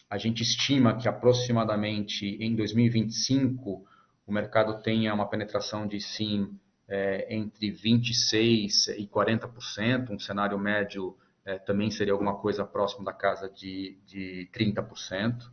A 0.09 0.17
gente 0.17 0.43
estima 0.43 0.97
que 0.97 1.07
aproximadamente 1.07 2.25
em 2.41 2.57
2025 2.57 3.85
o 4.27 4.33
mercado 4.33 4.81
tenha 4.83 5.13
uma 5.13 5.29
penetração 5.29 5.87
de 5.87 6.01
SIM 6.01 6.59
é, 6.89 7.35
entre 7.35 7.71
26% 7.71 8.97
e 8.97 9.07
40%, 9.07 10.11
um 10.11 10.19
cenário 10.19 10.59
médio 10.59 11.17
é, 11.45 11.59
também 11.59 11.91
seria 11.91 12.13
alguma 12.13 12.37
coisa 12.37 12.65
próximo 12.65 13.05
da 13.05 13.13
casa 13.13 13.49
de, 13.49 13.99
de 14.07 14.49
30%. 14.53 15.51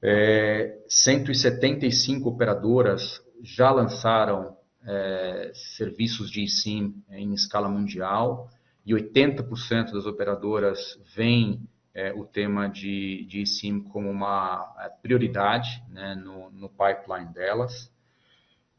É, 0.00 0.78
175 0.88 2.28
operadoras 2.28 3.22
já 3.42 3.70
lançaram 3.70 4.56
é, 4.86 5.50
serviços 5.54 6.30
de 6.30 6.44
eSIM 6.44 7.02
em 7.10 7.34
escala 7.34 7.68
mundial 7.68 8.48
e 8.86 8.94
80% 8.94 9.92
das 9.92 10.06
operadoras 10.06 10.98
veem 11.14 11.68
é, 11.94 12.12
o 12.12 12.24
tema 12.24 12.68
de, 12.68 13.26
de 13.28 13.42
eSIM 13.42 13.80
como 13.80 14.08
uma 14.08 14.72
é, 14.78 14.88
prioridade 15.02 15.82
né, 15.90 16.14
no, 16.14 16.50
no, 16.50 16.68
pipeline 16.68 17.32
delas. 17.32 17.92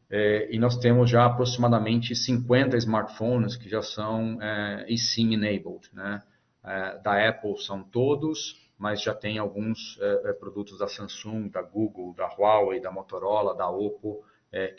É, 0.09 0.53
e 0.53 0.57
nós 0.57 0.77
temos 0.77 1.09
já 1.09 1.25
aproximadamente 1.25 2.15
50 2.15 2.75
smartphones 2.77 3.55
que 3.55 3.69
já 3.69 3.81
são 3.81 4.41
é, 4.41 4.85
eSIM 4.89 5.33
enabled. 5.33 5.89
Né? 5.93 6.21
É, 6.63 6.97
da 6.99 7.29
Apple 7.29 7.57
são 7.59 7.83
todos, 7.83 8.55
mas 8.77 9.01
já 9.01 9.13
tem 9.13 9.37
alguns 9.37 9.99
é, 10.01 10.29
é, 10.29 10.33
produtos 10.33 10.79
da 10.79 10.87
Samsung, 10.87 11.49
da 11.49 11.61
Google, 11.61 12.13
da 12.15 12.27
Huawei, 12.27 12.81
da 12.81 12.91
Motorola, 12.91 13.55
da 13.55 13.69
Oppo, 13.69 14.23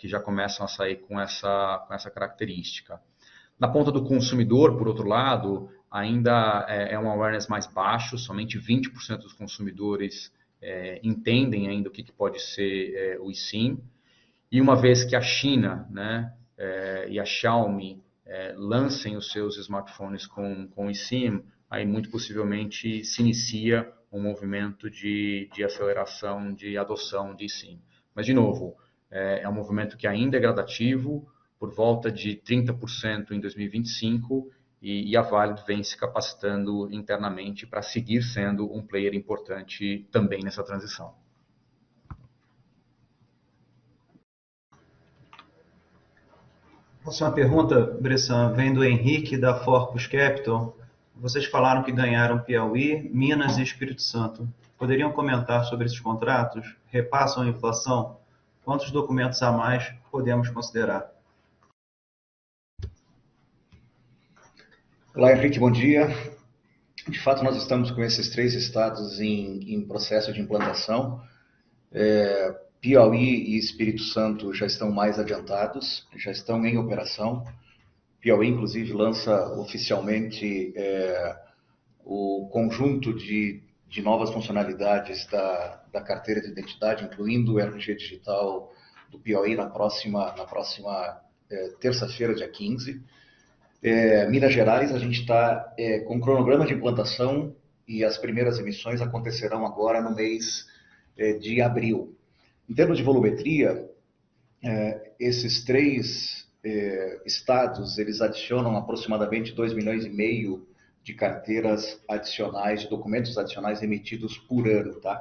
que 0.01 0.09
já 0.09 0.19
começam 0.19 0.67
a 0.67 0.69
sair 0.69 0.97
com 0.97 1.21
essa, 1.21 1.85
com 1.87 1.95
essa 1.95 2.11
característica. 2.11 3.01
Na 3.57 3.69
ponta 3.69 3.93
do 3.93 4.03
consumidor, 4.03 4.79
por 4.79 4.89
outro 4.89 5.07
lado, 5.07 5.69
ainda 5.91 6.65
é, 6.67 6.95
é 6.95 6.99
um 6.99 7.11
awareness 7.11 7.47
mais 7.47 7.67
baixo, 7.67 8.17
somente 8.17 8.59
20% 8.59 9.19
dos 9.19 9.35
consumidores 9.35 10.33
é, 10.63 10.99
entendem 11.03 11.69
ainda 11.69 11.91
o 11.91 11.93
que, 11.93 12.03
que 12.03 12.13
pode 12.13 12.41
ser 12.41 12.95
é, 12.95 13.19
o 13.21 13.31
eSIM. 13.31 13.79
E 14.53 14.61
uma 14.61 14.75
vez 14.75 15.05
que 15.05 15.15
a 15.15 15.21
China 15.21 15.87
né, 15.91 16.35
é, 16.59 17.09
e 17.09 17.21
a 17.21 17.25
Xiaomi 17.25 18.03
é, 18.27 18.53
lancem 18.57 19.17
os 19.17 19.31
seus 19.31 19.57
smartphones 19.59 20.27
com, 20.27 20.67
com 20.69 20.91
eSIM, 20.91 21.45
aí 21.69 21.87
muito 21.87 22.11
possivelmente 22.11 23.05
se 23.05 23.23
inicia 23.23 23.89
um 24.13 24.21
movimento 24.21 24.91
de, 24.91 25.49
de 25.55 25.63
aceleração 25.63 26.53
de 26.53 26.77
adoção 26.77 27.35
de 27.35 27.45
eSIM. 27.45 27.81
Mas, 28.15 28.27
de 28.27 28.35
novo, 28.35 28.77
é, 29.09 29.43
é 29.43 29.49
um 29.49 29.55
movimento 29.55 29.97
que 29.97 30.07
ainda 30.07 30.37
é 30.37 30.41
gradativo, 30.41 31.29
por 31.59 31.73
volta 31.73 32.11
de 32.11 32.37
30% 32.37 33.33
em 33.33 33.41
2025 33.41 34.51
e, 34.81 35.11
e 35.11 35.17
a 35.17 35.23
Valid 35.23 35.63
vem 35.67 35.83
se 35.85 35.97
capacitando 35.97 36.93
internamente 36.93 37.67
para 37.67 37.83
seguir 37.83 38.23
sendo 38.23 38.73
um 38.73 38.83
player 38.83 39.15
importante 39.15 40.09
também 40.11 40.43
nessa 40.43 40.65
transição. 40.65 41.15
Próxima 47.11 47.33
pergunta, 47.33 47.99
Bressan, 48.01 48.53
vem 48.53 48.73
do 48.73 48.85
Henrique, 48.85 49.37
da 49.37 49.53
Forpus 49.65 50.07
Capital. 50.07 50.79
Vocês 51.17 51.45
falaram 51.45 51.83
que 51.83 51.91
ganharam 51.91 52.39
Piauí, 52.39 53.11
Minas 53.13 53.59
e 53.59 53.65
Espírito 53.65 54.01
Santo. 54.01 54.49
Poderiam 54.79 55.11
comentar 55.11 55.65
sobre 55.65 55.87
esses 55.87 55.99
contratos? 55.99 56.77
Repassam 56.87 57.43
a 57.43 57.49
inflação? 57.49 58.17
Quantos 58.65 58.93
documentos 58.93 59.43
a 59.43 59.51
mais 59.51 59.93
podemos 60.09 60.51
considerar? 60.51 61.11
Olá, 65.13 65.33
Henrique, 65.33 65.59
bom 65.59 65.73
dia. 65.73 66.07
De 67.09 67.19
fato, 67.19 67.43
nós 67.43 67.57
estamos 67.57 67.91
com 67.91 68.05
esses 68.05 68.31
três 68.31 68.55
estados 68.55 69.19
em, 69.19 69.75
em 69.75 69.85
processo 69.85 70.33
de 70.33 70.41
implantação. 70.41 71.21
É, 71.91 72.57
Piauí 72.81 73.55
e 73.55 73.59
Espírito 73.59 74.03
Santo 74.03 74.55
já 74.55 74.67
estão 74.67 74.91
mais 74.91 75.19
adiantados, 75.19 76.07
já 76.17 76.31
estão 76.31 76.65
em 76.65 76.79
operação. 76.79 77.45
Piauí, 78.21 78.49
inclusive, 78.49 78.93
lança 78.93 79.53
oficialmente 79.59 80.73
é, 80.75 81.37
o 82.05 82.49
conjunto 82.51 83.13
de, 83.15 83.63
de 83.89 84.03
novas 84.03 84.31
funcionalidades 84.31 85.27
da, 85.27 85.83
da 85.93 86.01
carteira 86.01 86.41
de 86.41 86.49
identidade, 86.49 87.05
incluindo 87.05 87.55
o 87.55 87.61
RG 87.61 87.95
digital 87.97 88.73
do 89.11 89.19
Piauí 89.19 89.55
na 89.55 89.67
próxima, 89.67 90.35
na 90.37 90.45
próxima 90.45 91.21
é, 91.51 91.69
terça-feira, 91.81 92.35
dia 92.35 92.49
15. 92.49 93.03
É, 93.83 94.29
Minas 94.29 94.53
Gerais, 94.53 94.95
a 94.95 94.99
gente 94.99 95.21
está 95.21 95.75
é, 95.79 96.01
com 96.01 96.21
cronograma 96.21 96.67
de 96.67 96.75
implantação 96.75 97.55
e 97.87 98.05
as 98.05 98.17
primeiras 98.17 98.59
emissões 98.59 99.01
acontecerão 99.01 99.67
agora 99.67 100.01
no 100.01 100.15
mês 100.15 100.67
é, 101.19 101.35
de 101.35 101.61
abril. 101.61 102.17
Em 102.71 102.75
termos 102.75 102.99
de 102.99 103.03
volumetria, 103.03 103.91
é, 104.63 105.13
esses 105.19 105.65
três 105.65 106.49
é, 106.63 107.21
estados, 107.27 107.99
eles 107.99 108.21
adicionam 108.21 108.77
aproximadamente 108.77 109.53
2 109.53 109.75
milhões 109.75 110.05
e 110.07 110.09
meio 110.09 110.69
de 111.03 111.13
carteiras 111.13 112.01
adicionais, 112.09 112.83
de 112.83 112.89
documentos 112.89 113.37
adicionais 113.37 113.83
emitidos 113.83 114.39
por 114.39 114.69
ano, 114.69 115.01
tá? 115.01 115.21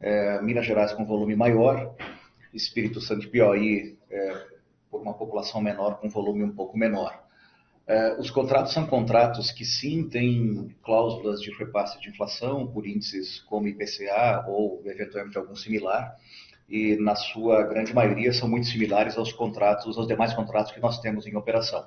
É, 0.00 0.42
Minas 0.42 0.66
Gerais 0.66 0.92
com 0.92 1.04
volume 1.04 1.36
maior, 1.36 1.94
Espírito 2.52 3.00
Santo 3.00 3.26
e 3.26 3.30
Piauí 3.30 3.96
por 4.90 5.00
uma 5.00 5.14
população 5.14 5.60
menor 5.60 6.00
com 6.00 6.08
volume 6.08 6.42
um 6.42 6.54
pouco 6.54 6.76
menor. 6.76 7.24
É, 7.86 8.18
os 8.18 8.30
contratos 8.30 8.72
são 8.72 8.84
contratos 8.86 9.52
que 9.52 9.64
sim 9.64 10.08
têm 10.08 10.74
cláusulas 10.82 11.40
de 11.40 11.52
repasse 11.52 12.00
de 12.00 12.08
inflação 12.08 12.66
por 12.66 12.84
índices 12.84 13.40
como 13.42 13.68
IPCA 13.68 14.44
ou 14.48 14.82
eventualmente 14.86 15.36
algum 15.36 15.54
similar, 15.54 16.16
e 16.68 16.96
na 16.96 17.14
sua 17.14 17.62
grande 17.62 17.94
maioria 17.94 18.32
são 18.32 18.48
muito 18.48 18.66
similares 18.66 19.16
aos 19.16 19.32
contratos, 19.32 19.96
aos 19.98 20.06
demais 20.06 20.32
contratos 20.34 20.72
que 20.72 20.80
nós 20.80 20.98
temos 21.00 21.26
em 21.26 21.36
operação. 21.36 21.86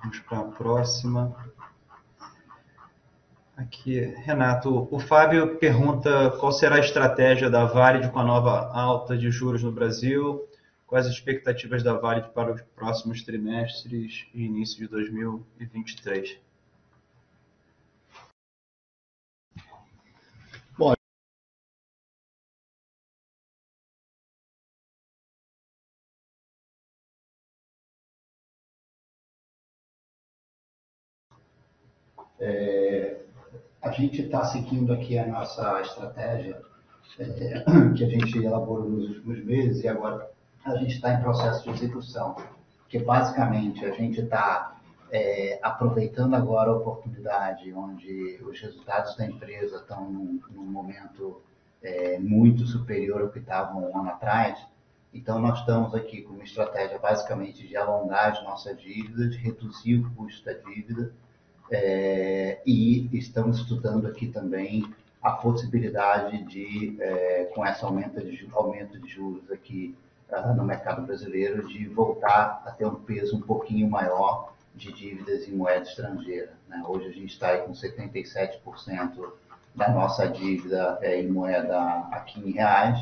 Vamos 0.00 0.20
para 0.20 0.38
a 0.38 0.44
próxima. 0.44 1.36
Aqui, 3.56 3.98
Renato, 4.24 4.88
o 4.90 5.00
Fábio 5.00 5.58
pergunta 5.58 6.30
qual 6.38 6.52
será 6.52 6.76
a 6.76 6.80
estratégia 6.80 7.50
da 7.50 7.64
Valid 7.64 8.08
com 8.10 8.20
a 8.20 8.24
nova 8.24 8.70
alta 8.72 9.18
de 9.18 9.30
juros 9.32 9.64
no 9.64 9.72
Brasil, 9.72 10.48
quais 10.86 11.06
as 11.06 11.12
expectativas 11.12 11.82
da 11.82 11.94
Valid 11.94 12.28
para 12.30 12.54
os 12.54 12.62
próximos 12.76 13.22
trimestres 13.22 14.26
e 14.32 14.44
início 14.44 14.78
de 14.78 14.86
2023. 14.86 16.47
É, 32.40 33.20
a 33.82 33.90
gente 33.90 34.22
está 34.22 34.44
seguindo 34.44 34.92
aqui 34.92 35.18
a 35.18 35.26
nossa 35.26 35.80
estratégia 35.80 36.60
é, 37.18 37.64
que 37.96 38.04
a 38.04 38.08
gente 38.08 38.38
elaborou 38.38 38.88
nos 38.88 39.08
últimos 39.08 39.44
meses 39.44 39.82
e 39.82 39.88
agora 39.88 40.30
a 40.64 40.76
gente 40.76 40.94
está 40.94 41.14
em 41.14 41.20
processo 41.20 41.64
de 41.64 41.70
execução, 41.70 42.36
que 42.88 42.98
basicamente 42.98 43.84
a 43.84 43.92
gente 43.92 44.20
está 44.20 44.76
é, 45.10 45.58
aproveitando 45.62 46.34
agora 46.34 46.70
a 46.70 46.76
oportunidade 46.76 47.72
onde 47.72 48.38
os 48.42 48.60
resultados 48.60 49.16
da 49.16 49.24
empresa 49.26 49.76
estão 49.76 50.10
num, 50.10 50.40
num 50.50 50.66
momento 50.66 51.40
é, 51.82 52.18
muito 52.18 52.66
superior 52.66 53.22
ao 53.22 53.30
que 53.30 53.38
estavam 53.38 53.90
um 53.90 53.98
ano 53.98 54.10
atrás. 54.10 54.58
Então, 55.14 55.38
nós 55.38 55.60
estamos 55.60 55.94
aqui 55.94 56.20
com 56.22 56.34
uma 56.34 56.44
estratégia 56.44 56.98
basicamente 56.98 57.66
de 57.66 57.76
alongar 57.76 58.32
as 58.32 58.42
nossas 58.44 58.78
dívidas, 58.78 59.34
reduzir 59.36 60.00
o 60.00 60.10
custo 60.10 60.44
da 60.44 60.52
dívida 60.52 61.12
é, 61.70 62.60
e 62.66 63.08
estamos 63.12 63.58
estudando 63.58 64.06
aqui 64.06 64.28
também 64.28 64.84
a 65.22 65.32
possibilidade 65.32 66.44
de, 66.44 66.96
é, 67.00 67.50
com 67.54 67.66
esse 67.66 67.84
aumento 67.84 68.20
de, 68.20 68.48
aumento 68.52 68.98
de 68.98 69.08
juros 69.08 69.50
aqui 69.50 69.94
uh, 70.30 70.54
no 70.54 70.64
mercado 70.64 71.02
brasileiro, 71.02 71.66
de 71.66 71.86
voltar 71.88 72.62
a 72.64 72.70
ter 72.70 72.86
um 72.86 72.94
peso 72.94 73.36
um 73.36 73.40
pouquinho 73.40 73.90
maior 73.90 74.52
de 74.74 74.92
dívidas 74.92 75.48
em 75.48 75.52
moeda 75.52 75.82
estrangeira. 75.82 76.52
Né? 76.68 76.82
Hoje 76.86 77.08
a 77.08 77.12
gente 77.12 77.32
está 77.32 77.56
com 77.58 77.72
77% 77.72 79.32
da 79.74 79.88
nossa 79.90 80.28
dívida 80.28 80.98
é, 81.02 81.20
em 81.20 81.28
moeda 81.28 81.78
aqui 82.12 82.40
em 82.40 82.52
reais. 82.52 82.98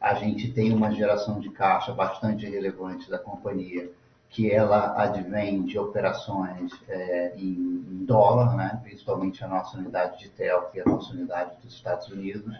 A 0.00 0.14
gente 0.14 0.50
tem 0.52 0.72
uma 0.72 0.92
geração 0.92 1.40
de 1.40 1.50
caixa 1.50 1.92
bastante 1.92 2.48
relevante 2.48 3.10
da 3.10 3.18
companhia 3.18 3.90
que 4.30 4.50
ela 4.50 4.94
advém 5.00 5.64
de 5.64 5.78
operações 5.78 6.72
é, 6.88 7.34
em, 7.36 8.04
dólar, 8.04 8.56
né? 8.56 8.80
principalmente 8.82 9.44
a 9.44 9.48
nossa 9.48 9.76
unidade 9.76 10.18
de 10.18 10.30
TEL, 10.30 10.70
que 10.72 10.78
é 10.78 10.82
a 10.82 10.88
nossa 10.88 11.12
unidade 11.12 11.56
dos 11.62 11.74
Estados 11.74 12.08
Unidos, 12.08 12.58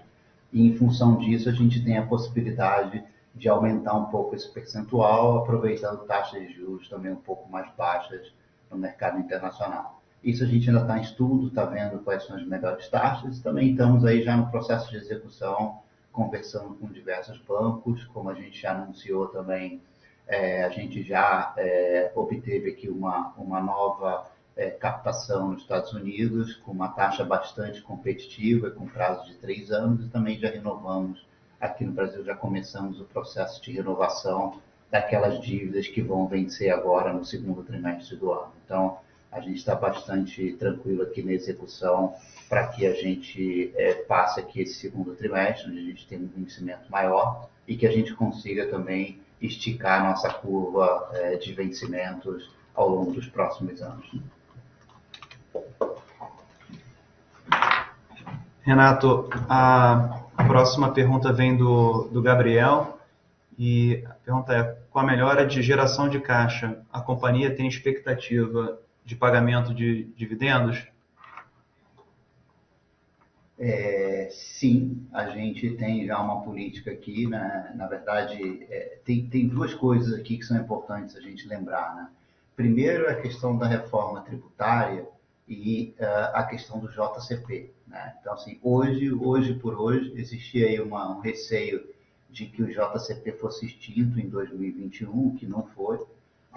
e 0.53 0.66
em 0.66 0.77
função 0.77 1.16
disso 1.16 1.49
a 1.49 1.53
gente 1.53 1.83
tem 1.83 1.97
a 1.97 2.07
possibilidade 2.07 3.03
de 3.35 3.49
aumentar 3.49 3.95
um 3.95 4.07
pouco 4.07 4.35
esse 4.35 4.49
percentual, 4.51 5.39
aproveitando 5.39 6.05
taxas 6.05 6.41
de 6.41 6.55
juros 6.55 6.89
também 6.89 7.12
um 7.12 7.16
pouco 7.16 7.51
mais 7.51 7.71
baixas 7.77 8.33
no 8.71 8.77
mercado 8.77 9.19
internacional. 9.19 10.03
Isso 10.23 10.43
a 10.43 10.47
gente 10.47 10.69
ainda 10.69 10.83
está 10.83 10.99
em 10.99 11.03
estudo, 11.03 11.49
está 11.49 11.64
vendo 11.64 12.01
quais 12.01 12.27
são 12.27 12.37
as 12.37 12.45
melhores 12.45 12.89
taxas, 12.89 13.41
também 13.41 13.71
estamos 13.71 14.05
aí 14.05 14.23
já 14.23 14.37
no 14.37 14.51
processo 14.51 14.91
de 14.91 14.97
execução, 14.97 15.79
conversando 16.12 16.75
com 16.75 16.89
diversos 16.89 17.39
bancos, 17.47 18.05
como 18.07 18.29
a 18.29 18.35
gente 18.35 18.61
já 18.61 18.73
anunciou 18.73 19.29
também 19.29 19.81
é, 20.29 20.62
a 20.64 20.68
gente 20.68 21.03
já 21.03 21.55
é, 21.57 22.12
obteve 22.14 22.70
aqui 22.70 22.89
uma, 22.89 23.35
uma 23.37 23.61
nova 23.61 24.31
é, 24.57 24.70
captação 24.70 25.53
nos 25.53 25.62
Estados 25.62 25.93
Unidos, 25.93 26.55
com 26.57 26.72
uma 26.72 26.89
taxa 26.89 27.24
bastante 27.24 27.81
competitiva, 27.81 28.70
com 28.70 28.87
prazo 28.87 29.26
de 29.26 29.35
três 29.35 29.72
anos, 29.72 30.05
e 30.05 30.09
também 30.09 30.39
já 30.39 30.51
renovamos 30.51 31.26
aqui 31.61 31.85
no 31.85 31.93
Brasil 31.93 32.24
já 32.24 32.35
começamos 32.35 33.01
o 33.01 33.05
processo 33.05 33.61
de 33.62 33.72
renovação 33.72 34.61
daquelas 34.91 35.41
dívidas 35.41 35.89
que 35.89 36.01
vão 36.01 36.26
vencer 36.26 36.70
agora 36.70 37.12
no 37.12 37.24
segundo 37.24 37.62
trimestre 37.62 38.16
do 38.16 38.33
ano. 38.33 38.53
Então, 38.64 38.99
a 39.31 39.41
gente 39.41 39.57
está 39.57 39.74
bastante 39.74 40.53
tranquilo 40.55 41.03
aqui 41.03 41.22
na 41.22 41.33
execução 41.33 42.14
para 42.49 42.68
que 42.68 42.87
a 42.87 42.95
gente 42.95 43.72
é, 43.76 43.95
passe 43.95 44.41
aqui 44.41 44.62
esse 44.62 44.74
segundo 44.74 45.14
trimestre, 45.14 45.70
onde 45.70 45.81
a 45.81 45.83
gente 45.83 46.07
tem 46.07 46.18
um 46.18 46.29
vencimento 46.29 46.91
maior 46.91 47.49
e 47.66 47.76
que 47.76 47.87
a 47.87 47.91
gente 47.91 48.14
consiga 48.14 48.66
também 48.68 49.20
esticar 49.41 50.03
nossa 50.03 50.32
curva 50.32 51.11
é, 51.12 51.36
de 51.36 51.53
vencimentos 51.53 52.51
ao 52.74 52.89
longo 52.89 53.12
dos 53.12 53.26
próximos 53.28 53.80
anos. 53.82 54.11
Renato, 58.62 59.28
a 59.49 60.45
próxima 60.47 60.93
pergunta 60.93 61.32
vem 61.32 61.57
do, 61.57 62.09
do 62.12 62.20
Gabriel 62.20 62.99
e 63.59 64.05
a 64.07 64.11
pergunta 64.11 64.55
é: 64.55 64.78
com 64.91 64.99
a 64.99 65.03
melhora 65.03 65.47
de 65.47 65.62
geração 65.62 66.09
de 66.09 66.20
caixa, 66.20 66.80
a 66.93 67.01
companhia 67.01 67.55
tem 67.55 67.66
expectativa 67.66 68.78
de 69.05 69.16
pagamento 69.16 69.74
de 69.74 70.05
dividendos? 70.16 70.86
É, 73.59 74.29
sim, 74.31 75.05
a 75.13 75.31
gente 75.31 75.71
tem 75.77 76.07
já 76.07 76.21
uma 76.21 76.43
política 76.43 76.93
aqui, 76.93 77.27
né? 77.27 77.73
na 77.75 77.89
verdade, 77.89 78.65
é, 78.71 79.01
tem, 79.05 79.27
tem 79.29 79.49
duas 79.49 79.75
coisas 79.75 80.15
aqui 80.15 80.39
que 80.39 80.45
são 80.45 80.57
importantes 80.57 81.17
a 81.17 81.21
gente 81.21 81.47
lembrar. 81.49 81.97
Né? 81.97 82.09
Primeiro, 82.55 83.09
a 83.09 83.17
questão 83.17 83.59
da 83.59 83.67
reforma 83.67 84.21
tributária 84.21 85.09
e 85.49 85.95
uh, 85.99 86.37
a 86.37 86.45
questão 86.45 86.79
do 86.79 86.89
JCP. 86.89 87.73
Né? 87.87 88.15
Então, 88.21 88.35
assim, 88.35 88.61
hoje, 88.63 89.13
hoje 89.13 89.55
por 89.55 89.75
hoje, 89.81 90.13
existia 90.15 90.67
aí 90.67 90.81
uma, 90.81 91.17
um 91.17 91.21
receio 91.21 91.85
de 92.31 92.47
que 92.47 92.63
o 92.63 92.69
JCP 92.69 93.33
fosse 93.33 93.67
extinto 93.67 94.21
em 94.21 94.29
2021, 94.29 95.35
que 95.35 95.47
não 95.47 95.65
foi 95.75 95.99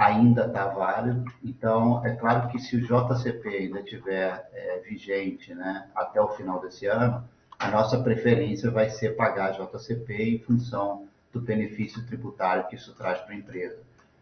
ainda 0.02 0.48
está 0.48 0.68
válido. 0.68 1.32
Então, 1.44 2.04
é 2.04 2.16
claro 2.16 2.50
que 2.50 2.58
se 2.60 2.76
o 2.76 2.82
JCP 2.82 3.48
ainda 3.50 3.82
estiver 3.82 4.50
é, 4.52 4.80
vigente 4.80 5.54
né, 5.54 5.88
até 5.94 6.20
o 6.20 6.30
final 6.30 6.60
desse 6.60 6.88
ano, 6.88 7.24
a 7.60 7.70
nossa 7.70 8.02
preferência 8.02 8.72
vai 8.72 8.90
ser 8.90 9.16
pagar 9.16 9.52
JCP 9.52 10.24
em 10.24 10.40
função 10.40 11.08
do 11.32 11.40
benefício 11.40 12.04
tributário 12.08 12.68
que 12.68 12.76
isso 12.76 12.96
traz 12.96 13.22
para 13.22 13.36
a 13.36 13.38
empresa. 13.38 13.80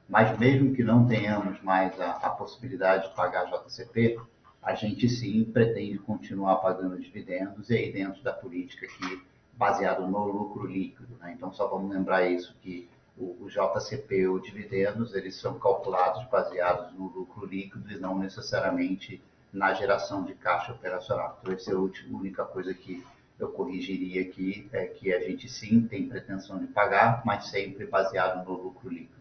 Mas 0.09 0.37
mesmo 0.37 0.75
que 0.75 0.83
não 0.83 1.07
tenhamos 1.07 1.61
mais 1.61 1.97
a, 2.01 2.11
a 2.11 2.29
possibilidade 2.29 3.07
de 3.07 3.15
pagar 3.15 3.45
JCP, 3.45 4.19
a 4.61 4.75
gente 4.75 5.07
sim 5.07 5.45
pretende 5.45 5.97
continuar 5.99 6.57
pagando 6.57 6.99
dividendos 6.99 7.69
e 7.69 7.75
aí 7.75 7.93
dentro 7.93 8.21
da 8.21 8.33
política 8.33 8.85
aqui 8.85 9.23
baseado 9.53 10.05
no 10.05 10.25
lucro 10.25 10.67
líquido. 10.67 11.15
Né? 11.21 11.33
Então, 11.37 11.53
só 11.53 11.69
vamos 11.69 11.89
lembrar 11.93 12.29
isso 12.29 12.53
que 12.61 12.89
o, 13.19 13.49
JCP 13.49 14.27
ou 14.27 14.39
dividendos, 14.39 15.13
eles 15.13 15.35
são 15.35 15.59
calculados 15.59 16.25
baseados 16.29 16.93
no 16.93 17.07
lucro 17.07 17.45
líquido 17.45 17.91
e 17.91 17.99
não 17.99 18.17
necessariamente 18.17 19.21
na 19.51 19.73
geração 19.73 20.23
de 20.23 20.33
caixa 20.33 20.71
operacional. 20.71 21.37
Então, 21.41 21.53
essa 21.53 21.71
é 21.71 21.75
a 21.75 21.79
única 22.15 22.45
coisa 22.45 22.73
que 22.73 23.03
eu 23.37 23.49
corrigiria 23.49 24.21
aqui, 24.21 24.69
é 24.71 24.85
que 24.85 25.13
a 25.13 25.19
gente 25.19 25.49
sim 25.49 25.81
tem 25.81 26.07
pretensão 26.07 26.59
de 26.59 26.67
pagar, 26.67 27.21
mas 27.25 27.47
sempre 27.47 27.85
baseado 27.85 28.45
no 28.45 28.53
lucro 28.53 28.89
líquido. 28.89 29.19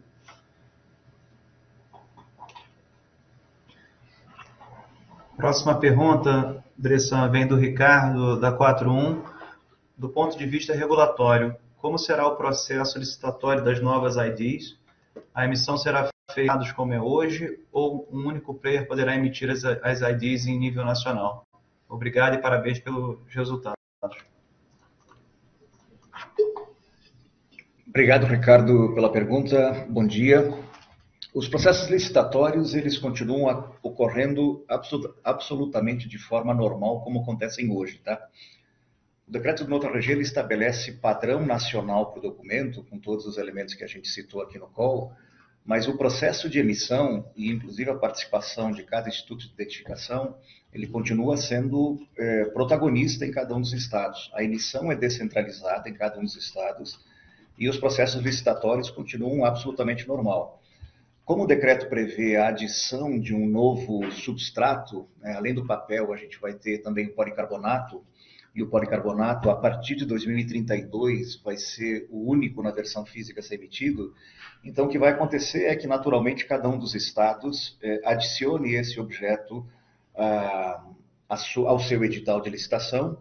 Próxima 5.37 5.79
pergunta, 5.79 6.65
Bressan, 6.77 7.31
vem 7.31 7.47
do 7.47 7.57
Ricardo, 7.57 8.41
da 8.41 8.51
41. 8.51 9.23
Do 9.97 10.09
ponto 10.09 10.37
de 10.37 10.45
vista 10.47 10.75
regulatório, 10.75 11.57
como 11.79 11.99
será 11.99 12.27
o 12.27 12.37
processo 12.37 12.99
licitatório 12.99 13.65
das 13.65 13.81
novas 13.81 14.17
IDs? 14.17 14.79
A 15.35 15.45
emissão 15.45 15.77
será 15.77 16.09
feita 16.33 16.75
como 16.75 16.93
é 16.93 17.01
hoje 17.01 17.61
ou 17.73 18.09
um 18.13 18.27
único 18.27 18.55
player 18.55 18.87
poderá 18.87 19.17
emitir 19.17 19.51
as, 19.51 19.65
as 19.65 20.01
IDs 20.01 20.47
em 20.47 20.59
nível 20.59 20.85
nacional? 20.85 21.45
Obrigado 21.89 22.35
e 22.35 22.39
parabéns 22.39 22.79
pelos 22.81 23.19
resultados. 23.29 23.79
Obrigado, 27.89 28.27
Ricardo, 28.27 28.95
pela 28.95 29.11
pergunta. 29.11 29.87
Bom 29.89 30.07
dia. 30.07 30.53
Os 31.35 31.49
processos 31.49 31.89
licitatórios, 31.89 32.75
eles 32.75 32.99
continuam 32.99 33.73
ocorrendo 33.83 34.65
absolutamente 35.25 36.09
de 36.09 36.19
forma 36.19 36.53
normal, 36.53 37.01
como 37.03 37.21
acontecem 37.21 37.71
hoje, 37.71 37.99
tá? 37.99 38.21
O 39.29 39.31
decreto 39.31 39.63
do 39.63 39.69
Nota 39.69 39.91
Regê 39.91 40.15
estabelece 40.15 40.93
padrão 40.93 41.45
nacional 41.45 42.11
para 42.11 42.19
o 42.19 42.23
documento, 42.23 42.83
com 42.85 42.99
todos 42.99 43.27
os 43.27 43.37
elementos 43.37 43.75
que 43.75 43.85
a 43.85 43.87
gente 43.87 44.09
citou 44.09 44.41
aqui 44.41 44.59
no 44.59 44.69
call, 44.69 45.13
mas 45.67 45.87
o 45.87 45.99
processo 45.99 46.49
de 46.49 46.59
emissão, 46.59 47.31
e 47.37 47.51
inclusive 47.51 47.91
a 47.91 47.95
participação 47.95 48.73
de 48.73 48.83
cada 48.85 49.07
instituto 49.07 49.47
de 49.47 49.53
identificação, 49.53 50.39
ele 50.73 50.87
continua 50.87 51.37
sendo 51.37 51.99
é, 52.17 52.47
protagonista 52.47 53.27
em 53.27 53.31
cada 53.31 53.55
um 53.55 53.61
dos 53.61 53.75
estados. 53.75 54.31
A 54.33 54.43
emissão 54.43 54.91
é 54.91 54.97
descentralizada 54.97 55.91
em 55.91 55.95
cada 55.95 56.19
um 56.19 56.23
dos 56.23 56.35
estados 56.35 56.99
e 57.59 57.69
os 57.69 57.77
processos 57.77 58.23
licitatórios 58.23 58.89
continuam 58.89 59.45
absolutamente 59.45 60.09
normal. 60.09 60.63
Como 61.23 61.45
o 61.45 61.47
decreto 61.47 61.91
prevê 61.91 62.37
a 62.37 62.49
adição 62.49 63.21
de 63.21 63.35
um 63.35 63.47
novo 63.47 64.11
substrato, 64.11 65.07
né, 65.21 65.35
além 65.35 65.53
do 65.53 65.67
papel, 65.67 66.15
a 66.15 66.17
gente 66.17 66.41
vai 66.41 66.55
ter 66.55 66.79
também 66.79 67.09
o 67.09 67.15
policarbonato, 67.15 68.03
e 68.59 68.63
o 68.63 68.69
policarbonato, 68.69 69.51
a 69.51 69.57
partir 69.57 69.95
de 69.95 70.05
2032, 70.05 71.37
vai 71.43 71.57
ser 71.57 72.09
o 72.11 72.29
único 72.29 72.63
na 72.63 72.71
versão 72.71 73.07
física 73.07 73.41
a 73.41 73.43
ser 73.43 73.55
emitido. 73.55 74.13
Então, 74.65 74.87
o 74.87 74.89
que 74.89 74.99
vai 74.99 75.11
acontecer 75.11 75.67
é 75.67 75.77
que, 75.77 75.87
naturalmente, 75.87 76.45
cada 76.45 76.69
um 76.69 76.77
dos 76.77 76.95
estados 76.95 77.79
eh, 77.81 78.01
adicione 78.05 78.75
esse 78.75 78.99
objeto 78.99 79.65
ah, 80.17 80.85
ao 81.29 81.79
seu 81.79 82.03
edital 82.05 82.41
de 82.41 82.51
licitação. 82.51 83.19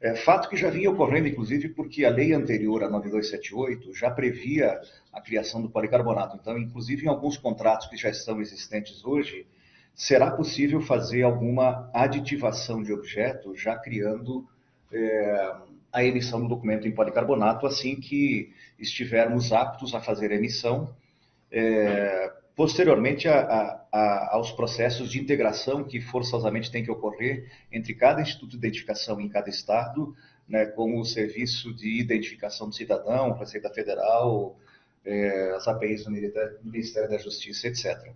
É, 0.00 0.16
fato 0.16 0.48
que 0.48 0.56
já 0.56 0.70
vinha 0.70 0.90
ocorrendo, 0.90 1.28
inclusive, 1.28 1.68
porque 1.68 2.04
a 2.04 2.10
lei 2.10 2.32
anterior, 2.32 2.82
a 2.82 2.90
9278, 2.90 3.94
já 3.94 4.10
previa 4.10 4.80
a 5.12 5.20
criação 5.20 5.62
do 5.62 5.70
policarbonato. 5.70 6.36
Então, 6.40 6.58
inclusive, 6.58 7.04
em 7.04 7.08
alguns 7.08 7.36
contratos 7.36 7.86
que 7.86 7.96
já 7.96 8.08
estão 8.08 8.40
existentes 8.40 9.04
hoje, 9.04 9.46
será 9.94 10.30
possível 10.30 10.80
fazer 10.80 11.22
alguma 11.22 11.90
aditivação 11.94 12.82
de 12.82 12.92
objeto, 12.92 13.54
já 13.54 13.76
criando 13.76 14.48
é, 14.92 15.54
a 15.92 16.04
emissão 16.04 16.40
do 16.40 16.48
documento 16.48 16.86
em 16.86 16.92
policarbonato 16.92 17.66
assim 17.66 17.96
que 17.96 18.52
estivermos 18.78 19.52
aptos 19.52 19.94
a 19.94 20.00
fazer 20.00 20.32
a 20.32 20.36
emissão, 20.36 20.94
é, 21.50 22.32
posteriormente 22.54 23.28
a, 23.28 23.40
a, 23.40 23.86
a, 23.92 24.34
aos 24.34 24.52
processos 24.52 25.10
de 25.10 25.20
integração 25.20 25.84
que 25.84 26.00
forçosamente 26.00 26.70
tem 26.70 26.84
que 26.84 26.90
ocorrer 26.90 27.50
entre 27.72 27.94
cada 27.94 28.20
instituto 28.20 28.50
de 28.50 28.56
identificação 28.56 29.20
em 29.20 29.28
cada 29.28 29.48
estado, 29.48 30.14
né, 30.48 30.72
o 30.76 31.04
Serviço 31.04 31.72
de 31.72 32.00
Identificação 32.00 32.68
do 32.68 32.74
Cidadão, 32.74 33.32
Receita 33.32 33.70
Federal, 33.70 34.56
é, 35.04 35.52
as 35.56 35.66
APIs 35.68 36.04
do 36.04 36.10
Ministério 36.10 37.08
da 37.08 37.18
Justiça, 37.18 37.68
etc. 37.68 38.12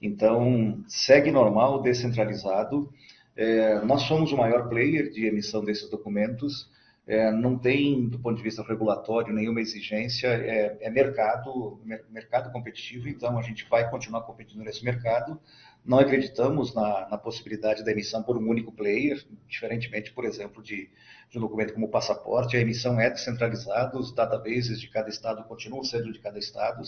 Então, 0.00 0.82
segue 0.88 1.30
normal, 1.30 1.82
descentralizado, 1.82 2.92
é, 3.36 3.80
nós 3.84 4.02
somos 4.02 4.32
o 4.32 4.36
maior 4.36 4.68
player 4.68 5.10
de 5.10 5.26
emissão 5.26 5.64
desses 5.64 5.88
documentos, 5.90 6.70
é, 7.06 7.30
não 7.30 7.58
tem, 7.58 8.08
do 8.08 8.18
ponto 8.18 8.36
de 8.36 8.42
vista 8.42 8.62
regulatório, 8.62 9.34
nenhuma 9.34 9.60
exigência, 9.60 10.28
é, 10.28 10.78
é 10.80 10.90
mercado, 10.90 11.78
mercado 12.08 12.50
competitivo, 12.50 13.08
então 13.08 13.38
a 13.38 13.42
gente 13.42 13.66
vai 13.68 13.90
continuar 13.90 14.22
competindo 14.22 14.64
nesse 14.64 14.82
mercado. 14.82 15.38
Não 15.84 15.98
acreditamos 15.98 16.74
na, 16.74 17.06
na 17.10 17.18
possibilidade 17.18 17.84
da 17.84 17.92
emissão 17.92 18.22
por 18.22 18.38
um 18.38 18.48
único 18.48 18.72
player, 18.72 19.22
diferentemente, 19.46 20.12
por 20.12 20.24
exemplo, 20.24 20.62
de, 20.62 20.88
de 21.28 21.36
um 21.36 21.42
documento 21.42 21.74
como 21.74 21.86
o 21.86 21.90
passaporte, 21.90 22.56
a 22.56 22.60
emissão 22.60 22.98
é 22.98 23.10
descentralizada, 23.10 23.98
os 23.98 24.14
databases 24.14 24.80
de 24.80 24.88
cada 24.88 25.10
estado 25.10 25.44
continuam 25.44 25.84
sendo 25.84 26.10
de 26.10 26.18
cada 26.20 26.38
estado, 26.38 26.82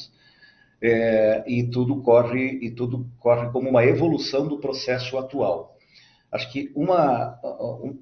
é, 0.81 1.45
e 1.47 1.69
tudo 1.69 2.01
corre 2.01 2.59
e 2.63 2.71
tudo 2.71 3.07
corre 3.19 3.51
como 3.51 3.69
uma 3.69 3.85
evolução 3.85 4.49
do 4.49 4.59
processo 4.59 5.19
atual. 5.19 5.76
Acho 6.31 6.51
que 6.53 6.73
uma, 6.75 7.39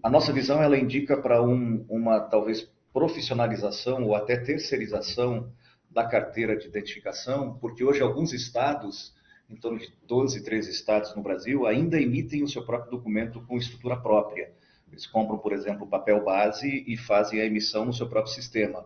a 0.02 0.10
nossa 0.10 0.32
visão 0.32 0.62
ela 0.62 0.78
indica 0.78 1.16
para 1.16 1.42
um, 1.42 1.84
uma 1.88 2.20
talvez 2.20 2.68
profissionalização 2.92 4.04
ou 4.04 4.14
até 4.14 4.36
terceirização 4.36 5.52
da 5.90 6.04
carteira 6.04 6.56
de 6.56 6.66
identificação, 6.66 7.56
porque 7.60 7.84
hoje 7.84 8.00
alguns 8.00 8.32
estados, 8.32 9.14
em 9.48 9.56
torno 9.56 9.78
de 9.78 9.92
12, 10.06 10.42
13 10.42 10.70
estados 10.70 11.14
no 11.14 11.22
Brasil, 11.22 11.66
ainda 11.66 12.00
emitem 12.00 12.42
o 12.42 12.48
seu 12.48 12.64
próprio 12.64 12.92
documento 12.92 13.40
com 13.46 13.56
estrutura 13.56 13.96
própria. 13.96 14.52
Eles 14.90 15.06
compram, 15.06 15.38
por 15.38 15.52
exemplo, 15.52 15.86
papel 15.86 16.24
base 16.24 16.84
e 16.86 16.96
fazem 16.96 17.40
a 17.40 17.44
emissão 17.44 17.84
no 17.84 17.92
seu 17.92 18.08
próprio 18.08 18.32
sistema. 18.32 18.84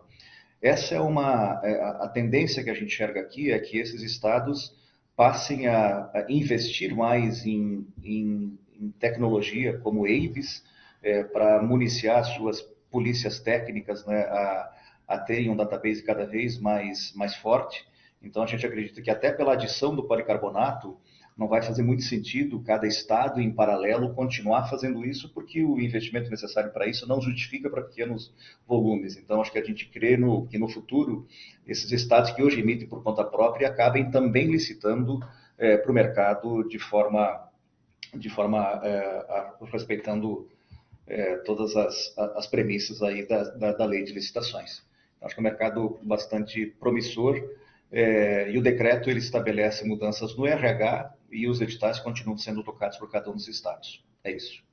Essa 0.61 0.95
é 0.95 0.99
uma 0.99 1.61
é, 1.63 1.81
a 1.81 2.07
tendência 2.09 2.63
que 2.63 2.69
a 2.69 2.73
gente 2.73 2.87
enxerga 2.87 3.21
aqui 3.21 3.51
é 3.51 3.59
que 3.59 3.77
esses 3.77 4.01
estados 4.01 4.75
passem 5.15 5.67
a, 5.67 6.09
a 6.13 6.25
investir 6.29 6.95
mais 6.95 7.45
em, 7.45 7.87
em 8.03 8.57
em 8.79 8.89
tecnologia 8.91 9.77
como 9.79 10.05
AVES, 10.05 10.63
é, 11.01 11.23
para 11.23 11.61
municiar 11.61 12.23
suas 12.23 12.61
polícias 12.91 13.39
técnicas 13.39 14.05
né, 14.05 14.21
a, 14.21 14.71
a 15.07 15.17
terem 15.17 15.49
um 15.49 15.55
database 15.55 16.03
cada 16.03 16.25
vez 16.25 16.57
mais, 16.59 17.13
mais 17.15 17.35
forte. 17.35 17.87
Então, 18.21 18.43
a 18.43 18.47
gente 18.47 18.65
acredita 18.65 19.01
que 19.01 19.09
até 19.09 19.31
pela 19.31 19.53
adição 19.53 19.95
do 19.95 20.03
policarbonato, 20.03 20.97
não 21.39 21.47
vai 21.47 21.61
fazer 21.61 21.81
muito 21.83 22.03
sentido 22.03 22.61
cada 22.61 22.85
estado, 22.85 23.39
em 23.39 23.49
paralelo, 23.49 24.13
continuar 24.13 24.69
fazendo 24.69 25.05
isso, 25.05 25.33
porque 25.33 25.63
o 25.63 25.79
investimento 25.79 26.29
necessário 26.29 26.69
para 26.73 26.85
isso 26.85 27.07
não 27.07 27.21
justifica 27.21 27.69
para 27.69 27.81
pequenos 27.81 28.33
volumes. 28.67 29.15
Então, 29.15 29.39
acho 29.39 29.49
que 29.49 29.57
a 29.57 29.63
gente 29.63 29.87
crê 29.87 30.17
no, 30.17 30.45
que 30.47 30.57
no 30.57 30.67
futuro, 30.67 31.25
esses 31.65 31.89
estados 31.93 32.31
que 32.31 32.43
hoje 32.43 32.59
emitem 32.59 32.89
por 32.89 33.01
conta 33.01 33.23
própria 33.23 33.69
acabem 33.69 34.11
também 34.11 34.47
licitando 34.47 35.21
é, 35.57 35.77
para 35.77 35.89
o 35.89 35.93
mercado 35.93 36.67
de 36.67 36.77
forma, 36.77 37.48
de 38.13 38.29
forma 38.29 38.81
é, 38.83 38.97
a, 39.29 39.55
respeitando 39.71 40.49
é, 41.07 41.37
todas 41.37 41.75
as, 41.75 42.17
as 42.17 42.47
premissas 42.47 43.01
aí 43.01 43.27
da, 43.27 43.43
da, 43.43 43.71
da 43.73 43.85
lei 43.85 44.03
de 44.03 44.13
licitações. 44.13 44.83
Então, 45.17 45.27
acho 45.27 45.35
que 45.35 45.41
é 45.41 45.43
um 45.43 45.49
mercado 45.49 45.99
bastante 46.03 46.65
promissor 46.79 47.41
é, 47.91 48.51
e 48.51 48.57
o 48.57 48.61
decreto 48.61 49.09
ele 49.09 49.19
estabelece 49.19 49.85
mudanças 49.85 50.35
no 50.37 50.45
RH 50.45 51.13
e 51.31 51.47
os 51.47 51.59
editais 51.61 51.99
continuam 51.99 52.37
sendo 52.37 52.63
tocados 52.63 52.97
por 52.97 53.09
cada 53.09 53.29
um 53.29 53.33
dos 53.33 53.47
estados. 53.47 54.03
É 54.23 54.31
isso. 54.31 54.63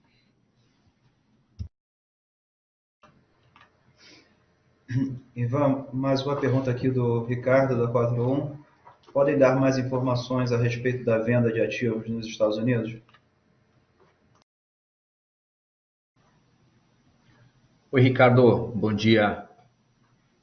Ivan, 5.35 5.87
mais 5.93 6.25
uma 6.25 6.37
pergunta 6.37 6.71
aqui 6.71 6.89
do 6.89 7.25
Ricardo, 7.25 7.77
da 7.77 7.91
41. 7.91 8.57
Podem 9.13 9.39
dar 9.39 9.59
mais 9.59 9.79
informações 9.79 10.53
a 10.53 10.59
respeito 10.59 11.05
da 11.05 11.19
venda 11.19 11.51
de 11.53 11.61
ativos 11.61 12.09
nos 12.09 12.27
Estados 12.27 12.59
Unidos? 12.59 12.97
Oi, 17.93 18.03
Ricardo. 18.03 18.73
Bom 18.75 18.93
dia. 18.93 19.49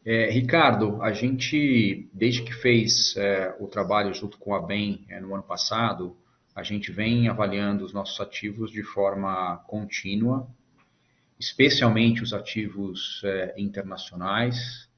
É, 0.05 0.31
Ricardo, 0.31 1.01
a 1.01 1.11
gente, 1.11 2.09
desde 2.13 2.41
que 2.41 2.53
fez 2.53 3.17
é, 3.17 3.53
o 3.59 3.67
trabalho 3.67 4.13
junto 4.13 4.37
com 4.37 4.55
a 4.55 4.61
BEM 4.61 5.05
é, 5.09 5.19
no 5.19 5.33
ano 5.33 5.43
passado, 5.43 6.15
a 6.55 6.63
gente 6.63 6.89
vem 6.89 7.27
avaliando 7.27 7.83
os 7.83 7.91
nossos 7.91 8.19
ativos 8.21 8.71
de 8.71 8.81
forma 8.81 9.57
contínua, 9.67 10.47
especialmente 11.37 12.23
os 12.23 12.31
ativos 12.31 13.21
é, 13.25 13.53
internacionais, 13.57 14.89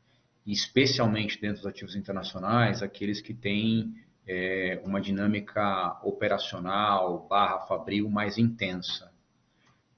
e 0.46 0.52
especialmente 0.52 1.41
dentro 1.41 1.64
dos 1.64 1.68
ativos 1.68 1.96
internacionais, 1.96 2.84
aqueles 2.84 3.22
que 3.22 3.34
têm 3.34 3.96
é, 4.28 4.80
uma 4.86 5.02
dinâmica 5.02 6.00
operacional 6.04 7.26
barra 7.28 7.62
fabril 7.62 8.08
mais 8.08 8.38
intensa. 8.38 9.14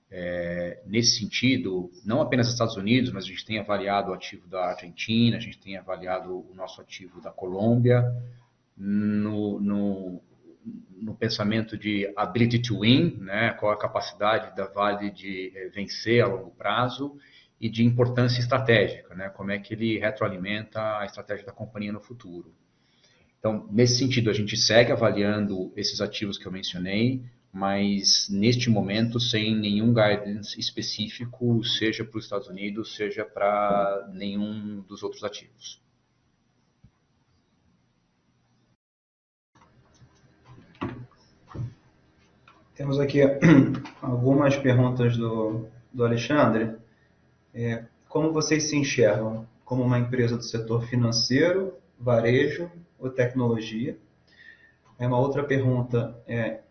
É, 0.09 0.81
nesse 0.85 1.19
sentido, 1.19 1.91
não 2.05 2.21
apenas 2.21 2.47
Estados 2.47 2.77
Unidos, 2.77 3.11
mas 3.11 3.25
a 3.25 3.27
gente 3.27 3.45
tem 3.45 3.59
avaliado 3.59 4.11
o 4.11 4.13
ativo 4.13 4.47
da 4.47 4.67
Argentina, 4.67 5.37
a 5.37 5.39
gente 5.39 5.59
tem 5.59 5.77
avaliado 5.77 6.49
o 6.49 6.53
nosso 6.55 6.79
ativo 6.79 7.21
da 7.21 7.29
Colômbia, 7.29 8.03
no, 8.77 9.59
no, 9.59 10.21
no 11.01 11.15
pensamento 11.15 11.77
de 11.77 12.11
ability 12.15 12.59
to 12.59 12.81
win, 12.81 13.17
né, 13.19 13.51
qual 13.53 13.71
a 13.71 13.77
capacidade 13.77 14.55
da 14.55 14.67
Vale 14.67 15.11
de 15.11 15.51
é, 15.55 15.69
vencer 15.69 16.23
a 16.23 16.27
longo 16.27 16.51
prazo, 16.51 17.17
e 17.59 17.69
de 17.69 17.83
importância 17.83 18.39
estratégica, 18.39 19.15
né, 19.15 19.29
como 19.29 19.51
é 19.51 19.57
que 19.57 19.73
ele 19.73 19.97
retroalimenta 19.97 20.99
a 20.99 21.05
estratégia 21.05 21.45
da 21.45 21.51
companhia 21.51 21.91
no 21.91 21.99
futuro. 21.99 22.53
Então, 23.39 23.67
nesse 23.71 23.97
sentido, 23.97 24.29
a 24.29 24.33
gente 24.33 24.55
segue 24.55 24.91
avaliando 24.91 25.71
esses 25.75 26.01
ativos 26.01 26.37
que 26.37 26.45
eu 26.45 26.51
mencionei, 26.51 27.23
mas 27.57 28.29
neste 28.29 28.69
momento 28.69 29.19
sem 29.19 29.55
nenhum 29.55 29.91
guidance 29.91 30.59
específico, 30.59 31.63
seja 31.63 32.05
para 32.05 32.19
os 32.19 32.25
Estados 32.25 32.47
Unidos, 32.47 32.95
seja 32.95 33.25
para 33.25 34.07
nenhum 34.13 34.81
dos 34.81 35.01
outros 35.01 35.23
ativos. 35.23 35.81
Temos 42.75 42.99
aqui 42.99 43.21
algumas 44.03 44.55
perguntas 44.55 45.17
do, 45.17 45.65
do 45.91 46.05
Alexandre. 46.05 46.75
É, 47.55 47.85
como 48.07 48.31
vocês 48.31 48.69
se 48.69 48.75
enxergam? 48.75 49.47
Como 49.65 49.81
uma 49.81 49.97
empresa 49.97 50.37
do 50.37 50.43
setor 50.43 50.85
financeiro, 50.85 51.73
varejo 51.99 52.69
ou 52.99 53.09
tecnologia? 53.09 53.97
É 54.99 55.07
uma 55.07 55.17
outra 55.17 55.43
pergunta. 55.43 56.15
É, 56.27 56.66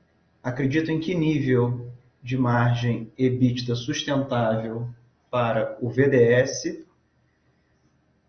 acredito 0.46 0.92
em 0.92 1.00
que 1.00 1.12
nível 1.12 1.90
de 2.22 2.38
margem 2.38 3.12
EBITDA 3.18 3.74
sustentável 3.74 4.88
para 5.28 5.76
o 5.80 5.90
VDS? 5.90 6.84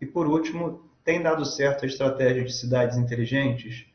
E 0.00 0.04
por 0.04 0.26
último, 0.26 0.82
tem 1.04 1.22
dado 1.22 1.44
certo 1.44 1.84
a 1.84 1.86
estratégia 1.86 2.42
de 2.42 2.52
cidades 2.52 2.98
inteligentes? 2.98 3.86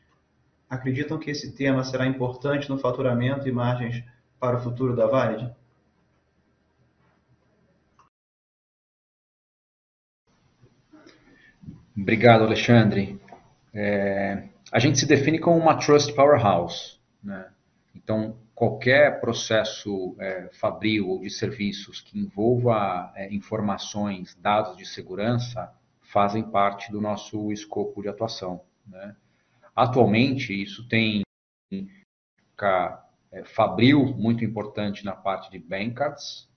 Acreditam 0.70 1.20
que 1.20 1.32
esse 1.32 1.52
tema 1.52 1.84
será 1.84 2.08
importante 2.08 2.70
no 2.70 2.78
faturamento 2.78 3.46
e 3.46 3.52
margens 3.52 4.02
para 4.40 4.56
o 4.56 4.62
futuro 4.64 4.96
da 4.96 5.06
Valid? 5.06 5.54
Obrigado, 11.96 12.46
Alexandre. 12.46 13.20
É, 13.74 14.48
a 14.72 14.80
gente 14.80 14.98
se 14.98 15.06
define 15.06 15.40
como 15.40 15.58
uma 15.58 15.76
trust 15.76 16.14
powerhouse. 16.14 16.98
Né? 17.22 17.53
Então, 17.96 18.38
qualquer 18.56 19.20
processo 19.20 20.16
é, 20.20 20.50
fabril 20.54 21.10
ou 21.10 21.22
de 21.22 21.30
serviços 21.30 22.02
que 22.02 22.20
envolva 22.20 23.12
é, 23.16 23.34
informações, 23.34 24.36
dados 24.42 24.76
de 24.76 24.86
segurança, 24.86 25.72
fazem 26.02 26.44
parte 26.44 26.92
do 26.92 27.00
nosso 27.00 27.52
escopo 27.52 28.02
de 28.02 28.10
atuação. 28.10 28.62
Né? 28.86 29.16
Atualmente, 29.76 30.60
isso 30.60 30.88
tem 30.88 31.24
é, 33.32 33.44
fabril 33.44 34.06
muito 34.16 34.44
importante 34.44 35.04
na 35.04 35.16
parte 35.16 35.52
de 35.52 35.60
bankcards, 35.60 36.48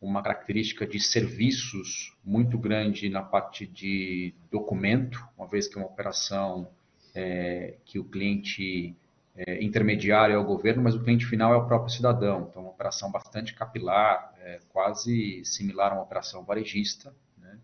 uma 0.00 0.22
característica 0.22 0.86
de 0.86 1.00
serviços 1.00 2.16
muito 2.24 2.58
grande 2.58 3.08
na 3.08 3.22
parte 3.22 3.66
de 3.66 4.34
documento, 4.50 5.26
uma 5.36 5.46
vez 5.46 5.66
que 5.68 5.78
é 5.78 5.82
uma 5.82 5.88
operação 5.88 6.68
é, 7.14 7.76
que 7.84 7.98
o 7.98 8.04
cliente 8.04 8.94
é, 9.36 9.62
intermediário 9.62 10.34
é 10.34 10.38
o 10.38 10.44
governo, 10.44 10.82
mas 10.82 10.94
o 10.94 11.02
cliente 11.02 11.26
final 11.26 11.52
é 11.52 11.56
o 11.56 11.66
próprio 11.66 11.92
cidadão. 11.92 12.48
Então, 12.48 12.62
uma 12.62 12.70
operação 12.70 13.10
bastante 13.10 13.54
capilar, 13.54 14.32
é, 14.40 14.60
quase 14.70 15.44
similar 15.44 15.92
a 15.92 15.96
uma 15.96 16.02
operação 16.02 16.44
varejista, 16.44 17.14
né? 17.36 17.58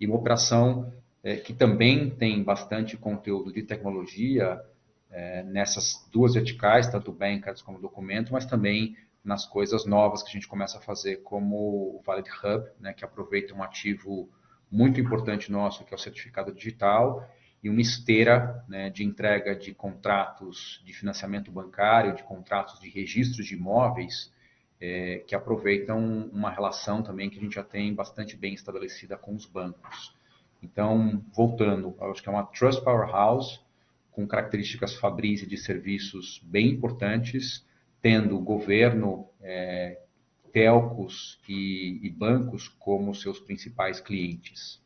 e 0.00 0.06
uma 0.06 0.16
operação 0.16 0.92
é, 1.22 1.36
que 1.36 1.54
também 1.54 2.10
tem 2.10 2.42
bastante 2.42 2.96
conteúdo 2.96 3.52
de 3.52 3.62
tecnologia 3.62 4.60
é, 5.10 5.42
nessas 5.44 6.08
duas 6.12 6.34
verticais, 6.34 6.88
tanto 6.88 7.12
Bankers 7.12 7.62
como 7.62 7.80
documento, 7.80 8.32
mas 8.32 8.44
também 8.44 8.96
nas 9.24 9.46
coisas 9.46 9.84
novas 9.84 10.22
que 10.22 10.30
a 10.30 10.32
gente 10.32 10.48
começa 10.48 10.78
a 10.78 10.80
fazer, 10.80 11.16
como 11.22 11.56
o 11.96 12.02
Valid 12.04 12.28
Hub, 12.42 12.66
né, 12.80 12.92
que 12.92 13.04
aproveita 13.04 13.54
um 13.54 13.62
ativo 13.62 14.28
muito 14.70 15.00
importante 15.00 15.50
nosso, 15.50 15.84
que 15.84 15.94
é 15.94 15.96
o 15.96 16.00
certificado 16.00 16.52
digital, 16.52 17.28
uma 17.68 17.80
esteira 17.80 18.64
né, 18.68 18.90
de 18.90 19.04
entrega 19.04 19.54
de 19.54 19.74
contratos 19.74 20.82
de 20.84 20.92
financiamento 20.92 21.50
bancário, 21.50 22.14
de 22.14 22.22
contratos 22.22 22.78
de 22.80 22.88
registros 22.88 23.46
de 23.46 23.54
imóveis, 23.54 24.32
é, 24.80 25.24
que 25.26 25.34
aproveitam 25.34 26.28
uma 26.32 26.50
relação 26.50 27.02
também 27.02 27.28
que 27.28 27.38
a 27.38 27.42
gente 27.42 27.54
já 27.54 27.64
tem 27.64 27.94
bastante 27.94 28.36
bem 28.36 28.54
estabelecida 28.54 29.16
com 29.16 29.34
os 29.34 29.44
bancos. 29.46 30.14
Então, 30.62 31.24
voltando, 31.34 31.96
acho 32.00 32.22
que 32.22 32.28
é 32.28 32.32
uma 32.32 32.44
Trust 32.46 32.82
Powerhouse 32.82 33.60
com 34.12 34.26
características 34.26 34.94
fabris 34.94 35.42
e 35.42 35.46
de 35.46 35.56
serviços 35.56 36.40
bem 36.44 36.70
importantes, 36.70 37.64
tendo 38.02 38.38
governo, 38.40 39.28
é, 39.40 40.00
telcos 40.52 41.40
e, 41.48 42.00
e 42.02 42.10
bancos 42.10 42.68
como 42.68 43.14
seus 43.14 43.38
principais 43.38 44.00
clientes. 44.00 44.82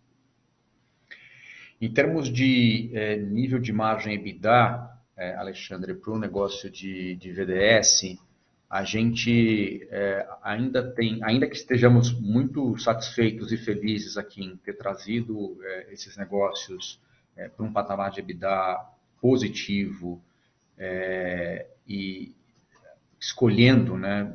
Em 1.83 1.93
termos 1.93 2.33
de 2.33 2.93
é, 2.95 3.17
nível 3.17 3.59
de 3.59 3.73
margem 3.73 4.15
EBITDA, 4.15 4.89
é, 5.17 5.35
Alexandre, 5.35 5.95
para 5.95 6.13
o 6.13 6.19
negócio 6.19 6.71
de, 6.71 7.17
de, 7.17 7.33
VDS, 7.33 8.17
a 8.71 8.85
gente 8.85 9.89
é, 9.91 10.25
ainda 10.45 10.81
tem, 10.93 11.19
ainda 11.25 11.45
que 11.45 11.57
estejamos 11.57 12.13
muito 12.13 12.79
satisfeitos 12.79 13.51
e 13.51 13.57
felizes 13.57 14.17
aqui 14.17 14.45
em 14.45 14.57
ter 14.59 14.75
trazido 14.75 15.59
é, 15.61 15.93
esses 15.93 16.17
negócios 16.17 17.01
é, 17.37 17.49
para 17.49 17.67
um 17.67 17.73
patamar 17.73 18.13
de 18.13 18.21
EBITDA 18.21 18.79
positivo 19.21 20.23
e 21.89 22.33
escolhendo 23.21 23.97
né, 23.99 24.33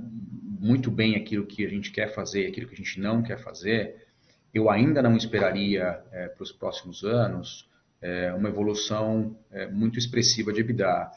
muito 0.59 0.91
bem 0.91 1.15
aquilo 1.15 1.45
que 1.45 1.65
a 1.65 1.69
gente 1.69 1.91
quer 1.91 2.13
fazer, 2.13 2.45
aquilo 2.47 2.67
que 2.67 2.73
a 2.73 2.77
gente 2.77 2.99
não 2.99 3.23
quer 3.23 3.39
fazer, 3.39 4.06
eu 4.53 4.69
ainda 4.69 5.01
não 5.01 5.15
esperaria 5.15 6.01
é, 6.11 6.27
para 6.27 6.43
os 6.43 6.51
próximos 6.51 7.03
anos 7.03 7.69
é, 8.01 8.33
uma 8.33 8.49
evolução 8.49 9.37
é, 9.51 9.67
muito 9.67 9.99
expressiva 9.99 10.53
de 10.53 10.61
EBITDA. 10.61 11.11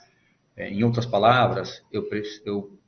Em 0.57 0.85
outras 0.85 1.07
palavras, 1.07 1.83
eu, 1.91 2.03
pre 2.03 2.22
eu 2.45 2.78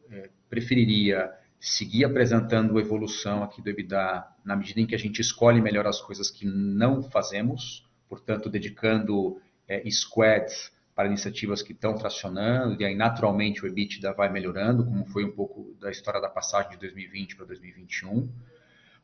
preferiria 0.50 1.32
seguir 1.58 2.04
apresentando 2.04 2.78
evolução 2.78 3.42
aqui 3.42 3.62
do 3.62 3.70
EBITDA 3.70 4.26
na 4.44 4.56
medida 4.56 4.80
em 4.80 4.86
que 4.86 4.94
a 4.94 4.98
gente 4.98 5.20
escolhe 5.20 5.60
melhor 5.60 5.86
as 5.86 6.00
coisas 6.00 6.30
que 6.30 6.44
não 6.44 7.02
fazemos, 7.02 7.88
portanto, 8.10 8.50
dedicando 8.50 9.40
squads 9.88 10.70
para 10.94 11.08
iniciativas 11.08 11.62
que 11.62 11.72
estão 11.72 11.94
tracionando, 11.94 12.80
e 12.80 12.84
aí 12.84 12.94
naturalmente 12.94 13.64
o 13.64 13.66
EBITDA 13.66 14.12
vai 14.12 14.30
melhorando, 14.30 14.84
como 14.84 15.06
foi 15.06 15.24
um 15.24 15.32
pouco 15.32 15.74
da 15.80 15.90
história 15.90 16.20
da 16.20 16.28
passagem 16.28 16.72
de 16.72 16.76
2020 16.78 17.36
para 17.36 17.46
2021. 17.46 18.28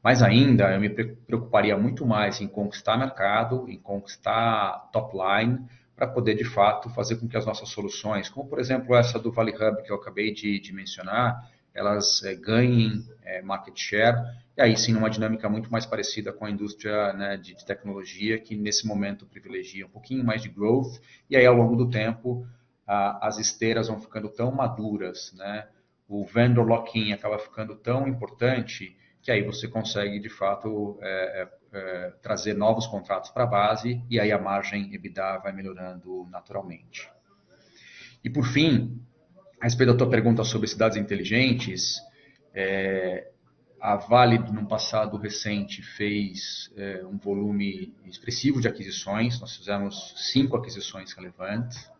Mas 0.02 0.22
ainda 0.22 0.72
eu 0.72 0.80
me 0.80 0.88
preocuparia 0.88 1.76
muito 1.76 2.06
mais 2.06 2.40
em 2.40 2.48
conquistar 2.48 2.96
mercado, 2.96 3.68
em 3.68 3.78
conquistar 3.78 4.88
top 4.92 5.16
line, 5.16 5.66
para 5.98 6.06
poder 6.06 6.34
de 6.34 6.44
fato 6.44 6.88
fazer 6.90 7.16
com 7.16 7.28
que 7.28 7.36
as 7.36 7.44
nossas 7.44 7.68
soluções, 7.70 8.28
como 8.28 8.48
por 8.48 8.60
exemplo 8.60 8.94
essa 8.94 9.18
do 9.18 9.32
Valley 9.32 9.54
Hub 9.54 9.82
que 9.82 9.90
eu 9.90 9.96
acabei 9.96 10.32
de, 10.32 10.60
de 10.60 10.72
mencionar, 10.72 11.50
elas 11.74 12.22
é, 12.22 12.34
ganhem 12.34 13.04
é, 13.24 13.42
market 13.42 13.76
share, 13.76 14.16
e 14.56 14.62
aí 14.62 14.76
sim 14.76 14.92
numa 14.92 15.10
dinâmica 15.10 15.48
muito 15.48 15.70
mais 15.70 15.86
parecida 15.86 16.32
com 16.32 16.44
a 16.44 16.50
indústria 16.50 17.12
né, 17.12 17.36
de, 17.36 17.54
de, 17.54 17.64
tecnologia, 17.64 18.38
que 18.38 18.56
nesse 18.56 18.86
momento 18.86 19.26
privilegia 19.26 19.86
um 19.86 19.90
pouquinho 19.90 20.24
mais 20.24 20.42
de 20.42 20.48
growth, 20.48 21.00
e 21.28 21.36
aí 21.36 21.46
ao 21.46 21.54
longo 21.54 21.76
do 21.76 21.90
tempo 21.90 22.46
a, 22.86 23.26
as 23.26 23.38
esteiras 23.38 23.88
vão 23.88 24.00
ficando 24.00 24.28
tão 24.28 24.52
maduras, 24.52 25.32
né, 25.36 25.66
o 26.08 26.24
vendor 26.24 26.66
lock-in 26.66 27.12
acaba 27.12 27.38
ficando 27.38 27.74
tão 27.74 28.08
importante 28.08 28.96
que 29.28 29.32
aí 29.32 29.42
você 29.42 29.68
consegue, 29.68 30.18
de 30.18 30.30
fato, 30.30 30.98
é, 31.02 31.42
é, 31.42 31.78
é 31.78 32.10
trazer 32.22 32.54
novos 32.54 32.86
contratos 32.86 33.30
para 33.30 33.44
a 33.44 33.46
base 33.46 34.02
e 34.08 34.18
aí 34.18 34.32
a 34.32 34.38
margem 34.38 34.94
EBITDA 34.94 35.40
vai 35.42 35.52
melhorando 35.52 36.26
naturalmente. 36.30 37.12
E 38.24 38.30
por 38.30 38.46
fim, 38.46 38.98
a 39.60 39.64
respeito 39.64 39.92
da 39.92 39.98
tua 39.98 40.08
pergunta 40.08 40.42
sobre 40.44 40.66
cidades 40.66 40.96
inteligentes, 40.96 42.00
é, 42.54 43.30
a 43.78 43.96
Vale, 43.96 44.38
no 44.38 44.66
passado 44.66 45.18
recente, 45.18 45.82
fez 45.82 46.72
é, 46.74 47.04
um 47.04 47.18
volume 47.18 47.94
expressivo 48.06 48.62
de 48.62 48.68
aquisições. 48.68 49.38
Nós 49.42 49.54
fizemos 49.54 50.14
cinco 50.32 50.56
aquisições 50.56 51.12
relevantes. 51.12 51.92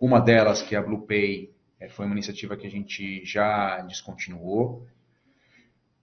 Uma 0.00 0.18
delas, 0.18 0.62
que 0.62 0.74
é 0.74 0.78
a 0.78 0.82
BluePay, 0.82 1.54
é, 1.78 1.88
foi 1.88 2.06
uma 2.06 2.14
iniciativa 2.16 2.56
que 2.56 2.66
a 2.66 2.70
gente 2.70 3.24
já 3.24 3.82
descontinuou. 3.82 4.84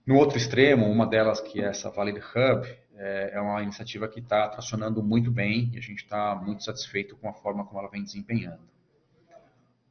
No 0.08 0.16
outro 0.16 0.38
extremo, 0.38 0.86
uma 0.86 1.06
delas, 1.06 1.38
que 1.38 1.60
é 1.60 1.66
essa 1.66 1.90
Valid 1.90 2.18
Hub, 2.18 2.66
é, 2.96 3.32
é 3.34 3.40
uma 3.42 3.62
iniciativa 3.62 4.08
que 4.08 4.20
está 4.20 4.48
tracionando 4.48 5.02
muito 5.02 5.30
bem 5.30 5.70
e 5.74 5.76
a 5.76 5.82
gente 5.82 5.98
está 5.98 6.34
muito 6.34 6.64
satisfeito 6.64 7.14
com 7.14 7.28
a 7.28 7.34
forma 7.34 7.66
como 7.66 7.78
ela 7.78 7.90
vem 7.90 8.02
desempenhando. 8.02 8.62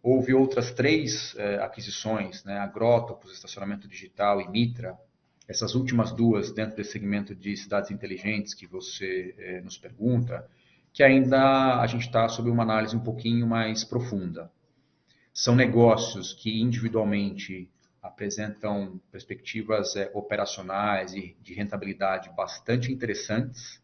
Houve 0.01 0.34
outras 0.34 0.72
três 0.72 1.36
é, 1.38 1.61
aquisições, 1.61 2.43
né, 2.43 2.57
Agrotopus, 2.57 3.32
Estacionamento 3.32 3.88
Digital 3.88 4.41
e 4.41 4.49
Mitra, 4.49 4.97
essas 5.47 5.76
últimas 5.76 6.11
duas 6.11 6.51
dentro 6.51 6.76
desse 6.76 6.93
segmento 6.93 7.36
de 7.36 7.55
cidades 7.55 7.91
inteligentes 7.91 8.55
que 8.55 8.65
você 8.65 9.36
é, 9.38 9.61
nos 9.61 9.78
pergunta, 9.78 10.49
que 10.91 11.03
ainda 11.03 11.80
a 11.80 11.86
gente 11.86 12.07
está 12.07 12.28
sob 12.28 12.49
uma 12.49 12.63
análise 12.63 12.95
um 12.95 13.03
pouquinho 13.03 13.45
mais 13.45 13.84
profunda. 13.84 14.51
São 15.32 15.55
negócios 15.55 16.34
que 16.34 16.59
individualmente 16.59 17.70
apresentam 18.02 19.00
perspectivas 19.12 19.95
é, 19.95 20.12
operacionais 20.14 21.14
e 21.14 21.36
de 21.41 21.54
rentabilidade 21.54 22.30
bastante 22.36 22.91
interessantes, 22.91 23.82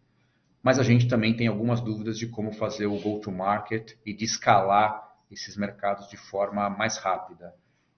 mas 0.62 0.80
a 0.80 0.84
gente 0.84 1.08
também 1.08 1.36
tem 1.36 1.48
algumas 1.48 1.82
dúvidas 1.82 2.18
de 2.18 2.28
como 2.28 2.54
fazer 2.54 2.86
o 2.86 3.00
go-to-market 3.00 3.98
e 4.06 4.14
de 4.14 4.24
escalar 4.24 5.12
esses 5.30 5.58
mercados 5.58 6.08
de 6.10 6.16
forma 6.16 6.70
mais 6.70 6.98
rápida. 6.98 7.54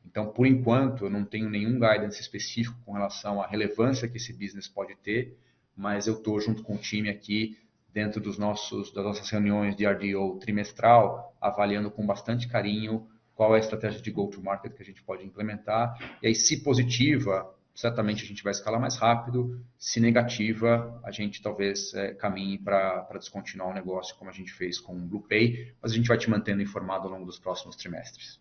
Então, 0.05 0.31
por 0.31 0.47
enquanto, 0.47 1.05
eu 1.05 1.09
não 1.09 1.25
tenho 1.25 1.49
nenhum 1.49 1.73
guidance 1.73 2.21
específico 2.21 2.79
com 2.85 2.93
relação 2.93 3.41
à 3.41 3.47
relevância 3.47 4.07
que 4.07 4.17
esse 4.17 4.31
business 4.31 4.67
pode 4.67 4.95
ter, 4.95 5.37
mas 5.75 6.07
eu 6.07 6.15
estou 6.15 6.39
junto 6.39 6.63
com 6.63 6.75
o 6.75 6.77
time 6.77 7.09
aqui 7.09 7.57
dentro 7.93 8.21
dos 8.21 8.37
nossos, 8.37 8.91
das 8.93 9.03
nossas 9.03 9.29
reuniões 9.29 9.75
de 9.75 9.85
RDO 9.85 10.37
trimestral, 10.39 11.35
avaliando 11.39 11.91
com 11.91 12.05
bastante 12.05 12.47
carinho 12.47 13.07
qual 13.35 13.53
é 13.53 13.57
a 13.57 13.59
estratégia 13.59 14.01
de 14.01 14.09
go-to-market 14.09 14.73
que 14.73 14.81
a 14.81 14.85
gente 14.85 15.03
pode 15.03 15.25
implementar. 15.25 16.17
E 16.23 16.27
aí, 16.27 16.33
se 16.33 16.63
positiva, 16.63 17.53
certamente 17.75 18.23
a 18.23 18.27
gente 18.27 18.41
vai 18.41 18.51
escalar 18.51 18.79
mais 18.79 18.95
rápido. 18.95 19.61
Se 19.77 19.99
negativa, 19.99 20.99
a 21.03 21.11
gente 21.11 21.41
talvez 21.41 21.93
é, 21.93 22.13
caminhe 22.13 22.57
para 22.57 23.05
descontinuar 23.19 23.69
o 23.69 23.73
negócio, 23.73 24.15
como 24.15 24.29
a 24.31 24.33
gente 24.33 24.53
fez 24.53 24.79
com 24.79 24.93
o 24.93 24.99
BluePay, 24.99 25.75
mas 25.81 25.91
a 25.91 25.95
gente 25.95 26.07
vai 26.07 26.17
te 26.17 26.29
mantendo 26.29 26.61
informado 26.61 27.07
ao 27.07 27.13
longo 27.13 27.25
dos 27.25 27.37
próximos 27.37 27.75
trimestres. 27.75 28.39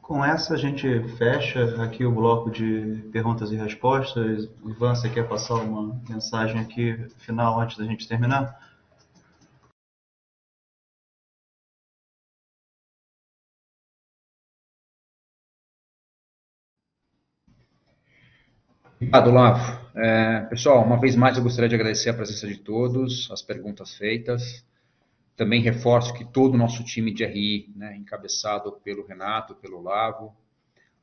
Com 0.00 0.24
essa, 0.24 0.54
a 0.54 0.56
gente 0.56 1.02
fecha 1.18 1.84
aqui 1.84 2.02
o 2.02 2.10
bloco 2.10 2.50
de 2.50 3.04
perguntas 3.12 3.52
e 3.52 3.56
respostas. 3.56 4.48
Ivan, 4.64 4.94
você 4.94 5.10
quer 5.10 5.28
passar 5.28 5.56
uma 5.56 6.00
mensagem 6.08 6.58
aqui 6.58 6.96
final 7.18 7.60
antes 7.60 7.76
da 7.76 7.84
gente 7.84 8.08
terminar? 8.08 8.67
Obrigado, 19.00 19.30
Lavo. 19.30 19.88
É, 19.94 20.40
pessoal, 20.50 20.84
uma 20.84 20.98
vez 20.98 21.14
mais 21.14 21.36
eu 21.36 21.42
gostaria 21.44 21.68
de 21.68 21.74
agradecer 21.76 22.10
a 22.10 22.14
presença 22.14 22.48
de 22.48 22.58
todos, 22.58 23.30
as 23.30 23.40
perguntas 23.40 23.94
feitas. 23.94 24.66
Também 25.36 25.62
reforço 25.62 26.12
que 26.14 26.24
todo 26.24 26.54
o 26.54 26.58
nosso 26.58 26.82
time 26.82 27.14
de 27.14 27.24
RI, 27.24 27.72
né, 27.76 27.96
encabeçado 27.96 28.72
pelo 28.82 29.06
Renato, 29.06 29.54
pelo 29.54 29.80
Lavo, 29.80 30.34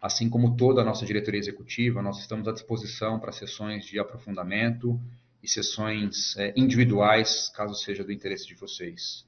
assim 0.02 0.30
como 0.30 0.58
toda 0.58 0.82
a 0.82 0.84
nossa 0.84 1.06
diretoria 1.06 1.40
executiva, 1.40 2.02
nós 2.02 2.20
estamos 2.20 2.46
à 2.50 2.52
disposição 2.52 3.18
para 3.18 3.32
sessões 3.32 3.86
de 3.86 3.98
aprofundamento 3.98 5.00
e 5.42 5.48
sessões 5.48 6.36
é, 6.36 6.54
individuais, 6.58 7.50
caso 7.56 7.76
seja 7.76 8.04
do 8.04 8.12
interesse 8.12 8.46
de 8.46 8.56
vocês. 8.56 9.26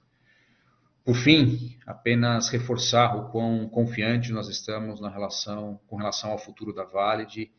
Por 1.05 1.15
fim, 1.15 1.78
apenas 1.86 2.49
reforçar 2.49 3.15
o 3.15 3.30
quão 3.30 3.70
confiante 3.70 4.34
nós 4.34 4.49
estamos 4.49 4.99
na 4.99 5.09
relação, 5.09 5.80
com 5.88 5.95
relação 5.95 6.32
ao 6.32 6.38
futuro 6.38 6.74
da 6.74 6.84
Valid 6.84 7.49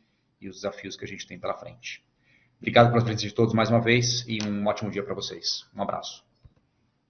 e 0.40 0.48
os 0.48 0.56
desafios 0.56 0.96
que 0.96 1.04
a 1.04 1.08
gente 1.08 1.26
tem 1.26 1.38
pela 1.38 1.54
frente. 1.54 2.04
Obrigado 2.58 2.90
pela 2.90 3.04
presença 3.04 3.26
de 3.26 3.34
todos 3.34 3.54
mais 3.54 3.70
uma 3.70 3.80
vez 3.80 4.24
e 4.26 4.38
um 4.44 4.66
ótimo 4.66 4.90
dia 4.90 5.02
para 5.02 5.14
vocês. 5.14 5.66
Um 5.74 5.82
abraço. 5.82 6.27